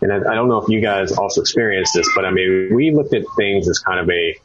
[0.01, 2.91] And I, I don't know if you guys also experienced this, but I mean, we
[2.91, 4.35] looked at things as kind of a.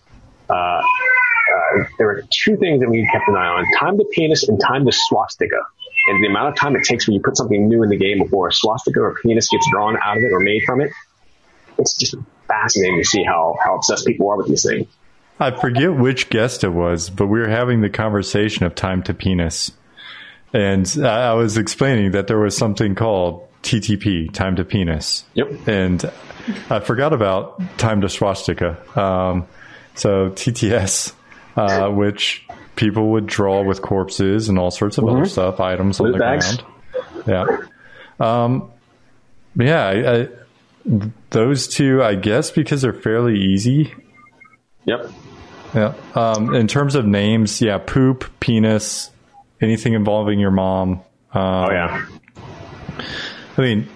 [0.49, 4.49] Uh, uh, there were two things that we kept an eye on: time to penis
[4.49, 5.61] and time to swastika.
[6.09, 8.19] And the amount of time it takes when you put something new in the game
[8.19, 10.93] before a swastika or a penis gets drawn out of it or made from it.
[11.79, 12.15] It's just
[12.47, 14.87] fascinating to see how, how obsessed people are with these things.
[15.39, 19.15] I forget which guest it was, but we were having the conversation of time to
[19.15, 19.71] penis.
[20.53, 25.25] And I was explaining that there was something called TTP, time to penis.
[25.35, 25.69] Yep.
[25.69, 26.11] And
[26.71, 28.79] I forgot about time to swastika.
[28.99, 29.47] Um,
[29.95, 31.13] so TTS,
[31.57, 32.47] uh, which
[32.77, 36.57] people would draw with corpses and all sorts of other stuff, items on the bags.
[36.57, 36.73] ground.
[37.27, 37.57] Yeah.
[38.21, 38.71] Um,
[39.57, 40.29] yeah, I, I,
[41.31, 43.93] those two, I guess, because they're fairly easy.
[44.85, 45.11] Yep.
[45.75, 45.95] Yeah.
[46.15, 49.11] Um, in terms of names, yeah, poop, penis,
[49.61, 50.93] anything involving your mom.
[51.33, 52.07] Um, Oh yeah.
[53.59, 53.89] I mean,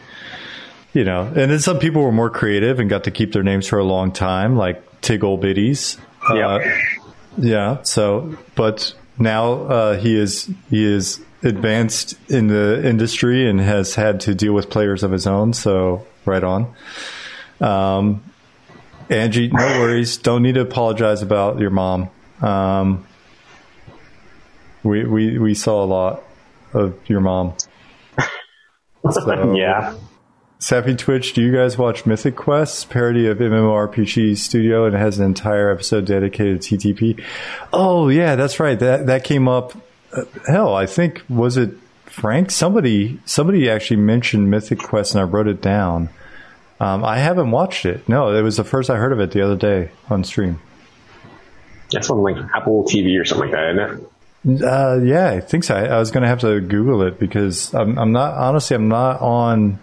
[0.92, 3.66] you know, and then some people were more creative and got to keep their names
[3.68, 5.96] for a long time, like Tig Old Biddies.
[6.28, 6.62] Uh, Yep.
[7.38, 7.82] yeah.
[7.82, 14.20] So, but now uh, he is he is advanced in the industry and has had
[14.20, 15.52] to deal with players of his own.
[15.54, 16.74] So, right on.
[17.60, 18.22] Um,
[19.08, 20.16] Angie, no worries.
[20.18, 22.08] Don't need to apologize about your mom.
[22.40, 23.06] Um,
[24.82, 26.22] we we we saw a lot
[26.72, 27.54] of your mom.
[29.10, 29.94] So- yeah.
[30.58, 35.18] Sappy Twitch, do you guys watch Mythic Quest, parody of MMORPG Studio, and it has
[35.18, 37.24] an entire episode dedicated to TTP?
[37.72, 38.78] Oh yeah, that's right.
[38.78, 39.72] That that came up.
[40.12, 41.70] Uh, hell, I think was it
[42.04, 42.50] Frank?
[42.50, 46.10] Somebody somebody actually mentioned Mythic Quest, and I wrote it down.
[46.80, 48.08] Um, I haven't watched it.
[48.08, 50.60] No, it was the first I heard of it the other day on stream.
[51.92, 54.06] That's on like Apple TV or something like that, isn't it?
[54.64, 55.74] Uh, yeah, I think so.
[55.76, 58.88] I, I was going to have to Google it because I'm, I'm not honestly I'm
[58.88, 59.78] not on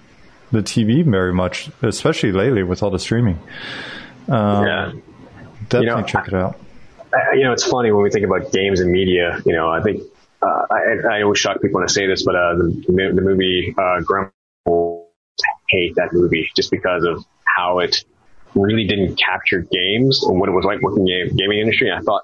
[0.52, 3.40] the TV very much, especially lately with all the streaming.
[4.28, 4.92] Um, yeah.
[5.70, 6.60] Definitely You know, check it out.
[7.14, 9.40] I- you know, it's funny when we think about games and media.
[9.46, 10.02] You know, I think
[10.42, 13.76] uh, I, I always shock people when I say this, but uh, the, the movie
[13.78, 14.30] uh, Grandma
[15.70, 18.04] hate that movie just because of how it
[18.56, 21.92] really didn't capture games and what it was like working in the gaming industry.
[21.92, 22.24] I thought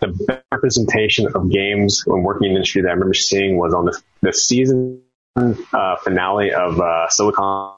[0.00, 3.72] the best representation of games when working in the industry that I remember seeing was
[3.72, 5.02] on the, the season
[5.36, 7.76] uh, finale of uh, Silicon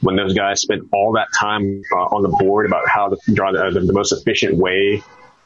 [0.00, 3.52] when those guys spent all that time uh, on the board about how to draw
[3.52, 5.02] the, the, most efficient way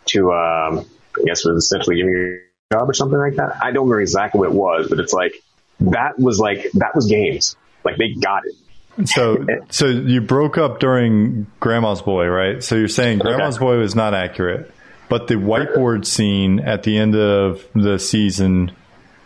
[0.06, 0.84] to, um,
[1.16, 2.40] I guess, was essentially giving you
[2.72, 3.62] a job or something like that.
[3.62, 5.34] I don't remember exactly what it was, but it's like
[5.80, 7.56] that was like that was games.
[7.84, 8.54] Like they got it.
[9.04, 12.62] So, so you broke up during Grandma's Boy, right?
[12.62, 13.64] So you're saying Grandma's okay.
[13.64, 14.72] Boy was not accurate,
[15.08, 18.72] but the whiteboard scene at the end of the season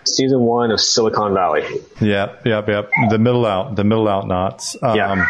[0.05, 1.63] season one of Silicon Valley.
[2.01, 2.91] Yep, yep, yep.
[3.11, 4.77] The middle out, the middle out knots.
[4.83, 5.27] Um, yeah.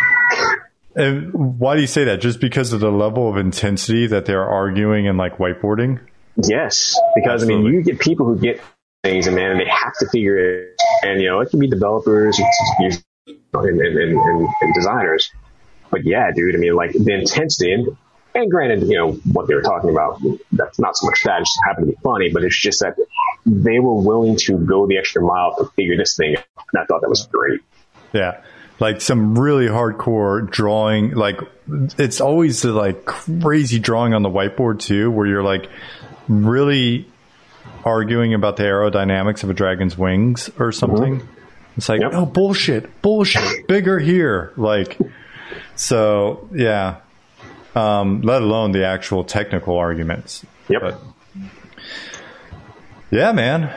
[0.95, 2.21] And why do you say that?
[2.21, 6.01] Just because of the level of intensity that they're arguing and like whiteboarding?
[6.37, 7.55] Yes, because Absolutely.
[7.55, 8.61] I mean, you get people who get
[9.03, 10.77] things and man, they have to figure it.
[11.03, 12.39] And you know, it can be developers
[13.27, 13.37] and,
[13.81, 15.31] and, and, and designers.
[15.91, 17.97] But yeah, dude, I mean, like the intensity and
[18.35, 20.21] and granted, you know, what they were talking about,
[20.53, 22.97] that's not so much that, it just happened to be funny, but it's just that
[23.45, 26.45] they were willing to go the extra mile to figure this thing out.
[26.73, 27.61] And I thought that was great.
[28.15, 28.41] Yeah.
[28.81, 31.41] Like some really hardcore drawing, like
[31.99, 35.69] it's always the like crazy drawing on the whiteboard too, where you're like
[36.27, 37.07] really
[37.85, 41.21] arguing about the aerodynamics of a dragon's wings or something.
[41.21, 41.32] Mm-hmm.
[41.77, 42.13] It's like, yep.
[42.15, 44.53] oh, bullshit, bullshit, bigger here.
[44.57, 44.99] Like,
[45.75, 46.97] so yeah,
[47.75, 50.45] um, let alone the actual technical arguments.
[50.69, 50.83] Yep.
[50.83, 51.01] But,
[53.11, 53.75] yeah, man.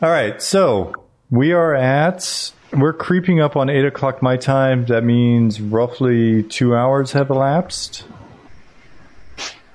[0.00, 0.40] All right.
[0.40, 0.92] So
[1.30, 4.86] we are at, we're creeping up on eight o'clock my time.
[4.86, 8.04] That means roughly two hours have elapsed.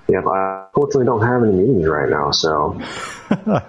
[0.09, 2.81] Yeah, I unfortunately don't have any meetings right now, so.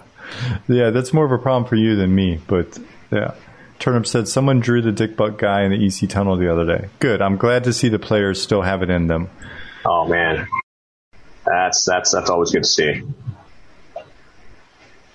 [0.69, 2.79] yeah, that's more of a problem for you than me, but
[3.11, 3.35] yeah.
[3.79, 6.89] Turnip said someone drew the dick butt guy in the EC tunnel the other day.
[6.99, 7.23] Good.
[7.23, 9.31] I'm glad to see the players still have it in them.
[9.85, 10.49] Oh man,
[11.45, 13.03] that's that's that's always good to see.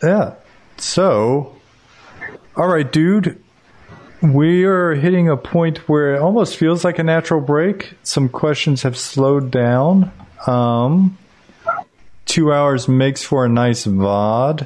[0.02, 0.36] Yeah.
[0.78, 1.56] So,
[2.56, 3.40] all right, dude.
[4.22, 7.96] We are hitting a point where it almost feels like a natural break.
[8.04, 10.14] Some questions have slowed down.
[10.48, 11.18] Um,
[12.26, 14.66] two hours makes for a nice VOD.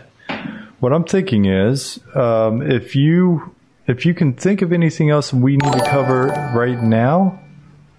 [0.80, 3.56] What I'm thinking is, um, if you
[3.88, 7.39] if you can think of anything else we need to cover right now,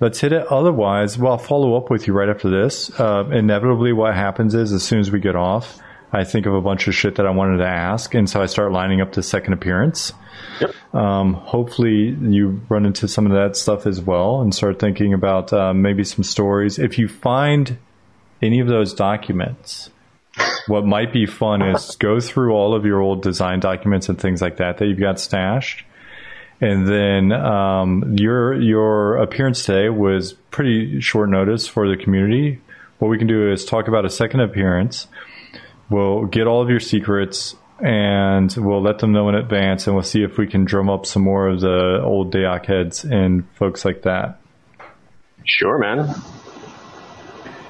[0.01, 0.47] Let's hit it.
[0.47, 2.89] Otherwise, well, I'll follow up with you right after this.
[2.99, 5.81] Uh, inevitably, what happens is as soon as we get off,
[6.13, 8.47] I think of a bunch of shit that I wanted to ask, and so I
[8.47, 10.13] start lining up the second appearance.
[10.61, 10.95] Yep.
[10.95, 15.53] Um, hopefully, you run into some of that stuff as well, and start thinking about
[15.53, 16.79] uh, maybe some stories.
[16.79, 17.77] If you find
[18.41, 19.91] any of those documents,
[20.67, 24.43] what might be fun is go through all of your old design documents and things
[24.43, 25.85] like that that you've got stashed
[26.61, 32.61] and then um, your your appearance today was pretty short notice for the community.
[32.99, 35.07] What we can do is talk about a second appearance.
[35.89, 40.03] We'll get all of your secrets and we'll let them know in advance, and we'll
[40.03, 43.85] see if we can drum up some more of the old DAoC heads and folks
[43.85, 44.41] like that.
[45.45, 46.13] Sure, man.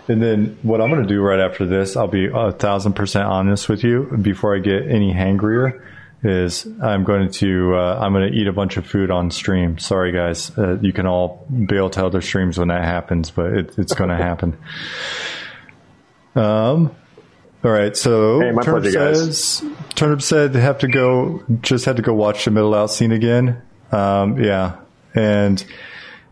[0.08, 3.26] And then what I'm going to do right after this, I'll be a thousand percent
[3.26, 5.82] honest with you before I get any hangrier
[6.22, 9.78] is I'm going to uh, I'm going to eat a bunch of food on stream.
[9.78, 10.56] Sorry, guys.
[10.56, 14.10] Uh, you can all bail to other streams when that happens, but it, it's going
[14.16, 14.56] to happen.
[16.34, 16.94] Um.
[17.64, 17.96] All right.
[17.96, 19.64] So hey, Turnip says
[19.94, 21.42] Turnip said they have to go.
[21.60, 23.62] Just had to go watch the middle out scene again.
[23.92, 24.42] Um.
[24.42, 24.76] Yeah.
[25.14, 25.64] And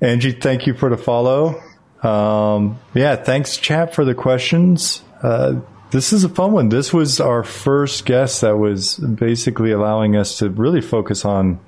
[0.00, 1.62] Angie, thank you for the follow.
[2.02, 2.78] Um.
[2.94, 3.16] Yeah.
[3.16, 5.02] Thanks, chat, for the questions.
[5.22, 5.60] Uh,
[5.90, 6.68] this is a fun one.
[6.68, 11.60] This was our first guest that was basically allowing us to really focus on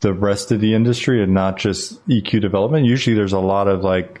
[0.00, 2.86] the rest of the industry and not just EQ development.
[2.86, 4.20] Usually there's a lot of like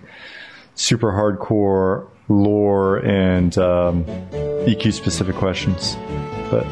[0.74, 5.96] super hardcore lore and um, EQ specific questions.
[6.50, 6.64] But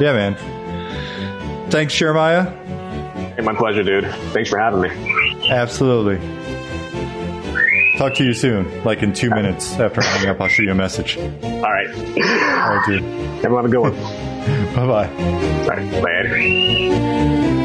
[0.00, 1.70] yeah, man.
[1.70, 2.44] Thanks, Jeremiah.
[3.34, 4.04] Hey, my pleasure, dude.
[4.32, 5.48] Thanks for having me.
[5.48, 6.18] Absolutely.
[7.96, 10.40] Talk to you soon, like in two minutes after hanging up.
[10.40, 11.16] I'll shoot you a message.
[11.16, 11.88] All right.
[11.94, 13.02] All right, dude.
[13.44, 13.94] Everyone have a good one.
[14.74, 15.08] bye bye.
[15.08, 16.02] All right.
[16.02, 17.63] Later.